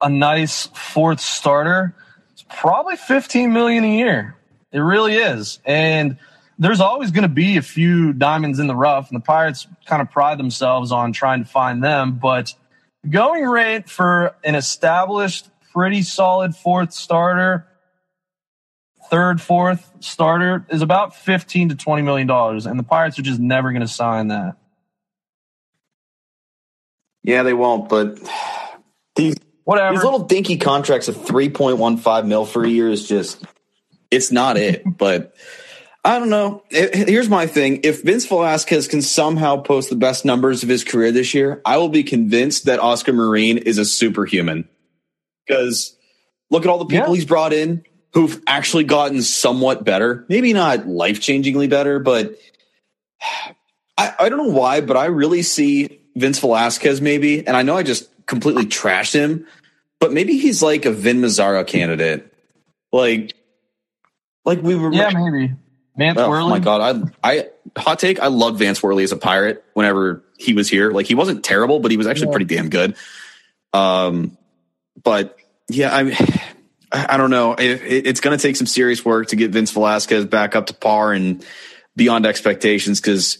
a 0.00 0.10
nice 0.10 0.66
fourth 0.74 1.20
starter 1.20 1.94
is 2.34 2.44
probably 2.50 2.96
15 2.96 3.52
million 3.52 3.84
a 3.84 3.98
year. 3.98 4.34
It 4.72 4.80
really 4.80 5.14
is. 5.14 5.60
And 5.64 6.18
there's 6.58 6.80
always 6.80 7.12
going 7.12 7.22
to 7.22 7.28
be 7.28 7.58
a 7.58 7.62
few 7.62 8.12
diamonds 8.12 8.58
in 8.58 8.66
the 8.66 8.74
rough 8.74 9.08
and 9.08 9.20
the 9.20 9.24
pirates 9.24 9.68
kind 9.86 10.02
of 10.02 10.10
pride 10.10 10.38
themselves 10.38 10.90
on 10.90 11.12
trying 11.12 11.44
to 11.44 11.48
find 11.48 11.82
them 11.82 12.18
but 12.20 12.54
going 13.08 13.44
rate 13.44 13.88
for 13.88 14.34
an 14.42 14.56
established 14.56 15.48
pretty 15.72 16.02
solid 16.02 16.54
fourth 16.54 16.92
starter 16.92 17.68
third, 19.10 19.40
fourth 19.40 19.90
starter 20.00 20.66
is 20.68 20.82
about 20.82 21.16
15 21.16 21.70
to 21.70 21.74
20 21.74 22.02
million 22.02 22.26
dollars, 22.26 22.66
and 22.66 22.78
the 22.78 22.84
Pirates 22.84 23.18
are 23.18 23.22
just 23.22 23.40
never 23.40 23.72
going 23.72 23.82
to 23.82 23.88
sign 23.88 24.28
that. 24.28 24.56
Yeah, 27.22 27.42
they 27.42 27.52
won't, 27.52 27.88
but 27.88 28.18
these 29.16 29.36
whatever 29.64 29.94
these 29.94 30.04
little 30.04 30.24
dinky 30.24 30.56
contracts 30.56 31.08
of 31.08 31.16
3.15 31.16 32.26
mil 32.26 32.46
for 32.46 32.64
a 32.64 32.68
year 32.68 32.88
is 32.88 33.06
just 33.06 33.44
it's 34.10 34.32
not 34.32 34.56
it, 34.56 34.82
but 34.86 35.34
I 36.04 36.18
don't 36.18 36.30
know. 36.30 36.62
Here's 36.70 37.28
my 37.28 37.46
thing. 37.46 37.80
If 37.82 38.02
Vince 38.02 38.24
Velasquez 38.24 38.88
can 38.88 39.02
somehow 39.02 39.60
post 39.60 39.90
the 39.90 39.96
best 39.96 40.24
numbers 40.24 40.62
of 40.62 40.68
his 40.68 40.84
career 40.84 41.12
this 41.12 41.34
year, 41.34 41.60
I 41.66 41.76
will 41.76 41.90
be 41.90 42.02
convinced 42.02 42.64
that 42.64 42.78
Oscar 42.78 43.12
Marin 43.12 43.58
is 43.58 43.76
a 43.76 43.84
superhuman. 43.84 44.68
Because 45.48 45.96
look 46.50 46.64
at 46.64 46.68
all 46.68 46.78
the 46.78 46.84
people 46.84 47.08
yeah. 47.08 47.14
he's 47.14 47.24
brought 47.24 47.52
in 47.52 47.84
who've 48.12 48.40
actually 48.46 48.84
gotten 48.84 49.22
somewhat 49.22 49.84
better. 49.84 50.24
Maybe 50.28 50.52
not 50.52 50.86
life 50.86 51.20
changingly 51.20 51.68
better, 51.68 51.98
but 51.98 52.38
I, 53.96 54.14
I 54.18 54.28
don't 54.28 54.38
know 54.38 54.52
why, 54.52 54.80
but 54.80 54.96
I 54.96 55.06
really 55.06 55.42
see 55.42 56.00
Vince 56.16 56.38
Velasquez 56.38 57.00
maybe, 57.00 57.46
and 57.46 57.56
I 57.56 57.62
know 57.62 57.76
I 57.76 57.82
just 57.82 58.08
completely 58.26 58.64
trashed 58.64 59.14
him, 59.14 59.46
but 59.98 60.12
maybe 60.12 60.38
he's 60.38 60.62
like 60.62 60.84
a 60.84 60.92
Vin 60.92 61.20
Mazzaro 61.20 61.66
candidate. 61.66 62.32
Like, 62.92 63.34
like 64.44 64.62
we 64.62 64.74
were. 64.74 64.92
Yeah, 64.92 65.10
maybe. 65.10 65.54
Vance 65.96 66.18
oh, 66.18 66.30
Worley. 66.30 66.50
my 66.50 66.58
god, 66.60 67.12
I, 67.24 67.30
I 67.32 67.48
hot 67.76 67.98
take. 67.98 68.20
I 68.20 68.28
loved 68.28 68.58
Vance 68.60 68.80
Worley 68.80 69.02
as 69.02 69.10
a 69.10 69.16
pirate. 69.16 69.64
Whenever 69.74 70.22
he 70.38 70.54
was 70.54 70.68
here, 70.68 70.92
like 70.92 71.06
he 71.06 71.16
wasn't 71.16 71.44
terrible, 71.44 71.80
but 71.80 71.90
he 71.90 71.96
was 71.96 72.06
actually 72.06 72.28
yeah. 72.28 72.32
pretty 72.32 72.54
damn 72.54 72.68
good. 72.70 72.96
Um, 73.72 74.37
but 75.02 75.36
yeah, 75.68 75.94
I 75.94 76.40
I 76.90 77.16
don't 77.16 77.30
know. 77.30 77.54
It, 77.54 78.06
it's 78.06 78.20
going 78.20 78.36
to 78.36 78.42
take 78.42 78.56
some 78.56 78.66
serious 78.66 79.04
work 79.04 79.28
to 79.28 79.36
get 79.36 79.50
Vince 79.50 79.70
Velasquez 79.70 80.24
back 80.24 80.56
up 80.56 80.66
to 80.66 80.74
par 80.74 81.12
and 81.12 81.44
beyond 81.96 82.26
expectations 82.26 83.00
because 83.00 83.38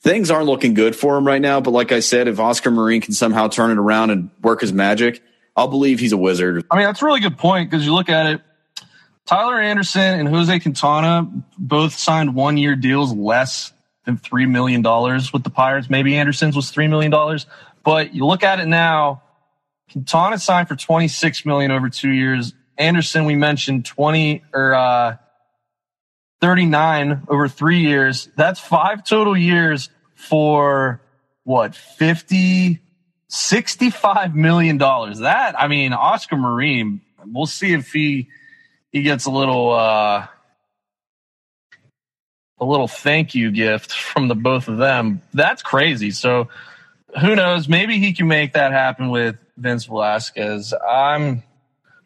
things 0.00 0.30
aren't 0.30 0.46
looking 0.46 0.74
good 0.74 0.96
for 0.96 1.16
him 1.16 1.26
right 1.26 1.42
now. 1.42 1.60
But 1.60 1.72
like 1.72 1.92
I 1.92 2.00
said, 2.00 2.28
if 2.28 2.40
Oscar 2.40 2.70
Marin 2.70 3.00
can 3.00 3.12
somehow 3.12 3.48
turn 3.48 3.70
it 3.70 3.78
around 3.78 4.10
and 4.10 4.30
work 4.42 4.60
his 4.60 4.72
magic, 4.72 5.22
I'll 5.56 5.68
believe 5.68 6.00
he's 6.00 6.12
a 6.12 6.16
wizard. 6.16 6.64
I 6.70 6.76
mean, 6.76 6.86
that's 6.86 7.02
a 7.02 7.04
really 7.04 7.20
good 7.20 7.38
point 7.38 7.70
because 7.70 7.84
you 7.84 7.94
look 7.94 8.08
at 8.08 8.26
it. 8.26 8.40
Tyler 9.26 9.60
Anderson 9.60 10.20
and 10.20 10.28
Jose 10.28 10.60
Quintana 10.60 11.28
both 11.58 11.94
signed 11.98 12.34
one 12.34 12.56
year 12.56 12.76
deals 12.76 13.12
less 13.12 13.72
than 14.04 14.16
$3 14.16 14.48
million 14.48 14.82
with 15.32 15.42
the 15.42 15.50
Pirates. 15.50 15.90
Maybe 15.90 16.14
Anderson's 16.14 16.54
was 16.54 16.72
$3 16.72 16.88
million. 16.88 17.12
But 17.82 18.14
you 18.14 18.24
look 18.24 18.44
at 18.44 18.60
it 18.60 18.66
now, 18.66 19.22
Quintana 19.90 20.38
signed 20.38 20.68
for 20.68 20.76
26 20.76 21.46
million 21.46 21.70
over 21.70 21.88
two 21.88 22.10
years. 22.10 22.54
Anderson, 22.78 23.24
we 23.24 23.36
mentioned 23.36 23.84
20 23.84 24.44
or 24.52 24.74
uh, 24.74 25.16
39 26.40 27.22
over 27.28 27.48
three 27.48 27.80
years. 27.80 28.28
That's 28.36 28.60
five 28.60 29.04
total 29.04 29.36
years 29.36 29.90
for 30.14 31.00
what 31.44 31.74
50, 31.74 32.80
65 33.28 34.34
million 34.34 34.78
dollars. 34.78 35.20
That 35.20 35.58
I 35.58 35.68
mean, 35.68 35.92
Oscar 35.92 36.36
Marin. 36.36 37.00
We'll 37.24 37.46
see 37.46 37.72
if 37.72 37.92
he 37.92 38.28
he 38.92 39.02
gets 39.02 39.26
a 39.26 39.30
little 39.30 39.72
uh, 39.72 40.26
a 42.58 42.64
little 42.64 42.88
thank 42.88 43.34
you 43.34 43.50
gift 43.50 43.92
from 43.92 44.28
the 44.28 44.34
both 44.34 44.68
of 44.68 44.78
them. 44.78 45.22
That's 45.34 45.62
crazy. 45.62 46.10
So 46.10 46.48
who 47.20 47.34
knows? 47.34 47.68
Maybe 47.68 47.98
he 47.98 48.12
can 48.12 48.28
make 48.28 48.52
that 48.54 48.72
happen 48.72 49.10
with 49.10 49.36
Vince 49.56 49.86
Velasquez. 49.86 50.74
I'm 50.74 51.42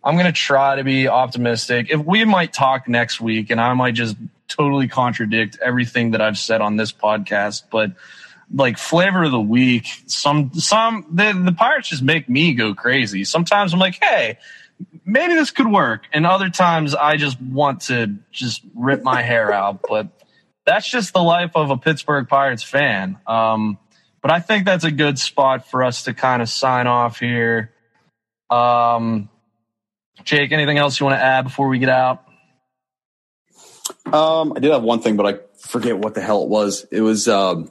I'm 0.02 0.14
going 0.14 0.26
to 0.26 0.32
try 0.32 0.76
to 0.76 0.84
be 0.84 1.08
optimistic. 1.08 1.88
If 1.90 2.04
we 2.04 2.24
might 2.24 2.52
talk 2.52 2.88
next 2.88 3.20
week 3.20 3.50
and 3.50 3.60
I 3.60 3.74
might 3.74 3.94
just 3.94 4.16
totally 4.48 4.88
contradict 4.88 5.58
everything 5.62 6.12
that 6.12 6.22
I've 6.22 6.38
said 6.38 6.60
on 6.60 6.76
this 6.76 6.90
podcast, 6.90 7.64
but 7.70 7.92
like 8.52 8.78
flavor 8.78 9.24
of 9.24 9.30
the 9.30 9.40
week, 9.40 9.86
some 10.06 10.52
some 10.54 11.06
the, 11.12 11.32
the 11.44 11.52
Pirates 11.52 11.88
just 11.88 12.02
make 12.02 12.28
me 12.28 12.54
go 12.54 12.74
crazy. 12.74 13.24
Sometimes 13.24 13.72
I'm 13.72 13.78
like, 13.78 14.02
"Hey, 14.02 14.38
maybe 15.04 15.34
this 15.34 15.50
could 15.50 15.70
work." 15.70 16.04
And 16.12 16.26
other 16.26 16.48
times 16.48 16.94
I 16.94 17.16
just 17.16 17.40
want 17.40 17.82
to 17.82 18.16
just 18.32 18.62
rip 18.74 19.02
my 19.02 19.22
hair 19.22 19.52
out, 19.52 19.80
but 19.88 20.08
that's 20.66 20.90
just 20.90 21.12
the 21.12 21.22
life 21.22 21.52
of 21.54 21.70
a 21.70 21.76
Pittsburgh 21.76 22.28
Pirates 22.28 22.62
fan. 22.62 23.18
Um, 23.26 23.78
but 24.22 24.30
I 24.30 24.40
think 24.40 24.64
that's 24.64 24.84
a 24.84 24.90
good 24.90 25.18
spot 25.18 25.70
for 25.70 25.82
us 25.82 26.04
to 26.04 26.14
kind 26.14 26.42
of 26.42 26.48
sign 26.48 26.86
off 26.86 27.18
here. 27.18 27.72
Um, 28.50 29.28
Jake, 30.24 30.52
anything 30.52 30.78
else 30.78 31.00
you 31.00 31.06
want 31.06 31.18
to 31.18 31.24
add 31.24 31.42
before 31.42 31.68
we 31.68 31.78
get 31.78 31.88
out? 31.88 32.24
Um, 34.12 34.52
I 34.54 34.60
did 34.60 34.72
have 34.72 34.82
one 34.82 35.00
thing, 35.00 35.16
but 35.16 35.26
I 35.26 35.38
forget 35.58 35.98
what 35.98 36.14
the 36.14 36.20
hell 36.20 36.42
it 36.42 36.48
was. 36.48 36.84
It 36.90 37.00
was, 37.00 37.28
um, 37.28 37.70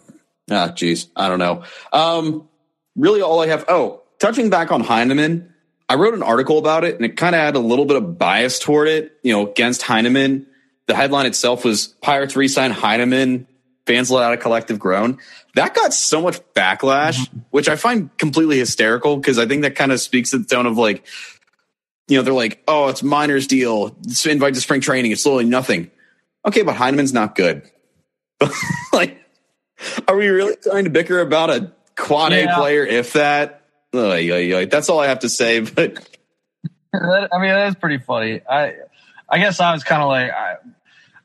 ah, 0.50 0.70
geez, 0.70 1.08
I 1.16 1.28
don't 1.28 1.40
know. 1.40 1.64
Um, 1.94 2.48
really, 2.96 3.22
all 3.22 3.42
I 3.42 3.48
have. 3.48 3.66
Oh, 3.68 4.04
touching 4.20 4.50
back 4.50 4.72
on 4.72 4.82
Heineman, 4.82 5.54
I 5.88 5.96
wrote 5.96 6.14
an 6.14 6.24
article 6.24 6.58
about 6.58 6.84
it, 6.84 6.96
and 6.96 7.06
it 7.06 7.18
kind 7.18 7.36
of 7.36 7.42
had 7.42 7.56
a 7.56 7.60
little 7.60 7.86
bit 7.86 7.98
of 7.98 8.18
bias 8.18 8.60
toward 8.60 8.88
it, 8.88 9.14
you 9.24 9.34
know, 9.34 9.50
against 9.50 9.82
Heineman. 9.82 10.48
The 10.88 10.96
headline 10.96 11.26
itself 11.26 11.66
was 11.66 11.88
"Pirates 12.02 12.36
resign 12.36 12.72
Heineman." 12.72 13.48
Fans 13.86 14.12
let 14.12 14.24
out 14.24 14.34
a 14.34 14.38
collective 14.38 14.78
groan. 14.78 15.18
That 15.56 15.74
got 15.74 15.94
so 15.94 16.22
much 16.22 16.40
backlash, 16.54 17.18
mm-hmm. 17.18 17.40
which 17.50 17.68
I 17.68 17.76
find 17.76 18.16
completely 18.18 18.60
hysterical 18.60 19.18
because 19.18 19.40
I 19.40 19.48
think 19.48 19.64
that 19.64 19.76
kind 19.76 19.92
of 19.92 20.00
speaks 20.00 20.32
to 20.32 20.38
the 20.38 20.46
tone 20.46 20.66
of 20.66 20.78
like 20.78 21.06
you 22.10 22.18
know, 22.18 22.24
they're 22.24 22.34
like, 22.34 22.62
oh, 22.68 22.90
it's 22.90 23.04
minors 23.04 23.48
deal. 23.48 23.96
It's 24.04 24.26
invite 24.26 24.56
to 24.56 24.62
spring 24.62 24.82
training. 24.82 25.12
It's 25.12 25.26
literally 25.26 25.46
nothing. 25.46 25.92
Okay, 26.46 26.64
but 26.64 26.76
Heineman's 26.76 27.14
not 27.14 27.36
good. 27.36 27.70
like, 28.94 29.24
are 30.08 30.18
we 30.18 30.28
really 30.28 30.56
trying 30.64 30.86
to 30.86 30.90
bicker 30.90 31.20
about 31.20 31.52
a 31.52 31.72
quad 31.96 32.32
yeah. 32.32 32.52
A 32.52 32.56
player? 32.56 32.84
If 32.84 33.14
that, 33.14 33.64
oh, 33.94 34.16
yeah, 34.16 34.38
yeah, 34.38 34.66
that's 34.66 34.90
all 34.90 35.00
I 35.00 35.08
have 35.08 35.20
to 35.20 35.30
say. 35.30 35.60
But 35.60 36.00
I 36.94 37.38
mean, 37.40 37.52
that 37.52 37.68
is 37.68 37.76
pretty 37.76 38.00
funny. 38.00 38.42
I, 38.50 38.74
I 39.30 39.38
guess 39.38 39.60
I 39.60 39.72
was 39.72 39.84
kind 39.84 40.02
of 40.02 40.08
like, 40.08 40.32
I, 40.32 40.56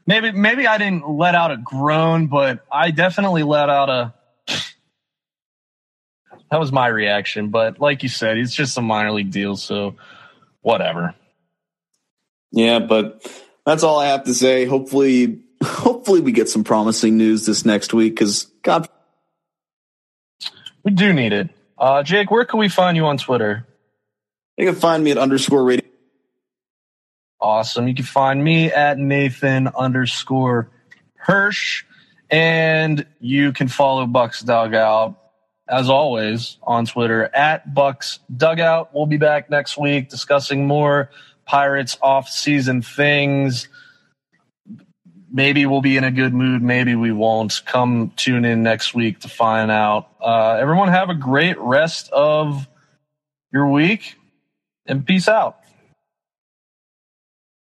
maybe, 0.06 0.32
maybe 0.32 0.66
I 0.66 0.78
didn't 0.78 1.08
let 1.08 1.34
out 1.34 1.50
a 1.50 1.56
groan, 1.56 2.26
but 2.26 2.64
I 2.70 2.90
definitely 2.90 3.42
let 3.42 3.68
out 3.68 3.90
a. 3.90 4.14
That 6.50 6.60
was 6.60 6.70
my 6.70 6.86
reaction, 6.86 7.48
but 7.48 7.80
like 7.80 8.02
you 8.02 8.08
said, 8.08 8.38
it's 8.38 8.54
just 8.54 8.78
a 8.78 8.82
minor 8.82 9.10
league 9.12 9.32
deal, 9.32 9.56
so 9.56 9.96
whatever. 10.62 11.14
Yeah, 12.52 12.78
but 12.78 13.28
that's 13.66 13.82
all 13.82 13.98
I 13.98 14.06
have 14.06 14.24
to 14.24 14.34
say. 14.34 14.64
Hopefully, 14.64 15.40
hopefully 15.62 16.20
we 16.20 16.30
get 16.32 16.48
some 16.48 16.62
promising 16.62 17.16
news 17.16 17.46
this 17.46 17.64
next 17.64 17.92
week 17.92 18.14
because 18.14 18.44
God, 18.62 18.88
we 20.84 20.92
do 20.92 21.12
need 21.12 21.32
it. 21.32 21.50
Uh, 21.76 22.02
Jake, 22.02 22.30
where 22.30 22.44
can 22.44 22.60
we 22.60 22.68
find 22.68 22.96
you 22.96 23.06
on 23.06 23.18
Twitter? 23.18 23.66
You 24.56 24.66
can 24.66 24.76
find 24.76 25.02
me 25.02 25.10
at 25.10 25.18
underscore 25.18 25.64
radio. 25.64 25.83
Awesome. 27.44 27.86
You 27.86 27.94
can 27.94 28.06
find 28.06 28.42
me 28.42 28.72
at 28.72 28.98
Nathan 28.98 29.68
underscore 29.68 30.70
Hirsch, 31.16 31.84
and 32.30 33.06
you 33.20 33.52
can 33.52 33.68
follow 33.68 34.06
Bucs 34.06 34.42
Dugout 34.42 35.20
as 35.68 35.88
always, 35.88 36.58
on 36.62 36.86
Twitter 36.86 37.24
at 37.34 37.74
Bucs 37.74 38.18
Dugout. 38.34 38.94
We'll 38.94 39.06
be 39.06 39.16
back 39.16 39.50
next 39.50 39.78
week 39.78 40.08
discussing 40.08 40.66
more 40.66 41.10
Pirates 41.46 41.98
off-season 42.02 42.82
things. 42.82 43.68
Maybe 45.30 45.66
we'll 45.66 45.82
be 45.82 45.96
in 45.96 46.04
a 46.04 46.10
good 46.10 46.32
mood. 46.32 46.62
Maybe 46.62 46.94
we 46.94 47.12
won't. 47.12 47.62
Come 47.66 48.12
tune 48.16 48.44
in 48.44 48.62
next 48.62 48.94
week 48.94 49.20
to 49.20 49.28
find 49.28 49.70
out. 49.70 50.08
Uh, 50.20 50.56
everyone 50.60 50.88
have 50.88 51.10
a 51.10 51.14
great 51.14 51.58
rest 51.58 52.10
of 52.10 52.68
your 53.52 53.68
week. 53.68 54.16
and 54.86 55.06
peace 55.06 55.28
out. 55.28 55.63